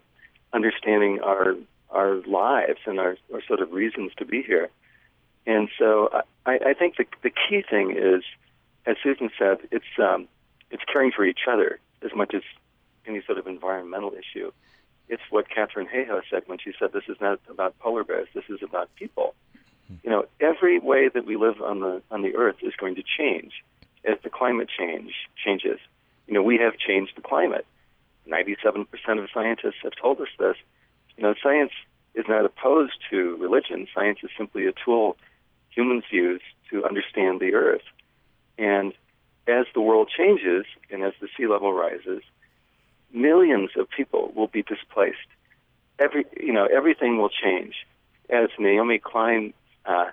understanding 0.53 1.21
our, 1.23 1.55
our 1.91 2.17
lives 2.27 2.81
and 2.87 2.99
our, 2.99 3.17
our 3.33 3.43
sort 3.47 3.61
of 3.61 3.73
reasons 3.73 4.13
to 4.19 4.25
be 4.25 4.43
here. 4.43 4.69
And 5.47 5.69
so 5.79 6.11
I, 6.45 6.59
I 6.67 6.75
think 6.75 6.97
the, 6.97 7.07
the 7.23 7.31
key 7.31 7.63
thing 7.69 7.93
is 7.97 8.25
as 8.87 8.97
Susan 9.03 9.31
said, 9.39 9.59
it's 9.71 9.85
um, 9.99 10.29
it's 10.71 10.83
caring 10.91 11.13
for 11.13 11.25
each 11.25 11.41
other 11.51 11.79
as 12.03 12.13
much 12.15 12.35
as 12.35 12.43
any 13.07 13.23
sort 13.27 13.39
of 13.39 13.47
environmental 13.47 14.13
issue. 14.13 14.51
It's 15.09 15.23
what 15.31 15.49
Katharine 15.49 15.87
Hayhoe 15.87 16.23
said 16.31 16.43
when 16.47 16.59
she 16.59 16.73
said, 16.79 16.93
"This 16.93 17.05
is 17.09 17.17
not 17.21 17.41
about 17.49 17.79
polar 17.79 18.05
bears. 18.05 18.29
This 18.35 18.45
is 18.49 18.63
about 18.63 18.95
people." 18.97 19.35
You 20.03 20.11
know, 20.11 20.25
every 20.41 20.81
way 20.81 21.09
that 21.09 21.27
we 21.27 21.37
live 21.37 21.61
on 21.63 21.81
the 21.81 22.03
on 22.11 22.23
the 22.23 22.35
earth 22.35 22.57
is 22.63 22.75
going 22.77 22.97
to 22.97 23.03
change 23.03 23.53
as 24.05 24.19
the 24.23 24.31
climate 24.31 24.69
change 24.69 25.13
changes. 25.43 25.79
You 26.27 26.35
know, 26.35 26.43
we 26.43 26.59
have 26.59 26.77
changed 26.77 27.13
the 27.17 27.23
climate. 27.23 27.67
Ninety-seven 28.27 28.87
percent 28.87 29.21
of 29.21 29.29
scientists 29.33 29.81
have 29.83 29.93
told 30.01 30.21
us 30.21 30.29
this. 30.39 30.57
You 31.17 31.23
know, 31.23 31.35
science 31.41 31.73
is 32.15 32.25
not 32.29 32.45
opposed 32.45 32.99
to 33.11 33.37
religion. 33.37 33.87
Science 33.95 34.19
is 34.23 34.31
simply 34.37 34.67
a 34.67 34.73
tool 34.73 35.17
humans 35.71 36.05
use 36.11 36.43
to 36.71 36.85
understand 36.85 37.39
the 37.39 37.55
earth. 37.55 37.83
And 38.59 38.93
as 39.47 39.67
the 39.75 39.81
world 39.81 40.11
changes 40.17 40.65
and 40.91 41.03
as 41.03 41.13
the 41.21 41.29
sea 41.37 41.47
level 41.47 41.73
rises, 41.73 42.23
millions 43.13 43.71
of 43.77 43.89
people 43.91 44.33
will 44.35 44.49
be 44.49 44.63
displaced. 44.63 45.29
Every, 45.99 46.25
you 46.39 46.53
know, 46.53 46.67
everything 46.67 47.19
will 47.19 47.31
change. 47.31 47.87
As 48.29 48.49
Naomi 48.59 48.99
Klein 48.99 49.55
uh, 49.85 50.11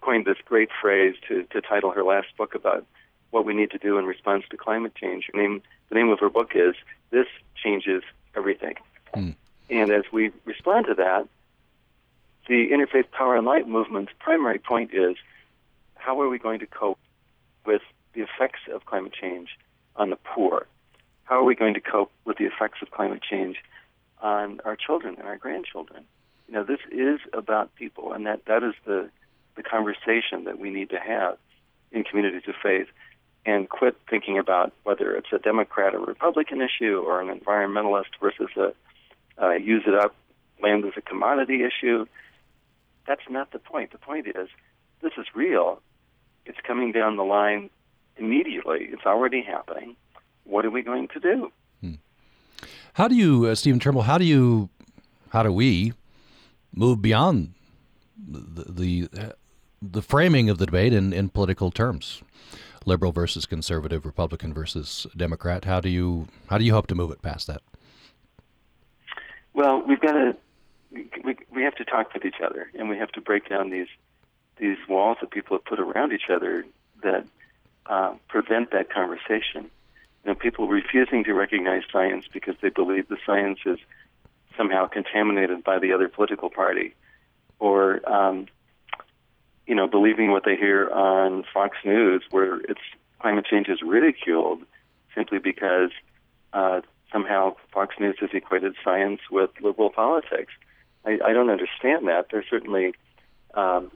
coined 0.00 0.24
this 0.24 0.38
great 0.44 0.70
phrase 0.80 1.14
to, 1.28 1.42
to 1.44 1.60
title 1.60 1.90
her 1.90 2.04
last 2.04 2.28
book 2.36 2.54
about 2.54 2.86
what 3.30 3.44
we 3.44 3.54
need 3.54 3.70
to 3.72 3.78
do 3.78 3.98
in 3.98 4.06
response 4.06 4.44
to 4.50 4.56
climate 4.56 4.94
change. 4.94 5.28
Her 5.32 5.38
name, 5.38 5.62
the 5.88 5.94
name 5.94 6.08
of 6.08 6.20
her 6.20 6.30
book 6.30 6.52
is 6.54 6.74
"This 7.10 7.26
Changes 7.62 8.02
Everything." 8.34 8.74
Mm. 9.14 9.34
And 9.68 9.90
as 9.90 10.04
we 10.12 10.30
respond 10.46 10.86
to 10.86 10.94
that, 10.94 11.28
the 12.48 12.70
Interfaith 12.70 13.10
Power 13.10 13.36
and 13.36 13.44
Light 13.46 13.68
movement's 13.68 14.12
primary 14.18 14.58
point 14.58 14.94
is 14.94 15.16
how 15.96 16.20
are 16.22 16.28
we 16.28 16.38
going 16.38 16.60
to 16.60 16.66
cope 16.66 16.98
with 17.68 17.82
the 18.14 18.22
effects 18.22 18.60
of 18.74 18.86
climate 18.86 19.12
change 19.12 19.50
on 19.94 20.08
the 20.08 20.16
poor? 20.16 20.66
How 21.24 21.38
are 21.38 21.44
we 21.44 21.54
going 21.54 21.74
to 21.74 21.80
cope 21.80 22.10
with 22.24 22.38
the 22.38 22.46
effects 22.46 22.78
of 22.80 22.90
climate 22.90 23.20
change 23.22 23.58
on 24.22 24.60
our 24.64 24.74
children 24.74 25.16
and 25.18 25.28
our 25.28 25.36
grandchildren? 25.36 26.04
You 26.48 26.54
know, 26.54 26.64
this 26.64 26.80
is 26.90 27.20
about 27.34 27.74
people, 27.74 28.14
and 28.14 28.26
that, 28.26 28.46
that 28.46 28.62
is 28.62 28.72
the, 28.86 29.10
the 29.54 29.62
conversation 29.62 30.44
that 30.44 30.58
we 30.58 30.70
need 30.70 30.88
to 30.90 30.98
have 30.98 31.36
in 31.92 32.04
communities 32.04 32.48
of 32.48 32.54
faith 32.62 32.88
and 33.44 33.68
quit 33.68 33.96
thinking 34.08 34.38
about 34.38 34.72
whether 34.84 35.14
it's 35.14 35.32
a 35.32 35.38
Democrat 35.38 35.94
or 35.94 36.00
Republican 36.00 36.62
issue 36.62 37.02
or 37.06 37.20
an 37.20 37.28
environmentalist 37.28 38.12
versus 38.20 38.48
a 38.56 38.72
uh, 39.40 39.52
use 39.52 39.84
it 39.86 39.94
up, 39.94 40.14
land 40.60 40.84
as 40.84 40.94
a 40.96 41.00
commodity 41.00 41.62
issue. 41.62 42.06
That's 43.06 43.28
not 43.30 43.52
the 43.52 43.60
point. 43.60 43.92
The 43.92 43.98
point 43.98 44.26
is 44.26 44.48
this 45.00 45.12
is 45.16 45.26
real, 45.34 45.80
it's 46.48 46.58
coming 46.66 46.90
down 46.92 47.16
the 47.16 47.24
line 47.24 47.70
immediately. 48.16 48.88
It's 48.90 49.06
already 49.06 49.42
happening. 49.42 49.96
What 50.44 50.64
are 50.64 50.70
we 50.70 50.82
going 50.82 51.08
to 51.08 51.20
do? 51.20 51.52
Hmm. 51.80 51.94
How 52.94 53.06
do 53.06 53.14
you, 53.14 53.46
uh, 53.46 53.54
Stephen 53.54 53.78
Trimble? 53.78 54.02
How 54.02 54.18
do 54.18 54.24
you, 54.24 54.70
how 55.30 55.42
do 55.42 55.52
we 55.52 55.92
move 56.74 57.02
beyond 57.02 57.52
the 58.26 58.64
the, 58.72 59.08
uh, 59.16 59.32
the 59.80 60.02
framing 60.02 60.50
of 60.50 60.58
the 60.58 60.66
debate 60.66 60.92
in, 60.92 61.12
in 61.12 61.28
political 61.28 61.70
terms? 61.70 62.22
Liberal 62.86 63.12
versus 63.12 63.44
conservative, 63.44 64.06
Republican 64.06 64.54
versus 64.54 65.06
Democrat. 65.14 65.66
How 65.66 65.80
do 65.80 65.90
you 65.90 66.28
how 66.48 66.56
do 66.56 66.64
you 66.64 66.72
hope 66.72 66.86
to 66.86 66.94
move 66.94 67.10
it 67.10 67.20
past 67.20 67.46
that? 67.46 67.60
Well, 69.52 69.82
we've 69.86 70.00
got 70.00 70.12
to 70.12 70.36
we, 70.90 71.36
we 71.54 71.62
have 71.62 71.74
to 71.74 71.84
talk 71.84 72.14
with 72.14 72.24
each 72.24 72.40
other, 72.42 72.70
and 72.78 72.88
we 72.88 72.96
have 72.96 73.10
to 73.12 73.20
break 73.20 73.48
down 73.48 73.70
these 73.70 73.88
these 74.58 74.78
walls 74.88 75.18
that 75.20 75.30
people 75.30 75.56
have 75.56 75.64
put 75.64 75.80
around 75.80 76.12
each 76.12 76.30
other 76.30 76.64
that 77.02 77.26
uh, 77.86 78.14
prevent 78.28 78.70
that 78.72 78.92
conversation. 78.92 79.70
You 80.24 80.32
know, 80.32 80.34
people 80.34 80.68
refusing 80.68 81.24
to 81.24 81.32
recognize 81.32 81.82
science 81.92 82.26
because 82.32 82.56
they 82.60 82.68
believe 82.68 83.08
the 83.08 83.18
science 83.24 83.60
is 83.64 83.78
somehow 84.56 84.86
contaminated 84.86 85.62
by 85.62 85.78
the 85.78 85.92
other 85.92 86.08
political 86.08 86.50
party, 86.50 86.94
or 87.58 88.00
um, 88.10 88.46
you 89.66 89.74
know, 89.74 89.86
believing 89.86 90.30
what 90.30 90.44
they 90.44 90.56
hear 90.56 90.90
on 90.90 91.44
Fox 91.52 91.76
News, 91.84 92.22
where 92.30 92.56
it's 92.60 92.80
climate 93.20 93.46
change 93.46 93.68
is 93.68 93.82
ridiculed 93.82 94.62
simply 95.14 95.38
because 95.38 95.90
uh, 96.52 96.80
somehow 97.12 97.54
Fox 97.72 97.94
News 97.98 98.16
has 98.20 98.30
equated 98.32 98.74
science 98.84 99.20
with 99.30 99.50
liberal 99.60 99.90
politics. 99.90 100.52
I, 101.04 101.18
I 101.24 101.32
don't 101.32 101.50
understand 101.50 102.08
that. 102.08 102.26
There's 102.30 102.46
certainly, 102.48 102.94
um, 103.54 103.90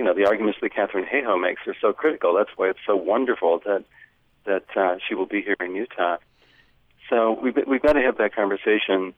you 0.00 0.06
know, 0.06 0.14
the 0.14 0.24
arguments 0.24 0.58
that 0.62 0.74
Katharine 0.74 1.04
Hayhoe 1.04 1.38
makes 1.38 1.60
are 1.66 1.76
so 1.78 1.92
critical. 1.92 2.32
That's 2.32 2.48
why 2.56 2.70
it's 2.70 2.78
so 2.86 2.96
wonderful 2.96 3.60
that 3.66 3.84
that 4.46 4.64
uh, 4.74 4.96
she 5.06 5.14
will 5.14 5.26
be 5.26 5.42
here 5.42 5.56
in 5.60 5.74
Utah. 5.74 6.16
So 7.10 7.38
we've 7.38 7.54
we've 7.66 7.82
got 7.82 7.92
to 7.92 8.00
have 8.00 8.16
that 8.16 8.34
conversation, 8.34 9.12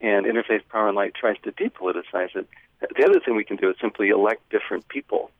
and 0.00 0.26
Interfaith 0.26 0.68
Power 0.68 0.86
and 0.86 0.94
Light 0.96 1.14
tries 1.16 1.34
to 1.42 1.50
depoliticize 1.50 2.36
it. 2.36 2.46
The 2.80 3.04
other 3.04 3.18
thing 3.18 3.34
we 3.34 3.42
can 3.42 3.56
do 3.56 3.70
is 3.70 3.76
simply 3.80 4.10
elect 4.10 4.48
different 4.50 4.86
people, 4.86 5.32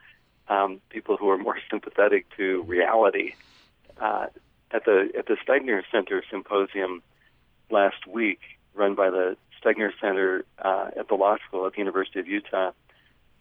um, 0.49 0.81
people 0.89 1.17
who 1.17 1.31
are 1.31 1.39
more 1.39 1.59
sympathetic 1.71 2.27
to 2.37 2.65
reality. 2.65 3.35
Uh, 4.01 4.27
at 4.73 4.85
the 4.87 5.13
at 5.17 5.27
the 5.27 5.37
Stegner 5.47 5.85
Center 5.93 6.25
symposium 6.29 7.01
last 7.71 8.09
week, 8.09 8.41
run 8.75 8.97
by 8.97 9.09
the 9.09 9.37
Stegner 9.63 9.93
Center 10.01 10.45
uh, 10.59 10.91
at 10.99 11.07
the 11.07 11.15
law 11.15 11.37
school 11.47 11.65
at 11.69 11.75
the 11.75 11.79
University 11.79 12.19
of 12.19 12.27
Utah, 12.27 12.73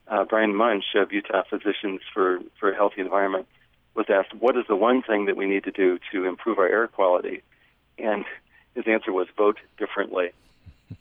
uh, 0.10 0.26
Brian 0.26 0.54
Moench 0.54 0.96
of 0.96 1.12
Utah 1.12 1.44
Physicians 1.50 2.02
for 2.14 2.40
for 2.60 2.72
a 2.72 2.76
Healthy 2.76 3.02
Environment 3.02 3.48
was 3.96 4.08
asked, 4.10 4.34
"What 4.34 4.58
is 4.58 4.66
the 4.68 4.76
one 4.76 5.02
thing 5.02 5.26
that 5.26 5.38
we 5.38 5.46
need 5.46 5.64
to 5.66 5.72
do 5.72 6.00
to 6.12 6.26
improve 6.26 6.58
our 6.58 6.68
air 6.68 6.88
quality?" 6.88 7.42
And 7.98 8.26
his 8.76 8.86
answer 8.88 9.12
was, 9.12 9.28
"Vote 9.38 9.58
differently." 9.78 10.32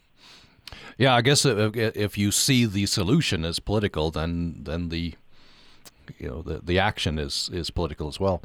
Yeah, 0.98 1.14
I 1.14 1.20
guess 1.22 1.44
if, 1.44 2.18
you 2.18 2.32
see 2.32 2.64
the 2.64 2.86
solution 2.86 3.44
as 3.44 3.60
political, 3.60 4.10
then 4.10 4.64
then 4.64 4.88
the 4.88 5.14
you 6.18 6.28
know 6.28 6.42
the 6.42 6.58
the 6.58 6.80
action 6.80 7.20
is 7.20 7.48
is 7.52 7.70
political 7.70 8.08
as 8.08 8.18
well. 8.18 8.42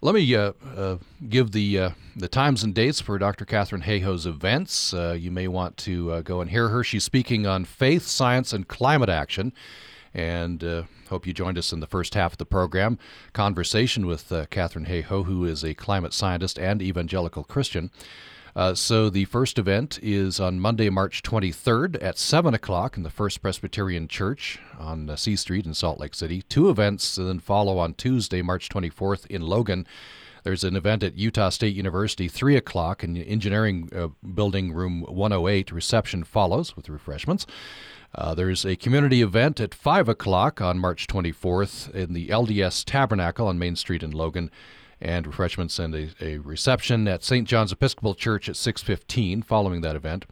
Let 0.00 0.14
me 0.14 0.32
uh, 0.32 0.52
uh, 0.76 0.98
give 1.28 1.50
the 1.50 1.78
uh, 1.78 1.90
the 2.14 2.28
times 2.28 2.62
and 2.62 2.72
dates 2.72 3.00
for 3.00 3.18
Dr. 3.18 3.44
Katharine 3.44 3.82
Hayhoe's 3.82 4.26
events. 4.26 4.94
Uh, 4.94 5.16
you 5.18 5.32
may 5.32 5.48
want 5.48 5.76
to 5.78 6.12
uh, 6.12 6.20
go 6.20 6.40
and 6.40 6.48
hear 6.48 6.68
her. 6.68 6.84
She's 6.84 7.02
speaking 7.02 7.48
on 7.48 7.64
faith, 7.64 8.06
science, 8.06 8.52
and 8.52 8.68
climate 8.68 9.08
action. 9.08 9.52
And 10.18 10.64
uh, 10.64 10.82
hope 11.10 11.28
you 11.28 11.32
joined 11.32 11.58
us 11.58 11.72
in 11.72 11.78
the 11.78 11.86
first 11.86 12.14
half 12.14 12.32
of 12.32 12.38
the 12.38 12.44
program. 12.44 12.98
Conversation 13.32 14.04
with 14.04 14.32
Katharine 14.50 14.86
Hayhoe, 14.86 15.26
who 15.26 15.44
is 15.44 15.62
a 15.62 15.74
climate 15.74 16.12
scientist 16.12 16.58
and 16.58 16.82
evangelical 16.82 17.44
Christian. 17.44 17.92
Uh, 18.56 18.74
so 18.74 19.08
the 19.08 19.26
first 19.26 19.60
event 19.60 20.00
is 20.02 20.40
on 20.40 20.58
Monday, 20.58 20.90
March 20.90 21.22
23rd 21.22 22.02
at 22.02 22.18
7 22.18 22.52
o'clock 22.52 22.96
in 22.96 23.04
the 23.04 23.10
First 23.10 23.40
Presbyterian 23.40 24.08
Church 24.08 24.58
on 24.76 25.08
uh, 25.08 25.14
C 25.14 25.36
Street 25.36 25.66
in 25.66 25.72
Salt 25.74 26.00
Lake 26.00 26.16
City. 26.16 26.42
Two 26.42 26.68
events 26.68 27.14
then 27.14 27.38
follow 27.38 27.78
on 27.78 27.94
Tuesday, 27.94 28.42
March 28.42 28.68
24th 28.68 29.24
in 29.26 29.42
Logan. 29.42 29.86
There's 30.42 30.64
an 30.64 30.74
event 30.74 31.04
at 31.04 31.16
Utah 31.16 31.50
State 31.50 31.76
University, 31.76 32.26
3 32.26 32.56
o'clock 32.56 33.04
in 33.04 33.16
Engineering 33.16 33.90
uh, 33.94 34.08
Building 34.26 34.72
Room 34.72 35.02
108. 35.02 35.70
Reception 35.70 36.24
follows 36.24 36.74
with 36.74 36.88
refreshments. 36.88 37.46
Uh, 38.14 38.34
there's 38.34 38.64
a 38.64 38.76
community 38.76 39.22
event 39.22 39.60
at 39.60 39.74
5 39.74 40.08
o'clock 40.08 40.60
on 40.60 40.78
March 40.78 41.06
24th 41.06 41.94
in 41.94 42.14
the 42.14 42.28
LDS 42.28 42.84
Tabernacle 42.84 43.46
on 43.46 43.58
Main 43.58 43.76
Street 43.76 44.02
in 44.02 44.10
Logan 44.10 44.50
and 45.00 45.26
refreshments 45.26 45.78
and 45.78 45.94
a, 45.94 46.08
a 46.20 46.38
reception 46.38 47.06
at 47.06 47.22
St. 47.22 47.46
John's 47.46 47.72
Episcopal 47.72 48.14
Church 48.14 48.48
at 48.48 48.56
6:15 48.56 49.44
following 49.44 49.82
that 49.82 49.96
event. 49.96 50.24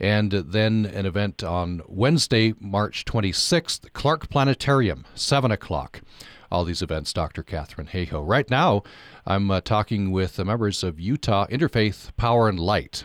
And 0.00 0.30
then 0.30 0.86
an 0.86 1.06
event 1.06 1.42
on 1.42 1.82
Wednesday, 1.88 2.54
March 2.60 3.04
26th, 3.04 3.92
Clark 3.92 4.28
Planetarium, 4.28 5.04
7 5.14 5.50
o'clock. 5.50 6.02
All 6.52 6.64
these 6.64 6.82
events, 6.82 7.12
Dr. 7.12 7.42
Katharine 7.42 7.88
Hayhoe. 7.88 8.22
Right 8.26 8.48
now, 8.48 8.84
I'm 9.26 9.50
uh, 9.50 9.60
talking 9.60 10.12
with 10.12 10.36
the 10.36 10.44
members 10.44 10.84
of 10.84 11.00
Utah 11.00 11.46
Interfaith 11.48 12.16
Power 12.16 12.48
and 12.48 12.60
Light, 12.60 13.04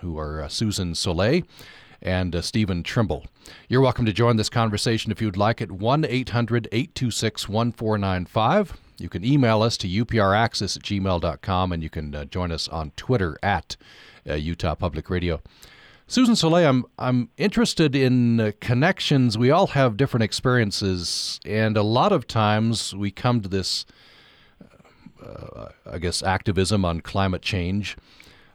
who 0.00 0.18
are 0.18 0.42
uh, 0.42 0.48
Susan 0.48 0.94
Soleil 0.94 1.42
and 2.02 2.34
uh, 2.34 2.42
Stephen 2.42 2.82
Trimble. 2.82 3.26
You're 3.68 3.80
welcome 3.80 4.04
to 4.06 4.12
join 4.12 4.36
this 4.36 4.48
conversation 4.48 5.12
if 5.12 5.22
you'd 5.22 5.36
like 5.36 5.62
at 5.62 5.72
1 5.72 6.04
800 6.04 6.68
826 6.70 7.48
1495. 7.48 8.78
You 8.98 9.08
can 9.08 9.24
email 9.24 9.62
us 9.62 9.76
to 9.78 9.88
upraccess 9.88 10.76
at 10.76 10.82
gmail.com 10.82 11.72
and 11.72 11.82
you 11.82 11.90
can 11.90 12.14
uh, 12.14 12.24
join 12.26 12.52
us 12.52 12.68
on 12.68 12.92
Twitter 12.96 13.36
at 13.42 13.76
uh, 14.28 14.34
Utah 14.34 14.74
Public 14.74 15.10
Radio. 15.10 15.40
Susan 16.06 16.36
Soleil, 16.36 16.68
I'm, 16.68 16.84
I'm 16.98 17.30
interested 17.38 17.96
in 17.96 18.38
uh, 18.38 18.52
connections. 18.60 19.38
We 19.38 19.50
all 19.50 19.68
have 19.68 19.96
different 19.96 20.24
experiences, 20.24 21.40
and 21.46 21.76
a 21.76 21.82
lot 21.82 22.12
of 22.12 22.26
times 22.26 22.94
we 22.94 23.10
come 23.10 23.40
to 23.40 23.48
this, 23.48 23.86
uh, 25.24 25.68
I 25.90 25.98
guess, 25.98 26.22
activism 26.22 26.84
on 26.84 27.00
climate 27.00 27.40
change 27.40 27.96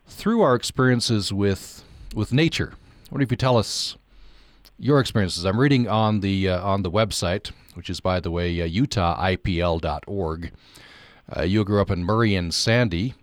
through 0.06 0.42
our 0.42 0.54
experiences 0.54 1.34
with, 1.34 1.84
with 2.14 2.32
nature. 2.32 2.74
What 3.10 3.22
if 3.22 3.32
you 3.32 3.38
tell 3.38 3.58
us 3.58 3.96
your 4.78 5.00
experiences? 5.00 5.46
I'm 5.46 5.60
reading 5.60 5.88
on 5.88 6.20
the, 6.20 6.50
uh, 6.50 6.62
on 6.62 6.84
the 6.84 6.92
website 6.92 7.52
which 7.78 7.90
is, 7.92 8.00
by 8.00 8.20
the 8.20 8.32
way, 8.32 8.60
uh, 8.60 8.68
utahipl.org. 8.68 10.52
Uh, 11.38 11.42
you 11.44 11.64
grew 11.64 11.80
up 11.80 11.92
in 11.92 12.04
Murray 12.04 12.34
and 12.36 12.54
Sandy. 12.54 13.14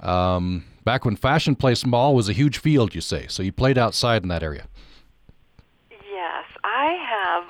Um, 0.00 0.64
back 0.84 1.04
when 1.04 1.14
Fashion 1.14 1.54
Place 1.54 1.86
Mall 1.86 2.14
was 2.14 2.28
a 2.28 2.32
huge 2.32 2.58
field, 2.58 2.96
you 2.96 3.00
say. 3.00 3.28
So 3.28 3.44
you 3.44 3.52
played 3.52 3.78
outside 3.78 4.24
in 4.24 4.28
that 4.28 4.42
area. 4.42 4.66
Yes, 5.90 6.44
I 6.64 6.98
have 7.08 7.44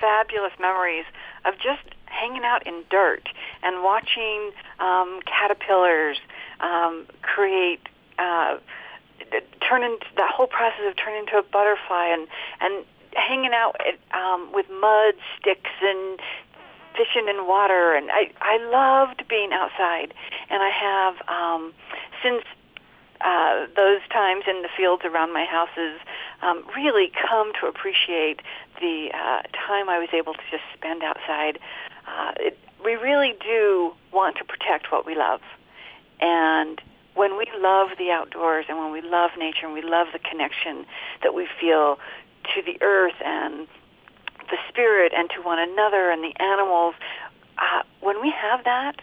fabulous 0.00 0.52
memories 0.58 1.04
of 1.44 1.54
just 1.54 1.94
hanging 2.06 2.44
out 2.44 2.66
in 2.66 2.82
dirt 2.88 3.28
and 3.62 3.84
watching 3.84 4.52
um, 4.80 5.20
caterpillars 5.26 6.16
um, 6.60 7.06
create. 7.20 7.80
Uh, 8.18 8.56
turn 9.60 9.82
into 9.82 10.06
that 10.16 10.30
whole 10.32 10.46
process 10.46 10.82
of 10.88 10.96
turning 10.96 11.20
into 11.20 11.38
a 11.38 11.42
butterfly 11.42 12.06
and 12.06 12.26
and 12.60 12.84
hanging 13.16 13.52
out 13.54 13.76
at, 13.80 13.98
um, 14.18 14.50
with 14.52 14.66
mud 14.70 15.14
sticks 15.38 15.70
and 15.82 16.18
fishing 16.96 17.28
in 17.28 17.46
water, 17.46 17.94
and 17.94 18.10
I 18.10 18.30
I 18.40 18.58
loved 18.58 19.26
being 19.28 19.52
outside, 19.52 20.14
and 20.50 20.62
I 20.62 20.70
have 20.70 21.14
um, 21.28 21.72
since 22.22 22.44
uh, 23.20 23.66
those 23.76 24.00
times 24.10 24.44
in 24.48 24.62
the 24.62 24.68
fields 24.76 25.04
around 25.04 25.32
my 25.32 25.44
houses 25.44 25.98
um, 26.42 26.64
really 26.76 27.10
come 27.28 27.52
to 27.60 27.66
appreciate 27.66 28.40
the 28.80 29.10
uh, 29.14 29.42
time 29.66 29.88
I 29.88 29.98
was 29.98 30.08
able 30.12 30.34
to 30.34 30.42
just 30.50 30.64
spend 30.74 31.02
outside. 31.02 31.58
Uh, 32.06 32.32
it, 32.38 32.58
we 32.84 32.94
really 32.94 33.34
do 33.40 33.94
want 34.12 34.36
to 34.36 34.44
protect 34.44 34.92
what 34.92 35.06
we 35.06 35.14
love, 35.14 35.40
and 36.20 36.80
when 37.14 37.36
we 37.36 37.46
love 37.58 37.90
the 37.98 38.10
outdoors 38.10 38.66
and 38.68 38.78
when 38.78 38.92
we 38.92 39.00
love 39.00 39.30
nature 39.38 39.66
and 39.66 39.72
we 39.72 39.82
love 39.82 40.08
the 40.12 40.18
connection 40.18 40.86
that 41.22 41.34
we 41.34 41.46
feel 41.60 41.98
to 42.54 42.62
the 42.62 42.80
earth 42.82 43.14
and 43.24 43.66
the 44.50 44.58
spirit 44.68 45.12
and 45.16 45.30
to 45.30 45.40
one 45.42 45.58
another 45.58 46.10
and 46.10 46.22
the 46.22 46.34
animals, 46.42 46.94
uh, 47.58 47.82
when 48.00 48.20
we 48.20 48.30
have 48.30 48.64
that 48.64 49.00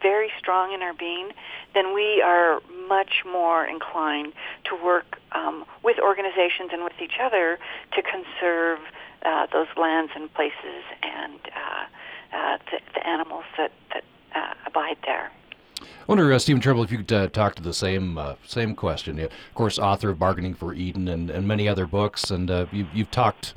very 0.00 0.30
strong 0.38 0.72
in 0.72 0.82
our 0.82 0.94
being, 0.94 1.30
then 1.74 1.94
we 1.94 2.20
are 2.20 2.60
much 2.88 3.22
more 3.24 3.64
inclined 3.64 4.32
to 4.64 4.74
work 4.82 5.18
um, 5.32 5.64
with 5.82 5.98
organizations 5.98 6.70
and 6.72 6.82
with 6.82 7.00
each 7.00 7.18
other 7.22 7.58
to 7.94 8.02
conserve 8.02 8.80
uh, 9.24 9.46
those 9.52 9.68
lands 9.76 10.10
and 10.16 10.32
places 10.34 10.82
and 11.02 11.38
uh, 11.54 12.36
uh, 12.36 12.58
the, 12.70 12.80
the, 12.94 13.06
animals 13.06 13.44
that, 13.56 13.70
that 13.92 14.04
uh, 14.34 14.54
abide 14.66 14.96
there. 15.06 15.30
I 15.82 16.04
wonder, 16.06 16.32
uh, 16.32 16.38
Stephen 16.38 16.60
Trimble, 16.60 16.82
if 16.82 16.90
you 16.90 16.98
could 16.98 17.12
uh, 17.12 17.28
talk 17.28 17.54
to 17.56 17.62
the 17.62 17.74
same 17.74 18.18
uh, 18.18 18.34
same 18.46 18.74
question. 18.74 19.18
of 19.18 19.30
course, 19.54 19.78
author 19.78 20.10
of 20.10 20.18
Bargaining 20.18 20.54
for 20.54 20.74
Eden 20.74 21.08
and, 21.08 21.30
and 21.30 21.46
many 21.46 21.68
other 21.68 21.86
books, 21.86 22.30
and 22.30 22.50
uh, 22.50 22.66
you, 22.72 22.86
you've 22.92 23.10
talked 23.10 23.54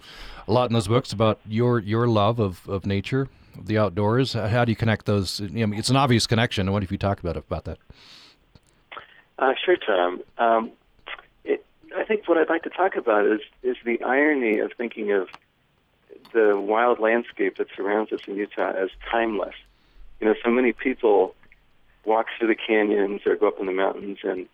a 0.48 0.52
lot 0.52 0.70
in 0.70 0.74
those 0.74 0.88
books 0.88 1.12
about 1.12 1.40
your 1.48 1.80
your 1.80 2.08
love 2.08 2.40
of, 2.40 2.68
of 2.68 2.86
nature, 2.86 3.28
of 3.58 3.68
the 3.68 3.78
outdoors. 3.78 4.34
How 4.34 4.66
do 4.66 4.72
you 4.72 4.76
connect 4.76 5.06
those? 5.06 5.40
You 5.40 5.68
know, 5.68 5.78
it's 5.78 5.90
an 5.90 5.96
obvious 5.96 6.28
connection. 6.28 6.68
I 6.68 6.72
wonder 6.72 6.86
if 6.86 6.92
you 6.92 6.98
talk 6.98 7.20
about 7.20 7.38
about 7.38 7.66
that. 7.66 7.78
Uh, 9.38 9.54
sure, 9.64 9.76
Tom. 9.76 10.22
Um, 10.38 10.72
it, 11.44 11.66
I 11.96 12.04
think 12.04 12.28
what 12.28 12.38
I'd 12.38 12.50
like 12.50 12.64
to 12.64 12.70
talk 12.70 12.96
about 12.96 13.26
is 13.26 13.42
is 13.64 13.78
the 13.86 14.02
irony 14.04 14.60
of 14.60 14.72
thinking 14.78 15.12
of 15.12 15.30
the 16.34 16.60
wild 16.60 17.00
landscape 17.00 17.58
that 17.58 17.68
surrounds 17.76 18.12
us 18.12 18.22
in 18.28 18.36
Utah 18.36 18.72
as 18.72 18.90
timeless. 19.10 19.56
You 20.20 20.28
know, 20.28 20.36
so 20.44 20.50
many 20.50 20.74
people 20.74 21.36
walk 22.06 22.28
through 22.38 22.48
the 22.48 22.56
canyons 22.56 23.22
or 23.26 23.36
go 23.36 23.48
up 23.48 23.60
in 23.60 23.66
the 23.66 23.72
mountains, 23.72 24.20
and 24.24 24.48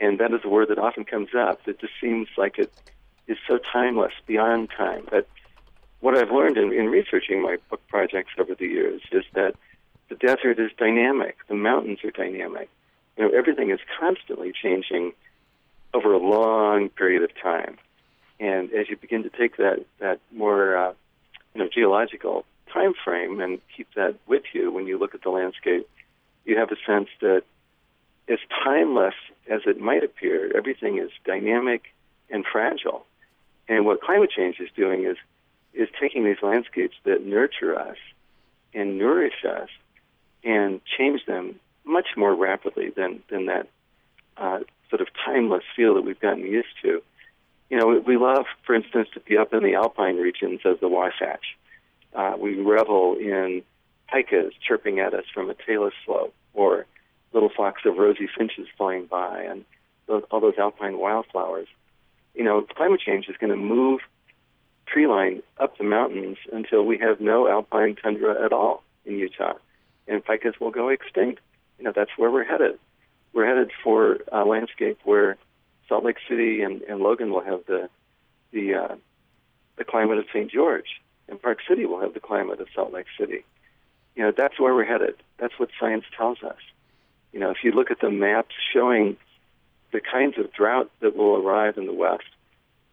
and 0.00 0.18
that 0.18 0.32
is 0.32 0.40
a 0.44 0.48
word 0.48 0.68
that 0.68 0.78
often 0.78 1.04
comes 1.04 1.30
up. 1.36 1.60
It 1.66 1.80
just 1.80 1.92
seems 2.00 2.28
like 2.36 2.58
it 2.58 2.72
is 3.26 3.38
so 3.48 3.58
timeless, 3.72 4.12
beyond 4.26 4.70
time. 4.76 5.06
But 5.10 5.28
what 6.00 6.16
I've 6.16 6.30
learned 6.30 6.58
in, 6.58 6.72
in 6.72 6.86
researching 6.86 7.40
my 7.40 7.56
book 7.70 7.80
projects 7.88 8.32
over 8.38 8.54
the 8.54 8.66
years 8.66 9.00
is 9.12 9.24
that 9.34 9.54
the 10.08 10.16
desert 10.16 10.58
is 10.58 10.70
dynamic, 10.76 11.36
the 11.48 11.54
mountains 11.54 12.00
are 12.04 12.10
dynamic. 12.10 12.68
You 13.16 13.24
know, 13.24 13.36
everything 13.36 13.70
is 13.70 13.78
constantly 13.98 14.52
changing 14.52 15.12
over 15.94 16.12
a 16.12 16.18
long 16.18 16.88
period 16.90 17.22
of 17.22 17.30
time. 17.40 17.78
And 18.40 18.72
as 18.72 18.90
you 18.90 18.96
begin 18.96 19.22
to 19.22 19.30
take 19.30 19.56
that 19.56 19.86
that 20.00 20.20
more 20.32 20.76
uh, 20.76 20.92
you 21.54 21.62
know 21.62 21.68
geological 21.72 22.44
time 22.72 22.92
frame 23.04 23.40
and 23.40 23.60
keep 23.74 23.86
that 23.94 24.16
with 24.26 24.42
you 24.52 24.72
when 24.72 24.86
you 24.86 24.98
look 24.98 25.14
at 25.14 25.22
the 25.22 25.30
landscape, 25.30 25.88
you 26.44 26.58
have 26.58 26.70
a 26.70 26.76
sense 26.86 27.08
that 27.20 27.42
as 28.28 28.38
timeless 28.62 29.14
as 29.48 29.62
it 29.66 29.80
might 29.80 30.02
appear, 30.02 30.56
everything 30.56 30.98
is 30.98 31.10
dynamic 31.24 31.94
and 32.30 32.44
fragile. 32.50 33.04
And 33.68 33.84
what 33.86 34.00
climate 34.00 34.30
change 34.30 34.60
is 34.60 34.68
doing 34.76 35.04
is 35.04 35.16
is 35.72 35.88
taking 36.00 36.24
these 36.24 36.36
landscapes 36.40 36.94
that 37.02 37.26
nurture 37.26 37.76
us 37.76 37.96
and 38.72 38.96
nourish 38.96 39.44
us 39.44 39.68
and 40.44 40.80
change 40.84 41.26
them 41.26 41.58
much 41.84 42.08
more 42.16 42.34
rapidly 42.34 42.90
than 42.90 43.22
than 43.28 43.46
that 43.46 43.68
uh, 44.36 44.60
sort 44.90 45.00
of 45.00 45.08
timeless 45.24 45.64
feel 45.74 45.94
that 45.94 46.02
we've 46.02 46.20
gotten 46.20 46.44
used 46.44 46.74
to. 46.82 47.02
You 47.70 47.78
know, 47.78 48.02
we 48.06 48.16
love, 48.16 48.44
for 48.64 48.74
instance, 48.74 49.08
to 49.14 49.20
be 49.20 49.36
up 49.36 49.52
in 49.52 49.62
the 49.62 49.74
alpine 49.74 50.16
regions 50.16 50.60
of 50.64 50.80
the 50.80 50.88
Wasatch. 50.88 51.56
Uh, 52.14 52.36
we 52.38 52.60
revel 52.60 53.16
in 53.16 53.62
pikas 54.12 54.52
chirping 54.66 55.00
at 55.00 55.14
us 55.14 55.24
from 55.32 55.50
a 55.50 55.54
talus 55.54 55.94
slope, 56.04 56.34
or 56.52 56.86
little 57.32 57.50
flocks 57.54 57.82
of 57.84 57.96
rosy 57.96 58.28
finches 58.36 58.66
flying 58.76 59.06
by, 59.06 59.42
and 59.42 59.64
those, 60.06 60.22
all 60.30 60.40
those 60.40 60.58
alpine 60.58 60.98
wildflowers. 60.98 61.68
You 62.34 62.44
know, 62.44 62.62
climate 62.62 63.00
change 63.00 63.28
is 63.28 63.36
going 63.36 63.50
to 63.50 63.56
move 63.56 64.00
tree 64.86 65.06
line 65.06 65.42
up 65.58 65.78
the 65.78 65.84
mountains 65.84 66.36
until 66.52 66.84
we 66.84 66.98
have 66.98 67.20
no 67.20 67.48
alpine 67.48 67.96
tundra 67.96 68.44
at 68.44 68.52
all 68.52 68.82
in 69.04 69.18
Utah, 69.18 69.54
and 70.06 70.24
pikas 70.24 70.60
will 70.60 70.70
go 70.70 70.88
extinct. 70.88 71.40
You 71.78 71.84
know, 71.84 71.92
that's 71.94 72.10
where 72.16 72.30
we're 72.30 72.44
headed 72.44 72.78
we're 73.34 73.46
headed 73.46 73.72
for 73.82 74.20
a 74.32 74.44
landscape 74.44 74.98
where 75.04 75.36
Salt 75.88 76.04
Lake 76.04 76.18
City 76.28 76.62
and, 76.62 76.80
and 76.82 77.00
Logan 77.00 77.30
will 77.30 77.42
have 77.42 77.66
the 77.66 77.90
the 78.52 78.74
uh, 78.74 78.94
the 79.76 79.84
climate 79.84 80.18
of 80.18 80.26
St. 80.32 80.50
George, 80.50 81.02
and 81.28 81.42
Park 81.42 81.58
City 81.68 81.84
will 81.84 82.00
have 82.00 82.14
the 82.14 82.20
climate 82.20 82.60
of 82.60 82.68
Salt 82.74 82.92
Lake 82.92 83.06
City. 83.18 83.44
You 84.16 84.24
know, 84.24 84.32
that's 84.36 84.58
where 84.60 84.74
we're 84.74 84.84
headed. 84.84 85.16
That's 85.38 85.58
what 85.58 85.70
science 85.78 86.04
tells 86.16 86.42
us. 86.42 86.58
You 87.32 87.40
know, 87.40 87.50
if 87.50 87.58
you 87.64 87.72
look 87.72 87.90
at 87.90 88.00
the 88.00 88.10
maps 88.10 88.54
showing 88.72 89.16
the 89.92 90.00
kinds 90.00 90.38
of 90.38 90.52
drought 90.52 90.90
that 91.00 91.16
will 91.16 91.36
arrive 91.36 91.76
in 91.78 91.86
the 91.86 91.92
West, 91.92 92.24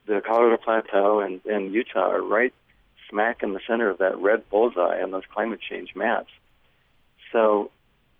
the 0.08 0.22
Colorado 0.26 0.58
Plateau 0.58 1.20
and, 1.20 1.42
and 1.46 1.74
Utah 1.74 2.12
are 2.12 2.22
right 2.22 2.54
smack 3.10 3.44
in 3.44 3.54
the 3.54 3.60
center 3.68 3.90
of 3.90 4.00
that 4.00 4.18
red 4.18 4.50
bullseye 4.50 5.02
on 5.02 5.12
those 5.12 5.24
climate 5.32 5.60
change 5.62 5.96
maps. 5.96 6.32
So 7.32 7.72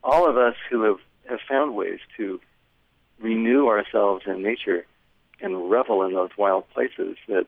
all 0.04 0.30
of 0.30 0.38
us 0.38 0.56
who 0.70 0.84
have 0.84 1.00
have 1.30 1.40
found 1.48 1.76
ways 1.76 2.00
to 2.18 2.40
renew 3.20 3.68
ourselves 3.68 4.24
in 4.26 4.42
nature 4.42 4.86
and 5.40 5.70
revel 5.70 6.04
in 6.04 6.14
those 6.14 6.32
wild 6.38 6.70
places 6.70 7.16
that 7.28 7.48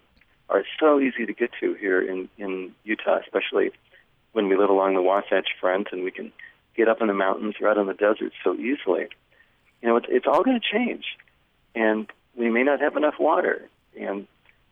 are 0.50 0.64
so 0.80 1.00
easy 1.00 1.26
to 1.26 1.34
get 1.34 1.52
to 1.60 1.74
here 1.74 2.02
in, 2.02 2.30
in 2.38 2.74
Utah, 2.84 3.20
especially 3.20 3.72
when 4.34 4.50
we 4.50 4.58
live 4.58 4.70
along 4.70 4.96
the 4.96 5.02
Wasatch 5.02 5.50
Front 5.60 5.88
and 5.92 6.04
we 6.04 6.12
can 6.12 6.32
get 6.76 6.90
up 6.90 7.02
in 7.02 7.08
the 7.08 7.14
mountains 7.14 7.56
or 7.62 7.70
out 7.70 7.78
in 7.78 7.88
the 7.88 7.94
desert 7.94 8.34
so 8.44 8.54
easily. 8.56 9.08
You 9.82 9.90
know, 9.90 9.98
it's, 9.98 10.08
it's 10.10 10.28
all 10.28 10.44
going 10.44 10.60
to 10.60 10.78
change, 10.78 11.06
and 11.76 12.08
we 12.36 12.50
may 12.50 12.64
not 12.64 12.82
have 12.82 12.98
enough 12.98 13.16
water. 13.20 13.70
And 14.00 14.28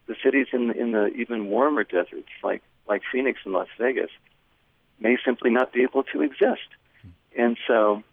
the 0.07 0.15
cities 0.23 0.47
in 0.51 0.71
in 0.71 0.91
the 0.91 1.07
even 1.07 1.47
warmer 1.47 1.83
deserts, 1.83 2.29
like 2.43 2.61
like 2.87 3.01
Phoenix 3.11 3.39
and 3.45 3.53
Las 3.53 3.67
Vegas, 3.77 4.09
may 4.99 5.17
simply 5.23 5.51
not 5.51 5.71
be 5.71 5.83
able 5.83 6.03
to 6.03 6.21
exist. 6.21 6.67
And 7.37 7.57
so 7.67 8.03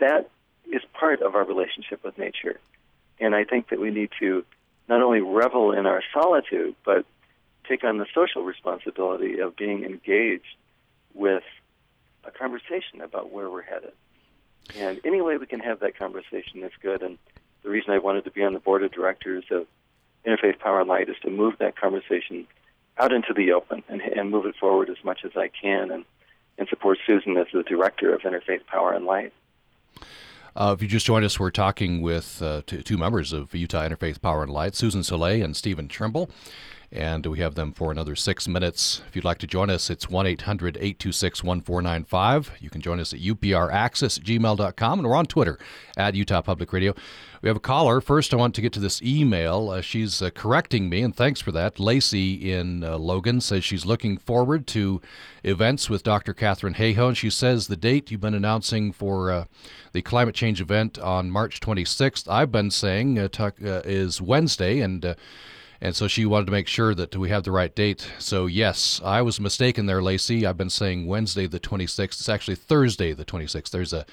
that 0.00 0.28
is 0.70 0.82
part 0.92 1.22
of 1.22 1.34
our 1.34 1.44
relationship 1.44 2.02
with 2.04 2.18
nature. 2.18 2.58
And 3.20 3.34
I 3.34 3.44
think 3.44 3.68
that 3.68 3.80
we 3.80 3.90
need 3.90 4.10
to 4.20 4.44
not 4.88 5.02
only 5.02 5.20
revel 5.20 5.72
in 5.72 5.86
our 5.86 6.02
solitude, 6.12 6.74
but 6.84 7.06
take 7.68 7.84
on 7.84 7.98
the 7.98 8.06
social 8.14 8.42
responsibility 8.42 9.38
of 9.38 9.56
being 9.56 9.84
engaged 9.84 10.56
with 11.14 11.44
a 12.24 12.30
conversation 12.30 13.00
about 13.02 13.32
where 13.32 13.50
we're 13.50 13.62
headed. 13.62 13.92
And 14.76 15.00
any 15.04 15.20
way 15.20 15.36
we 15.36 15.46
can 15.46 15.60
have 15.60 15.80
that 15.80 15.98
conversation 15.98 16.62
is 16.62 16.72
good. 16.80 17.02
And 17.02 17.18
the 17.62 17.70
reason 17.70 17.92
I 17.92 17.98
wanted 17.98 18.24
to 18.24 18.30
be 18.30 18.42
on 18.42 18.52
the 18.52 18.60
board 18.60 18.82
of 18.82 18.92
directors 18.92 19.44
of 19.50 19.66
Interfaith 20.26 20.58
Power 20.58 20.80
and 20.80 20.88
Light 20.88 21.08
is 21.08 21.16
to 21.22 21.30
move 21.30 21.54
that 21.58 21.76
conversation 21.76 22.46
out 22.98 23.12
into 23.12 23.32
the 23.34 23.52
open 23.52 23.82
and, 23.88 24.00
and 24.00 24.30
move 24.30 24.46
it 24.46 24.56
forward 24.56 24.90
as 24.90 25.02
much 25.04 25.24
as 25.24 25.32
I 25.36 25.48
can 25.48 25.90
and, 25.90 26.04
and 26.58 26.68
support 26.68 26.98
Susan 27.06 27.36
as 27.36 27.46
the 27.52 27.62
director 27.62 28.14
of 28.14 28.22
Interfaith 28.22 28.66
Power 28.66 28.92
and 28.92 29.04
Light. 29.04 29.32
Uh, 30.54 30.74
if 30.76 30.82
you 30.82 30.88
just 30.88 31.06
joined 31.06 31.24
us, 31.24 31.40
we're 31.40 31.50
talking 31.50 32.02
with 32.02 32.42
uh, 32.42 32.62
two, 32.66 32.82
two, 32.82 32.98
members 32.98 33.32
of 33.32 33.54
Utah 33.54 33.88
Interfaith 33.88 34.20
Power 34.20 34.42
and 34.42 34.52
Light, 34.52 34.74
Susan 34.74 35.02
Soleil 35.02 35.42
and 35.42 35.56
Stephen 35.56 35.88
Trimble. 35.88 36.30
And 36.90 37.24
we 37.24 37.38
have 37.38 37.54
them 37.54 37.72
for 37.72 37.90
another 37.90 38.14
six 38.14 38.46
minutes. 38.46 39.00
If 39.08 39.16
you'd 39.16 39.24
like 39.24 39.38
to 39.38 39.46
join 39.46 39.70
us, 39.70 39.88
it's 39.88 40.10
1 40.10 40.26
800 40.26 40.76
826 40.76 41.42
1495. 41.42 42.52
You 42.60 42.68
can 42.68 42.82
join 42.82 43.00
us 43.00 43.14
at 43.14 43.20
at 44.18 44.24
gmail.com, 44.24 44.98
and 44.98 45.08
we're 45.08 45.16
on 45.16 45.24
Twitter 45.24 45.58
at 45.96 46.14
Utah 46.14 46.42
Public 46.42 46.70
Radio. 46.70 46.94
We 47.42 47.48
have 47.48 47.56
a 47.56 47.60
caller. 47.60 48.00
First, 48.00 48.32
I 48.32 48.36
want 48.36 48.54
to 48.54 48.60
get 48.60 48.72
to 48.74 48.80
this 48.80 49.02
email. 49.02 49.70
Uh, 49.70 49.80
she's 49.80 50.22
uh, 50.22 50.30
correcting 50.30 50.88
me, 50.88 51.02
and 51.02 51.14
thanks 51.14 51.40
for 51.40 51.50
that. 51.50 51.80
Lacey 51.80 52.52
in 52.52 52.84
uh, 52.84 52.96
Logan 52.98 53.40
says 53.40 53.64
she's 53.64 53.84
looking 53.84 54.16
forward 54.16 54.68
to 54.68 55.02
events 55.42 55.90
with 55.90 56.04
Dr. 56.04 56.34
Katharine 56.34 56.74
Hayhoe, 56.74 57.08
and 57.08 57.18
she 57.18 57.30
says 57.30 57.66
the 57.66 57.76
date 57.76 58.12
you've 58.12 58.20
been 58.20 58.32
announcing 58.32 58.92
for 58.92 59.32
uh, 59.32 59.44
the 59.92 60.02
climate 60.02 60.36
change 60.36 60.60
event 60.60 61.00
on 61.00 61.32
March 61.32 61.58
26th, 61.58 62.30
I've 62.30 62.52
been 62.52 62.70
saying 62.70 63.18
uh, 63.18 63.28
uh, 63.40 63.50
is 63.84 64.22
Wednesday, 64.22 64.78
and 64.78 65.16
and 65.80 65.96
so 65.96 66.06
she 66.06 66.24
wanted 66.24 66.46
to 66.46 66.52
make 66.52 66.68
sure 66.68 66.94
that 66.94 67.16
we 67.16 67.30
have 67.30 67.42
the 67.42 67.50
right 67.50 67.74
date. 67.74 68.08
So, 68.20 68.46
yes, 68.46 69.00
I 69.04 69.20
was 69.20 69.40
mistaken 69.40 69.86
there, 69.86 70.00
Lacey. 70.00 70.46
I've 70.46 70.56
been 70.56 70.70
saying 70.70 71.08
Wednesday 71.08 71.48
the 71.48 71.58
26th. 71.58 72.04
It's 72.04 72.28
actually 72.28 72.54
Thursday 72.54 73.12
the 73.12 73.24
26th. 73.24 73.70
There's 73.70 73.92
a 73.92 74.06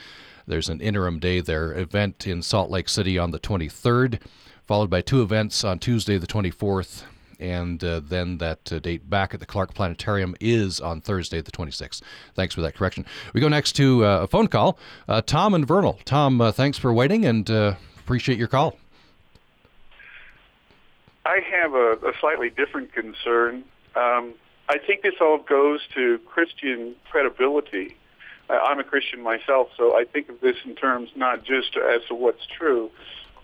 there's 0.50 0.68
an 0.68 0.82
interim 0.82 1.20
day 1.20 1.42
there, 1.42 1.72
event 1.72 2.26
in 2.26 2.42
Salt 2.42 2.72
Lake 2.72 2.90
City 2.90 3.20
on 3.20 3.30
the 3.30 3.40
23rd, 3.40 4.20
followed 4.66 4.90
by 4.90 5.00
two 5.00 5.22
events 5.22 5.64
on 5.64 5.78
Tuesday 5.78 6.18
the 6.18 6.26
24th, 6.26 7.04
and 7.40 7.84
uh, 7.84 8.02
then 8.04 8.40
that 8.40 8.74
uh, 8.74 8.80
date 8.80 9.08
back 9.08 9.36
at 9.36 9.40
the 9.40 9.46
Clark 9.46 9.76
Planetarium 9.76 10.36
is 10.42 10.82
on 10.82 11.02
Thursday 11.02 11.40
the 11.40 11.52
26th. 11.52 12.02
Thanks 12.34 12.56
for 12.56 12.62
that 12.62 12.74
correction. 12.76 13.06
We 13.34 13.42
go 13.42 13.48
next 13.48 13.74
to 13.74 14.04
uh, 14.04 14.22
a 14.22 14.28
phone 14.28 14.48
call. 14.48 14.80
Uh, 15.08 15.22
Tom 15.22 15.54
and 15.54 15.68
Vernal. 15.68 16.00
Tom, 16.04 16.42
uh, 16.42 16.52
thanks 16.52 16.80
for 16.80 16.92
waiting 16.92 17.26
and 17.26 17.50
uh, 17.50 17.76
appreciate 18.00 18.40
your 18.40 18.48
call. 18.48 18.76
I 21.26 21.42
have 21.52 21.76
a, 21.76 21.92
a 22.08 22.14
slightly 22.20 22.50
different 22.50 22.92
concern. 22.92 23.64
Um, 23.96 24.34
I 24.68 24.80
think 24.80 25.04
this 25.04 25.14
all 25.22 25.38
goes 25.38 25.82
to 25.94 26.18
Christian 26.26 26.96
credibility. 27.12 27.98
I'm 28.50 28.80
a 28.80 28.84
Christian 28.84 29.22
myself, 29.22 29.70
so 29.78 29.96
I 29.96 30.06
think 30.06 30.30
of 30.30 30.42
this 30.42 30.56
in 30.66 30.76
terms 30.76 31.10
not 31.16 31.44
just 31.44 31.78
as 31.78 32.02
to 32.08 32.16
what's 32.16 32.46
true, 32.58 32.90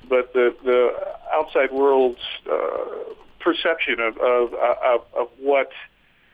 but 0.10 0.34
the 0.34 0.56
the 0.64 0.94
outside 1.32 1.72
world's 1.72 2.20
uh, 2.52 3.14
perception 3.40 4.00
of 4.00 4.18
of, 4.18 4.54
of, 4.54 5.02
of 5.16 5.28
what 5.40 5.72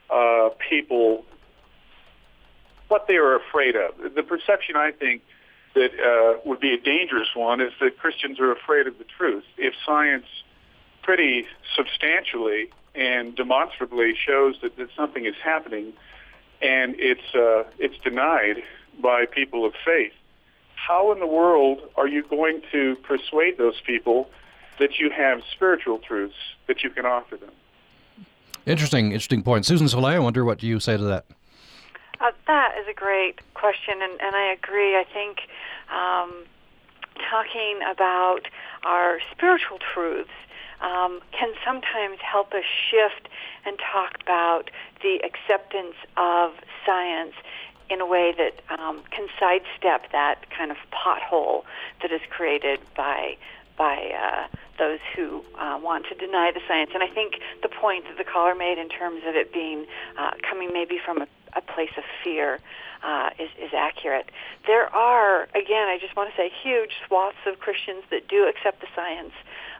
uh, 0.09 0.49
people 0.69 1.25
what 2.87 3.07
they 3.07 3.15
are 3.15 3.35
afraid 3.35 3.75
of. 3.75 4.13
The 4.15 4.23
perception, 4.23 4.75
I 4.75 4.91
think, 4.91 5.21
that 5.75 5.91
uh, 5.97 6.39
would 6.45 6.59
be 6.59 6.73
a 6.73 6.77
dangerous 6.77 7.29
one 7.33 7.61
is 7.61 7.71
that 7.79 7.97
Christians 7.97 8.39
are 8.39 8.51
afraid 8.51 8.87
of 8.87 8.97
the 8.97 9.05
truth. 9.05 9.45
If 9.57 9.73
science 9.85 10.25
pretty 11.01 11.47
substantially 11.75 12.69
and 12.93 13.35
demonstrably 13.35 14.13
shows 14.15 14.55
that, 14.61 14.75
that 14.75 14.89
something 14.95 15.25
is 15.25 15.35
happening, 15.41 15.93
and 16.61 16.95
it's 16.97 17.35
uh, 17.35 17.63
it's 17.79 17.97
denied 18.03 18.63
by 19.01 19.25
people 19.25 19.65
of 19.65 19.73
faith. 19.85 20.13
How 20.75 21.11
in 21.11 21.19
the 21.19 21.27
world 21.27 21.79
are 21.95 22.07
you 22.07 22.23
going 22.23 22.61
to 22.71 22.95
persuade 23.03 23.57
those 23.57 23.79
people 23.85 24.29
that 24.79 24.99
you 24.99 25.09
have 25.09 25.41
spiritual 25.51 25.99
truths 25.99 26.35
that 26.67 26.83
you 26.83 26.89
can 26.89 27.05
offer 27.05 27.37
them? 27.37 27.51
Interesting, 28.65 29.07
interesting 29.07 29.43
point. 29.43 29.65
Susan 29.65 29.87
Soleil, 29.87 30.15
I 30.15 30.19
wonder 30.19 30.45
what 30.45 30.59
do 30.59 30.67
you 30.67 30.79
say 30.79 30.97
to 30.97 31.03
that. 31.03 31.25
Uh, 32.19 32.31
that 32.47 32.75
is 32.79 32.87
a 32.87 32.93
great 32.93 33.41
question, 33.55 34.01
and, 34.01 34.21
and 34.21 34.35
I 34.35 34.53
agree. 34.53 34.95
I 34.95 35.03
think 35.11 35.39
um, 35.91 36.45
talking 37.29 37.79
about 37.89 38.41
our 38.83 39.19
spiritual 39.31 39.79
truths 39.93 40.29
um, 40.81 41.21
can 41.31 41.53
sometimes 41.65 42.19
help 42.21 42.53
us 42.53 42.65
shift 42.89 43.29
and 43.65 43.77
talk 43.79 44.17
about 44.21 44.71
the 45.01 45.21
acceptance 45.23 45.95
of 46.17 46.53
science 46.85 47.33
in 47.89 48.01
a 48.01 48.05
way 48.05 48.33
that 48.37 48.61
um, 48.79 49.03
can 49.11 49.27
sidestep 49.39 50.11
that 50.11 50.49
kind 50.49 50.71
of 50.71 50.77
pothole 50.91 51.63
that 52.01 52.11
is 52.11 52.21
created 52.29 52.79
by 52.95 53.37
by 53.77 54.11
uh, 54.13 54.57
those 54.77 54.99
who 55.15 55.43
uh, 55.57 55.79
want 55.81 56.05
to 56.07 56.15
deny 56.15 56.51
the 56.51 56.61
science. 56.67 56.91
And 56.93 57.01
I 57.03 57.07
think 57.07 57.35
the 57.63 57.69
point 57.69 58.05
that 58.05 58.17
the 58.17 58.23
caller 58.23 58.55
made 58.55 58.77
in 58.77 58.89
terms 58.89 59.21
of 59.25 59.35
it 59.35 59.53
being 59.53 59.85
uh, 60.17 60.31
coming 60.47 60.71
maybe 60.71 60.99
from 61.03 61.21
a, 61.21 61.27
a 61.55 61.61
place 61.61 61.89
of 61.97 62.03
fear 62.23 62.59
uh, 63.03 63.29
is, 63.39 63.49
is 63.59 63.71
accurate. 63.75 64.29
There 64.67 64.93
are, 64.93 65.43
again, 65.55 65.87
I 65.87 65.97
just 65.99 66.15
want 66.15 66.29
to 66.29 66.35
say, 66.37 66.51
huge 66.63 66.91
swaths 67.07 67.37
of 67.47 67.59
Christians 67.59 68.03
that 68.11 68.27
do 68.27 68.47
accept 68.47 68.81
the 68.81 68.87
science. 68.95 69.33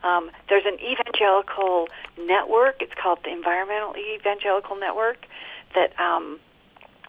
Um, 0.03 0.31
there's 0.49 0.65
an 0.65 0.79
evangelical 0.79 1.87
network. 2.19 2.81
It's 2.81 2.93
called 3.01 3.19
the 3.23 3.31
Environmental 3.31 3.95
Evangelical 3.95 4.75
Network 4.75 5.25
that 5.75 5.97
um, 5.99 6.39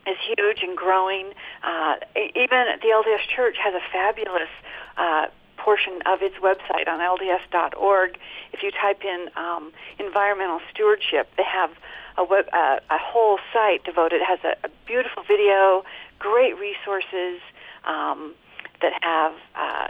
is 0.06 0.16
huge 0.36 0.62
and 0.62 0.76
growing. 0.76 1.32
Uh, 1.62 1.96
even 2.16 2.66
the 2.80 2.88
LDS 2.88 3.26
Church 3.34 3.56
has 3.62 3.74
a 3.74 3.84
fabulous 3.92 4.50
uh, 4.96 5.26
portion 5.56 6.02
of 6.06 6.22
its 6.22 6.34
website 6.36 6.88
on 6.88 6.98
LDS.org. 6.98 8.18
If 8.52 8.62
you 8.62 8.70
type 8.70 9.02
in 9.04 9.28
um, 9.36 9.72
environmental 9.98 10.60
stewardship, 10.72 11.28
they 11.36 11.44
have 11.44 11.70
a, 12.18 12.24
web, 12.24 12.46
uh, 12.52 12.80
a 12.90 12.98
whole 12.98 13.38
site 13.52 13.84
devoted. 13.84 14.20
It 14.20 14.26
has 14.26 14.40
a, 14.44 14.66
a 14.66 14.70
beautiful 14.86 15.22
video, 15.26 15.84
great 16.18 16.58
resources 16.58 17.40
um, 17.84 18.34
that 18.80 18.92
have 19.02 19.32
uh, 19.54 19.88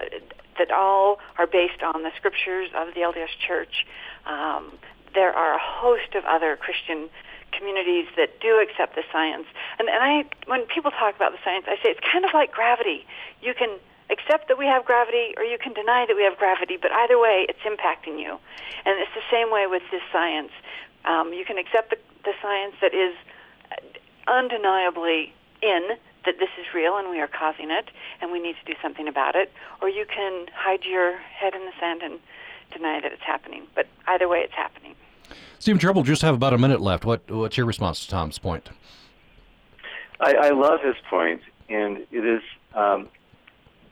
that 0.59 0.70
all 0.70 1.18
are 1.38 1.46
based 1.46 1.82
on 1.82 2.03
the 2.03 2.11
scriptures 2.16 2.70
of 2.74 2.94
the 2.94 3.00
LDS 3.00 3.32
Church. 3.46 3.86
Um, 4.26 4.72
there 5.14 5.32
are 5.32 5.55
a 5.55 5.61
host 5.61 6.14
of 6.14 6.24
other 6.24 6.57
Christian 6.57 7.09
communities 7.53 8.07
that 8.16 8.40
do 8.40 8.61
accept 8.61 8.94
the 8.94 9.05
science. 9.12 9.46
And, 9.78 9.88
and 9.88 10.03
I, 10.03 10.24
when 10.46 10.64
people 10.66 10.90
talk 10.90 11.14
about 11.16 11.32
the 11.32 11.38
science, 11.44 11.66
I 11.68 11.76
say 11.82 11.90
it's 11.90 12.00
kind 12.00 12.24
of 12.24 12.32
like 12.32 12.53
gravity. 12.53 13.07
You 13.42 13.55
can 13.55 13.76
accept 14.11 14.48
that 14.48 14.59
we 14.59 14.66
have 14.66 14.84
gravity 14.84 15.34
or 15.36 15.44
you 15.44 15.59
can 15.59 15.72
deny 15.72 16.05
that 16.09 16.16
we 16.16 16.24
have 16.24 16.36
gravity, 16.38 16.76
but 16.80 16.92
either 16.92 17.18
way, 17.18 17.46
it's 17.48 17.61
impacting 17.64 18.18
you. 18.18 18.38
And 18.84 18.98
it's 19.00 19.12
the 19.14 19.24
same 19.30 19.53
way 19.53 19.66
with 19.68 19.82
this 19.90 20.03
science. 20.12 20.50
Um, 21.05 21.32
you 21.32 21.44
can 21.44 21.59
accept 21.59 21.90
the, 21.90 21.98
the 22.24 22.32
science 22.40 22.74
that 22.80 22.94
is 22.94 23.14
undeniably 24.26 25.32
in 25.61 25.96
that 26.25 26.39
this 26.39 26.51
is 26.59 26.66
real 26.75 26.97
and 26.97 27.11
we 27.11 27.20
are 27.20 27.29
causing 27.29 27.70
it 27.70 27.91
and 28.20 28.31
we 28.33 28.41
need 28.41 28.55
to 28.64 28.73
do 28.73 28.79
something 28.81 29.09
about 29.09 29.35
it, 29.35 29.53
or 29.81 29.89
you 29.89 30.05
can 30.07 30.47
hide 30.55 30.85
your 30.85 31.18
head 31.18 31.55
in 31.55 31.64
the 31.64 31.73
sand 31.81 32.03
and 32.03 32.20
deny 32.73 33.01
that 33.01 33.12
it's 33.12 33.23
happening. 33.23 33.66
But 33.75 33.87
either 34.07 34.29
way, 34.29 34.39
it's 34.39 34.55
happening. 34.55 34.95
Stephen 35.59 35.79
Trimble, 35.79 36.03
just 36.03 36.23
have 36.23 36.35
about 36.35 36.53
a 36.53 36.59
minute 36.59 36.81
left. 36.81 37.05
What, 37.05 37.31
what's 37.31 37.57
your 37.57 37.66
response 37.66 38.05
to 38.05 38.11
Tom's 38.11 38.39
point? 38.39 38.70
I, 40.20 40.35
I 40.35 40.51
love 40.51 40.81
his 40.83 40.95
point, 41.09 41.43
and 41.68 41.99
it 42.11 42.25
is, 42.25 42.43
um, 42.75 43.09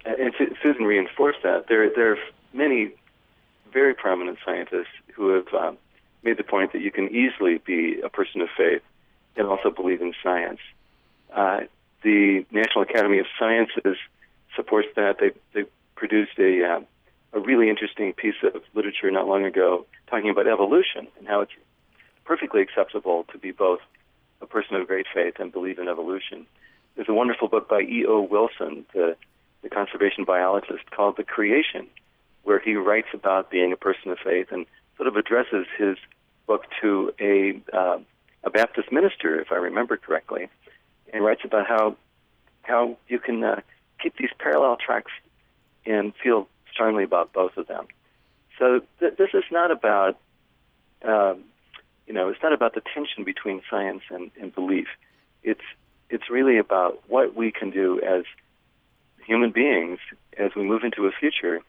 and 0.04 0.32
Susan 0.62 0.84
reinforced 0.84 1.40
that. 1.42 1.66
There, 1.68 1.90
there 1.94 2.12
are 2.12 2.18
many 2.52 2.92
very 3.72 3.94
prominent 3.94 4.38
scientists 4.44 4.88
who 5.14 5.28
have 5.34 5.54
um, 5.54 5.78
made 6.22 6.36
the 6.36 6.44
point 6.44 6.72
that 6.72 6.80
you 6.80 6.90
can 6.90 7.08
easily 7.08 7.58
be 7.58 8.00
a 8.00 8.08
person 8.08 8.40
of 8.40 8.48
faith 8.56 8.82
and 9.36 9.46
also 9.46 9.70
believe 9.70 10.00
in 10.00 10.12
science. 10.22 10.60
Uh, 11.32 11.60
the 12.02 12.44
National 12.50 12.82
Academy 12.82 13.18
of 13.18 13.26
Sciences 13.38 13.96
supports 14.56 14.88
that. 14.96 15.18
They 15.18 15.30
they 15.54 15.68
produced 15.96 16.38
a 16.38 16.64
uh, 16.64 16.80
a 17.32 17.40
really 17.40 17.68
interesting 17.68 18.12
piece 18.12 18.34
of 18.42 18.62
literature 18.74 19.10
not 19.10 19.28
long 19.28 19.44
ago 19.44 19.86
talking 20.08 20.30
about 20.30 20.46
evolution 20.46 21.06
and 21.18 21.28
how 21.28 21.40
it's 21.40 21.52
perfectly 22.24 22.60
acceptable 22.60 23.24
to 23.32 23.38
be 23.38 23.52
both 23.52 23.80
a 24.40 24.46
person 24.46 24.76
of 24.76 24.86
great 24.86 25.06
faith 25.12 25.34
and 25.38 25.52
believe 25.52 25.78
in 25.78 25.88
evolution. 25.88 26.46
There's 26.96 27.08
a 27.08 27.14
wonderful 27.14 27.48
book 27.48 27.68
by 27.68 27.82
E.O. 27.82 28.22
Wilson, 28.22 28.84
the, 28.94 29.16
the 29.62 29.68
conservation 29.68 30.24
biologist, 30.24 30.90
called 30.90 31.16
The 31.16 31.24
Creation, 31.24 31.86
where 32.42 32.58
he 32.58 32.74
writes 32.74 33.08
about 33.14 33.50
being 33.50 33.72
a 33.72 33.76
person 33.76 34.10
of 34.10 34.18
faith 34.18 34.48
and 34.50 34.66
sort 34.96 35.06
of 35.06 35.16
addresses 35.16 35.66
his 35.78 35.96
book 36.46 36.64
to 36.80 37.12
a, 37.20 37.60
uh, 37.72 37.98
a 38.44 38.50
Baptist 38.50 38.90
minister, 38.90 39.40
if 39.40 39.52
I 39.52 39.56
remember 39.56 39.96
correctly, 39.96 40.48
and 41.12 41.24
writes 41.24 41.42
about 41.44 41.66
how 41.66 41.96
how 42.62 42.96
you 43.08 43.18
can 43.18 43.42
uh, 43.42 43.60
keep 44.02 44.16
these 44.16 44.30
parallel 44.38 44.76
tracks 44.76 45.12
and 45.86 46.12
feel 46.22 46.48
strongly 46.72 47.04
about 47.04 47.32
both 47.32 47.56
of 47.56 47.66
them. 47.66 47.86
So 48.58 48.80
th- 49.00 49.16
this 49.16 49.30
is 49.34 49.44
not 49.50 49.70
about 49.70 50.18
um, 51.02 51.44
you 52.06 52.14
know 52.14 52.28
it's 52.28 52.42
not 52.42 52.52
about 52.52 52.74
the 52.74 52.82
tension 52.94 53.24
between 53.24 53.62
science 53.70 54.02
and, 54.10 54.30
and 54.40 54.54
belief. 54.54 54.88
It's 55.42 55.64
it's 56.10 56.28
really 56.30 56.58
about 56.58 57.02
what 57.08 57.34
we 57.34 57.52
can 57.52 57.70
do 57.70 58.00
as 58.00 58.24
human 59.26 59.50
beings 59.50 59.98
as 60.36 60.50
we 60.56 60.62
move 60.62 60.82
into 60.84 61.06
a 61.06 61.12
future 61.12 61.60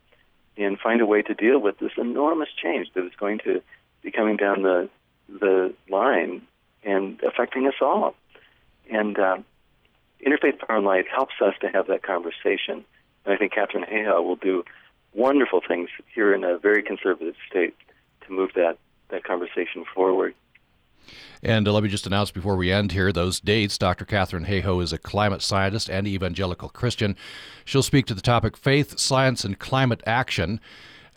and 0.58 0.80
find 0.80 1.00
a 1.02 1.06
way 1.06 1.22
to 1.22 1.34
deal 1.34 1.60
with 1.60 1.78
this 1.80 1.92
enormous 1.98 2.50
change 2.62 2.88
that 2.96 3.06
is 3.06 3.12
going 3.20 3.40
to 3.40 3.62
be 4.02 4.12
coming 4.12 4.38
down 4.38 4.64
the 4.64 4.90
the 5.30 5.74
line 5.90 6.42
and 6.84 7.22
affecting 7.24 7.68
us 7.68 7.76
all. 7.82 8.16
And 8.92 9.18
uh, 9.18 9.38
Interfaith 10.26 10.60
Power 10.60 10.78
and 10.78 11.06
helps 11.08 11.36
us 11.42 11.56
to 11.62 11.70
have 11.70 11.88
that 11.88 12.04
conversation. 12.04 12.86
And 13.26 13.34
I 13.34 13.38
think 13.38 13.54
Katharine 13.54 13.86
Hayhoe 13.86 14.24
will 14.24 14.36
do 14.36 14.64
wonderful 15.14 15.62
things 15.66 15.90
here 16.14 16.34
in 16.34 16.44
a 16.44 16.58
very 16.58 16.84
conservative 16.84 17.36
state 17.50 17.76
to 18.28 18.34
move 18.34 18.52
that, 18.56 18.78
that 19.10 19.24
conversation 19.24 19.86
forward. 19.94 20.36
And 21.44 21.68
uh, 21.68 21.74
let 21.74 21.84
me 21.84 21.90
just 21.90 22.06
announce 22.06 22.30
before 22.30 22.56
we 22.56 22.72
end 22.72 22.92
here 22.92 23.12
those 23.12 23.40
dates. 23.40 23.78
Dr. 23.78 24.06
Katharine 24.06 24.46
Hayhoe 24.46 24.84
is 24.84 24.94
a 24.94 24.98
climate 24.98 25.42
scientist 25.42 25.90
and 25.90 26.08
evangelical 26.08 26.70
Christian. 26.70 27.16
She'll 27.66 27.82
speak 27.82 28.06
to 28.08 28.14
the 28.14 28.22
topic 28.22 28.56
Faith, 28.56 29.00
Science, 29.00 29.44
and 29.44 29.58
Climate 29.58 30.04
Action. 30.06 30.60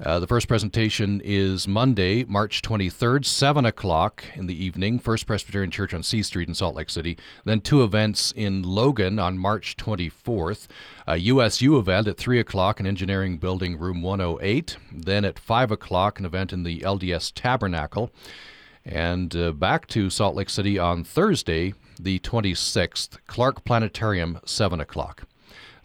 Uh, 0.04 0.20
the 0.20 0.26
first 0.26 0.48
presentation 0.48 1.22
is 1.24 1.66
Monday, 1.66 2.24
March 2.24 2.60
23rd, 2.60 3.24
7 3.24 3.64
o'clock 3.64 4.22
in 4.34 4.46
the 4.46 4.64
evening, 4.64 4.98
First 4.98 5.26
Presbyterian 5.26 5.70
Church 5.70 5.94
on 5.94 6.02
C 6.02 6.22
Street 6.22 6.46
in 6.46 6.54
Salt 6.54 6.74
Lake 6.74 6.90
City. 6.90 7.16
Then 7.46 7.62
two 7.62 7.82
events 7.82 8.30
in 8.36 8.62
Logan 8.62 9.18
on 9.18 9.38
March 9.38 9.78
24th. 9.78 10.66
A 11.06 11.16
USU 11.16 11.78
event 11.78 12.06
at 12.06 12.18
3 12.18 12.38
o'clock 12.38 12.80
in 12.80 12.86
Engineering 12.86 13.38
Building 13.38 13.78
Room 13.78 14.02
108. 14.02 14.76
Then 14.92 15.24
at 15.24 15.38
5 15.38 15.70
o'clock, 15.70 16.18
an 16.18 16.26
event 16.26 16.52
in 16.52 16.64
the 16.64 16.80
LDS 16.80 17.32
Tabernacle. 17.34 18.10
And 18.84 19.34
uh, 19.34 19.52
back 19.52 19.86
to 19.88 20.10
Salt 20.10 20.36
Lake 20.36 20.50
City 20.50 20.78
on 20.78 21.02
Thursday, 21.02 21.72
the 21.98 22.18
26th, 22.18 23.16
Clark 23.26 23.64
Planetarium, 23.64 24.38
7 24.44 24.80
o'clock. 24.80 25.22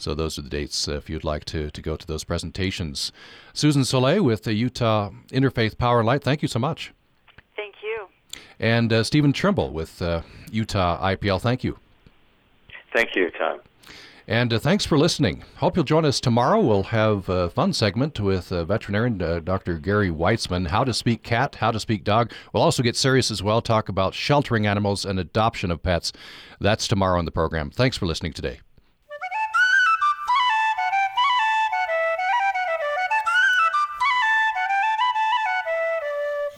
So 0.01 0.13
those 0.13 0.37
are 0.37 0.41
the 0.41 0.49
dates 0.49 0.87
uh, 0.87 0.95
if 0.95 1.09
you'd 1.09 1.23
like 1.23 1.45
to, 1.45 1.69
to 1.71 1.81
go 1.81 1.95
to 1.95 2.07
those 2.07 2.23
presentations. 2.23 3.11
Susan 3.53 3.83
Soleil 3.83 4.23
with 4.23 4.43
the 4.43 4.53
Utah 4.53 5.11
Interfaith 5.29 5.77
Power 5.77 5.99
and 5.99 6.07
Light, 6.07 6.23
thank 6.23 6.41
you 6.41 6.47
so 6.47 6.59
much. 6.59 6.93
Thank 7.55 7.75
you. 7.83 8.07
And 8.59 8.91
uh, 8.91 9.03
Stephen 9.03 9.33
Trimble 9.33 9.71
with 9.71 10.01
uh, 10.01 10.21
Utah 10.51 11.01
IPL, 11.15 11.41
thank 11.41 11.63
you. 11.63 11.77
Thank 12.93 13.15
you, 13.15 13.29
Tom. 13.31 13.59
And 14.29 14.53
uh, 14.53 14.59
thanks 14.59 14.85
for 14.85 14.95
listening. 14.95 15.43
Hope 15.55 15.75
you'll 15.75 15.83
join 15.83 16.05
us 16.05 16.19
tomorrow. 16.19 16.61
We'll 16.61 16.83
have 16.83 17.27
a 17.29 17.49
fun 17.49 17.73
segment 17.73 18.19
with 18.19 18.51
uh, 18.51 18.63
veterinarian 18.63 19.19
uh, 19.19 19.39
Dr. 19.39 19.79
Gary 19.79 20.11
Weitzman 20.11 20.67
how 20.67 20.83
to 20.83 20.93
speak 20.93 21.23
cat, 21.23 21.55
how 21.55 21.71
to 21.71 21.79
speak 21.79 22.03
dog. 22.03 22.31
We'll 22.53 22.61
also 22.61 22.83
get 22.83 22.95
serious 22.95 23.31
as 23.31 23.41
well, 23.41 23.59
talk 23.59 23.89
about 23.89 24.13
sheltering 24.13 24.67
animals 24.67 25.03
and 25.03 25.19
adoption 25.19 25.71
of 25.71 25.81
pets. 25.81 26.13
That's 26.59 26.87
tomorrow 26.87 27.17
on 27.17 27.25
the 27.25 27.31
program. 27.31 27.71
Thanks 27.71 27.97
for 27.97 28.05
listening 28.05 28.33
today. 28.33 28.59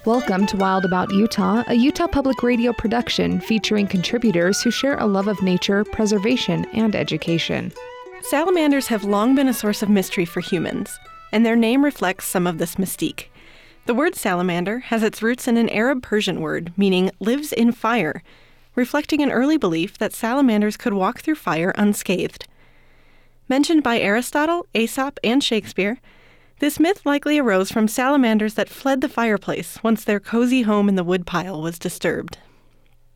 Welcome 0.04 0.48
to 0.48 0.58
Wild 0.58 0.84
About 0.84 1.14
Utah, 1.14 1.64
a 1.68 1.76
Utah 1.76 2.08
Public 2.08 2.42
Radio 2.42 2.74
production 2.74 3.40
featuring 3.40 3.86
contributors 3.86 4.60
who 4.60 4.72
share 4.72 4.98
a 4.98 5.06
love 5.06 5.28
of 5.28 5.44
nature, 5.44 5.86
preservation, 5.86 6.66
and 6.74 6.96
education. 6.96 7.72
Salamanders 8.24 8.88
have 8.88 9.04
long 9.04 9.36
been 9.36 9.48
a 9.48 9.54
source 9.54 9.84
of 9.84 9.90
mystery 9.90 10.26
for 10.26 10.40
humans, 10.40 10.98
and 11.32 11.46
their 11.46 11.56
name 11.56 11.86
reflects 11.86 12.26
some 12.26 12.48
of 12.48 12.58
this 12.58 12.78
mystique. 12.78 13.26
The 13.86 13.94
word 13.94 14.16
salamander 14.16 14.80
has 14.80 15.04
its 15.04 15.22
roots 15.22 15.48
in 15.48 15.56
an 15.56 15.70
Arab 15.70 16.02
Persian 16.02 16.42
word 16.42 16.74
meaning 16.76 17.12
lives 17.20 17.54
in 17.54 17.72
fire, 17.72 18.24
reflecting 18.74 19.22
an 19.22 19.30
early 19.30 19.58
belief 19.58 20.00
that 20.00 20.14
salamanders 20.14 20.78
could 20.78 20.94
walk 20.94 21.20
through 21.20 21.36
fire 21.36 21.74
unscathed. 21.78 22.48
Mentioned 23.48 23.84
by 23.84 24.00
Aristotle, 24.00 24.66
Aesop, 24.74 25.20
and 25.24 25.44
Shakespeare, 25.44 26.00
this 26.62 26.80
myth 26.80 27.04
likely 27.08 27.40
arose 27.40 27.72
from 27.72 27.88
salamanders 27.88 28.54
that 28.54 28.70
fled 28.70 29.02
the 29.02 29.10
fireplace 29.10 29.80
once 29.82 30.04
their 30.04 30.20
cozy 30.20 30.62
home 30.62 30.88
in 30.88 30.94
the 30.94 31.04
woodpile 31.04 31.60
was 31.60 31.80
disturbed. 31.80 32.38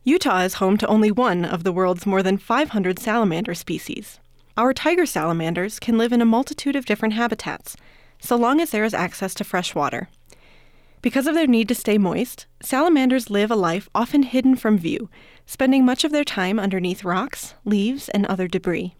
Utah 0.02 0.40
is 0.40 0.54
home 0.54 0.76
to 0.76 0.86
only 0.88 1.12
one 1.12 1.44
of 1.44 1.62
the 1.62 1.70
world's 1.70 2.06
more 2.06 2.24
than 2.24 2.38
500 2.38 2.98
salamander 2.98 3.54
species. 3.54 4.18
Our 4.56 4.74
tiger 4.74 5.06
salamanders 5.06 5.78
can 5.78 5.96
live 5.96 6.12
in 6.12 6.20
a 6.20 6.24
multitude 6.24 6.74
of 6.74 6.86
different 6.86 7.14
habitats, 7.14 7.76
so 8.20 8.34
long 8.34 8.60
as 8.60 8.70
there 8.70 8.84
is 8.84 8.92
access 8.92 9.32
to 9.34 9.44
fresh 9.44 9.76
water. 9.76 10.08
Because 11.00 11.28
of 11.28 11.34
their 11.34 11.46
need 11.46 11.68
to 11.68 11.74
stay 11.76 11.98
moist, 11.98 12.46
salamanders 12.60 13.30
live 13.30 13.52
a 13.52 13.56
life 13.56 13.88
often 13.94 14.24
hidden 14.24 14.56
from 14.56 14.76
view, 14.76 15.08
spending 15.46 15.84
much 15.84 16.02
of 16.02 16.10
their 16.10 16.24
time 16.24 16.58
underneath 16.58 17.04
rocks, 17.04 17.54
leaves, 17.64 18.08
and 18.08 18.26
other 18.26 18.48
debris. 18.48 18.96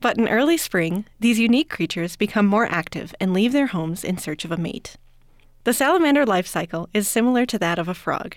But 0.00 0.16
in 0.16 0.28
early 0.28 0.56
spring, 0.56 1.06
these 1.18 1.38
unique 1.38 1.68
creatures 1.68 2.16
become 2.16 2.46
more 2.46 2.66
active 2.66 3.14
and 3.20 3.32
leave 3.32 3.52
their 3.52 3.66
homes 3.66 4.04
in 4.04 4.18
search 4.18 4.44
of 4.44 4.52
a 4.52 4.56
mate. 4.56 4.96
The 5.64 5.72
salamander 5.72 6.24
life 6.24 6.46
cycle 6.46 6.88
is 6.94 7.08
similar 7.08 7.44
to 7.46 7.58
that 7.58 7.78
of 7.78 7.88
a 7.88 7.94
frog. 7.94 8.36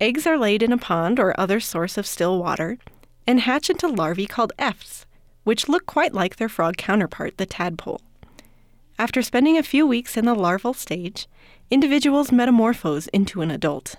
Eggs 0.00 0.26
are 0.26 0.38
laid 0.38 0.62
in 0.62 0.72
a 0.72 0.78
pond 0.78 1.20
or 1.20 1.38
other 1.38 1.60
source 1.60 1.96
of 1.96 2.06
still 2.06 2.38
water 2.38 2.78
and 3.26 3.40
hatch 3.40 3.68
into 3.68 3.88
larvae 3.88 4.26
called 4.26 4.52
efts, 4.58 5.06
which 5.44 5.68
look 5.68 5.86
quite 5.86 6.14
like 6.14 6.36
their 6.36 6.48
frog 6.48 6.76
counterpart, 6.76 7.36
the 7.36 7.46
tadpole. 7.46 8.00
After 8.98 9.20
spending 9.20 9.58
a 9.58 9.62
few 9.62 9.86
weeks 9.86 10.16
in 10.16 10.24
the 10.24 10.34
larval 10.34 10.74
stage, 10.74 11.26
individuals 11.70 12.32
metamorphose 12.32 13.08
into 13.08 13.42
an 13.42 13.50
adult. 13.50 13.96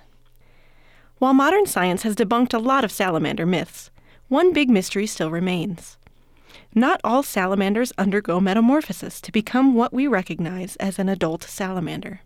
While 1.20 1.34
modern 1.34 1.66
science 1.66 2.04
has 2.04 2.16
debunked 2.16 2.54
a 2.54 2.60
lot 2.60 2.84
of 2.84 2.92
salamander 2.92 3.46
myths, 3.46 3.92
one 4.28 4.54
big 4.54 4.70
mystery 4.70 5.08
still 5.08 5.32
remains. 5.32 5.98
Not 6.76 7.02
all 7.04 7.24
salamanders 7.24 7.94
undergo 7.98 8.40
metamorphosis 8.40 9.20
to 9.22 9.32
become 9.32 9.74
what 9.74 9.94
we 9.94 10.08
recognize 10.08 10.76
as 10.78 11.00
an 11.00 11.10
adult 11.10 11.44
salamander. 11.44 12.22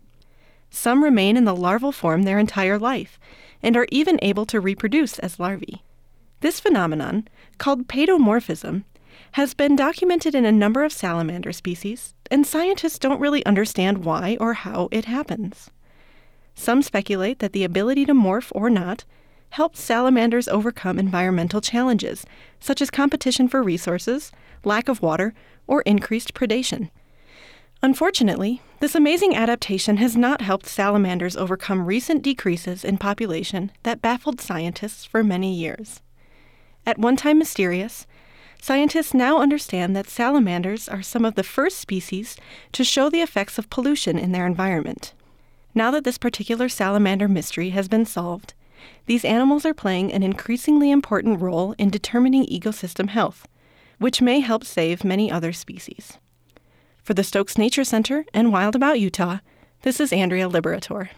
Some 0.70 1.04
remain 1.04 1.36
in 1.36 1.44
the 1.44 1.56
larval 1.56 1.92
form 1.92 2.22
their 2.22 2.38
entire 2.38 2.78
life 2.78 3.18
and 3.62 3.76
are 3.76 3.86
even 3.90 4.18
able 4.22 4.46
to 4.46 4.60
reproduce 4.60 5.18
as 5.18 5.38
larvae. 5.38 5.82
This 6.40 6.60
phenomenon, 6.60 7.28
called 7.58 7.88
paedomorphism, 7.88 8.84
has 9.32 9.54
been 9.54 9.76
documented 9.76 10.34
in 10.34 10.44
a 10.44 10.52
number 10.52 10.82
of 10.82 10.92
salamander 10.92 11.52
species, 11.52 12.14
and 12.30 12.46
scientists 12.46 12.98
don't 12.98 13.20
really 13.20 13.44
understand 13.46 14.04
why 14.04 14.36
or 14.40 14.54
how 14.54 14.88
it 14.90 15.04
happens. 15.04 15.70
Some 16.54 16.82
speculate 16.82 17.38
that 17.38 17.52
the 17.52 17.64
ability 17.64 18.04
to 18.06 18.14
morph 18.14 18.50
or 18.52 18.68
not 18.68 19.04
helps 19.52 19.80
salamanders 19.80 20.48
overcome 20.48 20.98
environmental 20.98 21.60
challenges, 21.60 22.24
such 22.58 22.80
as 22.80 22.90
competition 22.90 23.48
for 23.48 23.62
resources, 23.62 24.32
lack 24.64 24.88
of 24.88 25.02
water, 25.02 25.34
or 25.66 25.82
increased 25.82 26.32
predation. 26.32 26.90
Unfortunately, 27.82 28.62
this 28.80 28.94
amazing 28.94 29.34
adaptation 29.34 29.98
has 29.98 30.16
not 30.16 30.40
helped 30.40 30.66
salamanders 30.66 31.36
overcome 31.36 31.84
recent 31.84 32.22
decreases 32.22 32.82
in 32.82 32.96
population 32.96 33.70
that 33.82 34.00
baffled 34.00 34.40
scientists 34.40 35.04
for 35.04 35.22
many 35.22 35.52
years. 35.52 36.00
At 36.86 36.98
one 36.98 37.16
time 37.16 37.38
mysterious, 37.38 38.06
scientists 38.60 39.12
now 39.12 39.38
understand 39.38 39.94
that 39.94 40.08
salamanders 40.08 40.88
are 40.88 41.02
some 41.02 41.26
of 41.26 41.34
the 41.34 41.42
first 41.42 41.78
species 41.78 42.36
to 42.72 42.84
show 42.84 43.10
the 43.10 43.20
effects 43.20 43.58
of 43.58 43.68
pollution 43.68 44.16
in 44.16 44.32
their 44.32 44.46
environment. 44.46 45.12
Now 45.74 45.90
that 45.90 46.04
this 46.04 46.18
particular 46.18 46.70
salamander 46.70 47.28
mystery 47.28 47.70
has 47.70 47.86
been 47.86 48.06
solved, 48.06 48.54
these 49.06 49.24
animals 49.24 49.66
are 49.66 49.74
playing 49.74 50.12
an 50.12 50.22
increasingly 50.22 50.90
important 50.90 51.40
role 51.40 51.74
in 51.78 51.90
determining 51.90 52.46
ecosystem 52.46 53.08
health, 53.08 53.46
which 53.98 54.22
may 54.22 54.40
help 54.40 54.64
save 54.64 55.04
many 55.04 55.30
other 55.30 55.52
species. 55.52 56.18
For 57.02 57.14
the 57.14 57.24
Stokes 57.24 57.58
Nature 57.58 57.84
Center 57.84 58.24
and 58.32 58.52
Wild 58.52 58.76
About 58.76 59.00
Utah, 59.00 59.38
this 59.82 59.98
is 59.98 60.12
Andrea 60.12 60.48
Liberatore. 60.48 61.08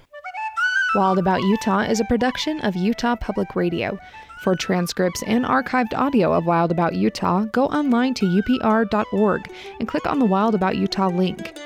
Wild 0.95 1.19
About 1.19 1.43
Utah 1.43 1.81
is 1.81 1.99
a 1.99 2.05
production 2.05 2.61
of 2.61 2.77
Utah 2.77 3.17
Public 3.17 3.57
Radio. 3.57 3.99
For 4.43 4.55
transcripts 4.55 5.23
and 5.27 5.45
archived 5.45 5.93
audio 5.93 6.33
of 6.33 6.47
Wild 6.47 6.71
About 6.71 6.95
Utah, 6.95 7.47
go 7.47 7.67
online 7.67 8.15
to 8.15 8.27
upr.org 8.27 9.51
and 9.81 9.89
click 9.89 10.07
on 10.07 10.21
the 10.21 10.25
Wild 10.25 10.55
About 10.55 10.77
Utah 10.77 11.09
link. 11.09 11.59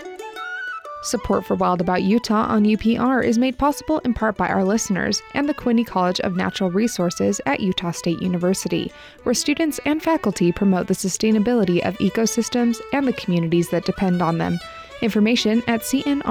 Support 1.03 1.45
for 1.45 1.55
Wild 1.55 1.81
About 1.81 2.03
Utah 2.03 2.47
on 2.49 2.65
UPR 2.65 3.25
is 3.25 3.39
made 3.39 3.57
possible 3.57 3.99
in 4.01 4.15
part 4.15 4.37
by 4.37 4.49
our 4.49 4.65
listeners 4.65 5.23
and 5.35 5.49
the 5.49 5.55
Quinney 5.55 5.87
College 5.87 6.19
of 6.21 6.35
Natural 6.37 6.71
Resources 6.71 7.41
at 7.47 7.61
Utah 7.61 7.93
State 7.93 8.21
University, 8.21 8.93
where 9.23 9.35
students 9.35 9.79
and 9.85 10.03
faculty 10.03 10.51
promote 10.51 10.89
the 10.89 10.95
sustainability 10.95 11.87
of 11.87 11.97
ecosystems 11.99 12.81
and 12.93 13.07
the 13.07 13.13
communities 13.13 13.69
that 13.71 13.85
depend 13.85 14.21
on 14.21 14.39
them. 14.39 14.59
Information 15.01 15.63
at 15.69 15.83
cnr.usu.edu. 15.83 16.25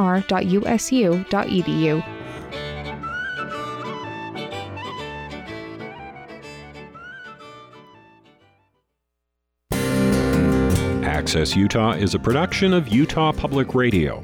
Access 11.27 11.57
Utah 11.57 11.91
is 11.91 12.15
a 12.15 12.19
production 12.19 12.73
of 12.73 12.87
Utah 12.87 13.33
Public 13.33 13.75
Radio. 13.75 14.23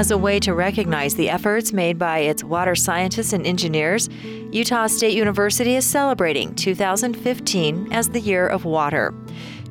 As 0.00 0.10
a 0.10 0.16
way 0.16 0.40
to 0.40 0.54
recognize 0.54 1.14
the 1.14 1.28
efforts 1.28 1.74
made 1.74 1.98
by 1.98 2.20
its 2.20 2.42
water 2.42 2.74
scientists 2.74 3.34
and 3.34 3.46
engineers, 3.46 4.08
Utah 4.50 4.86
State 4.86 5.14
University 5.14 5.76
is 5.76 5.84
celebrating 5.84 6.54
2015 6.54 7.92
as 7.92 8.08
the 8.08 8.20
Year 8.20 8.46
of 8.46 8.64
Water. 8.64 9.12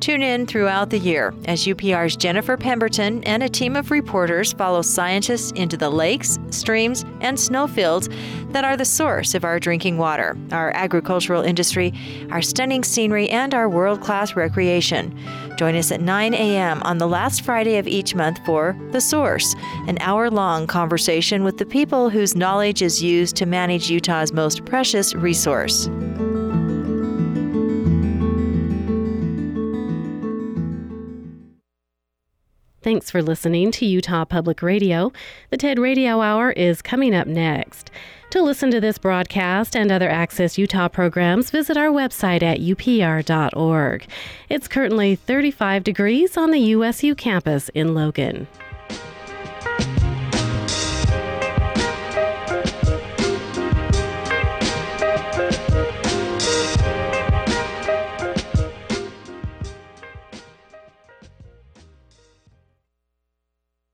Tune 0.00 0.22
in 0.22 0.46
throughout 0.46 0.88
the 0.88 0.98
year 0.98 1.34
as 1.44 1.66
UPR's 1.66 2.16
Jennifer 2.16 2.56
Pemberton 2.56 3.22
and 3.24 3.42
a 3.42 3.50
team 3.50 3.76
of 3.76 3.90
reporters 3.90 4.54
follow 4.54 4.80
scientists 4.80 5.52
into 5.52 5.76
the 5.76 5.90
lakes, 5.90 6.38
streams, 6.48 7.04
and 7.20 7.38
snowfields 7.38 8.08
that 8.48 8.64
are 8.64 8.78
the 8.78 8.84
source 8.86 9.34
of 9.34 9.44
our 9.44 9.60
drinking 9.60 9.98
water, 9.98 10.38
our 10.52 10.70
agricultural 10.70 11.42
industry, 11.42 11.92
our 12.30 12.40
stunning 12.40 12.82
scenery, 12.82 13.28
and 13.28 13.52
our 13.52 13.68
world 13.68 14.00
class 14.00 14.34
recreation. 14.34 15.14
Join 15.58 15.76
us 15.76 15.92
at 15.92 16.00
9 16.00 16.32
a.m. 16.32 16.82
on 16.82 16.96
the 16.96 17.06
last 17.06 17.42
Friday 17.42 17.76
of 17.76 17.86
each 17.86 18.14
month 18.14 18.40
for 18.46 18.74
The 18.92 19.02
Source, 19.02 19.54
an 19.86 19.98
hour 20.00 20.30
long 20.30 20.66
conversation 20.66 21.44
with 21.44 21.58
the 21.58 21.66
people 21.66 22.08
whose 22.08 22.34
knowledge 22.34 22.80
is 22.80 23.02
used 23.02 23.36
to 23.36 23.44
manage 23.44 23.90
Utah's 23.90 24.32
most 24.32 24.64
precious 24.64 25.14
resource. 25.14 25.90
Thanks 32.82 33.10
for 33.10 33.20
listening 33.20 33.72
to 33.72 33.84
Utah 33.84 34.24
Public 34.24 34.62
Radio. 34.62 35.12
The 35.50 35.58
TED 35.58 35.78
Radio 35.78 36.22
Hour 36.22 36.52
is 36.52 36.80
coming 36.80 37.14
up 37.14 37.26
next. 37.26 37.90
To 38.30 38.40
listen 38.40 38.70
to 38.70 38.80
this 38.80 38.96
broadcast 38.96 39.76
and 39.76 39.92
other 39.92 40.08
Access 40.08 40.56
Utah 40.56 40.88
programs, 40.88 41.50
visit 41.50 41.76
our 41.76 41.88
website 41.88 42.42
at 42.42 42.58
upr.org. 42.58 44.06
It's 44.48 44.66
currently 44.66 45.14
35 45.14 45.84
degrees 45.84 46.38
on 46.38 46.52
the 46.52 46.60
USU 46.60 47.14
campus 47.14 47.68
in 47.74 47.92
Logan. 47.92 48.46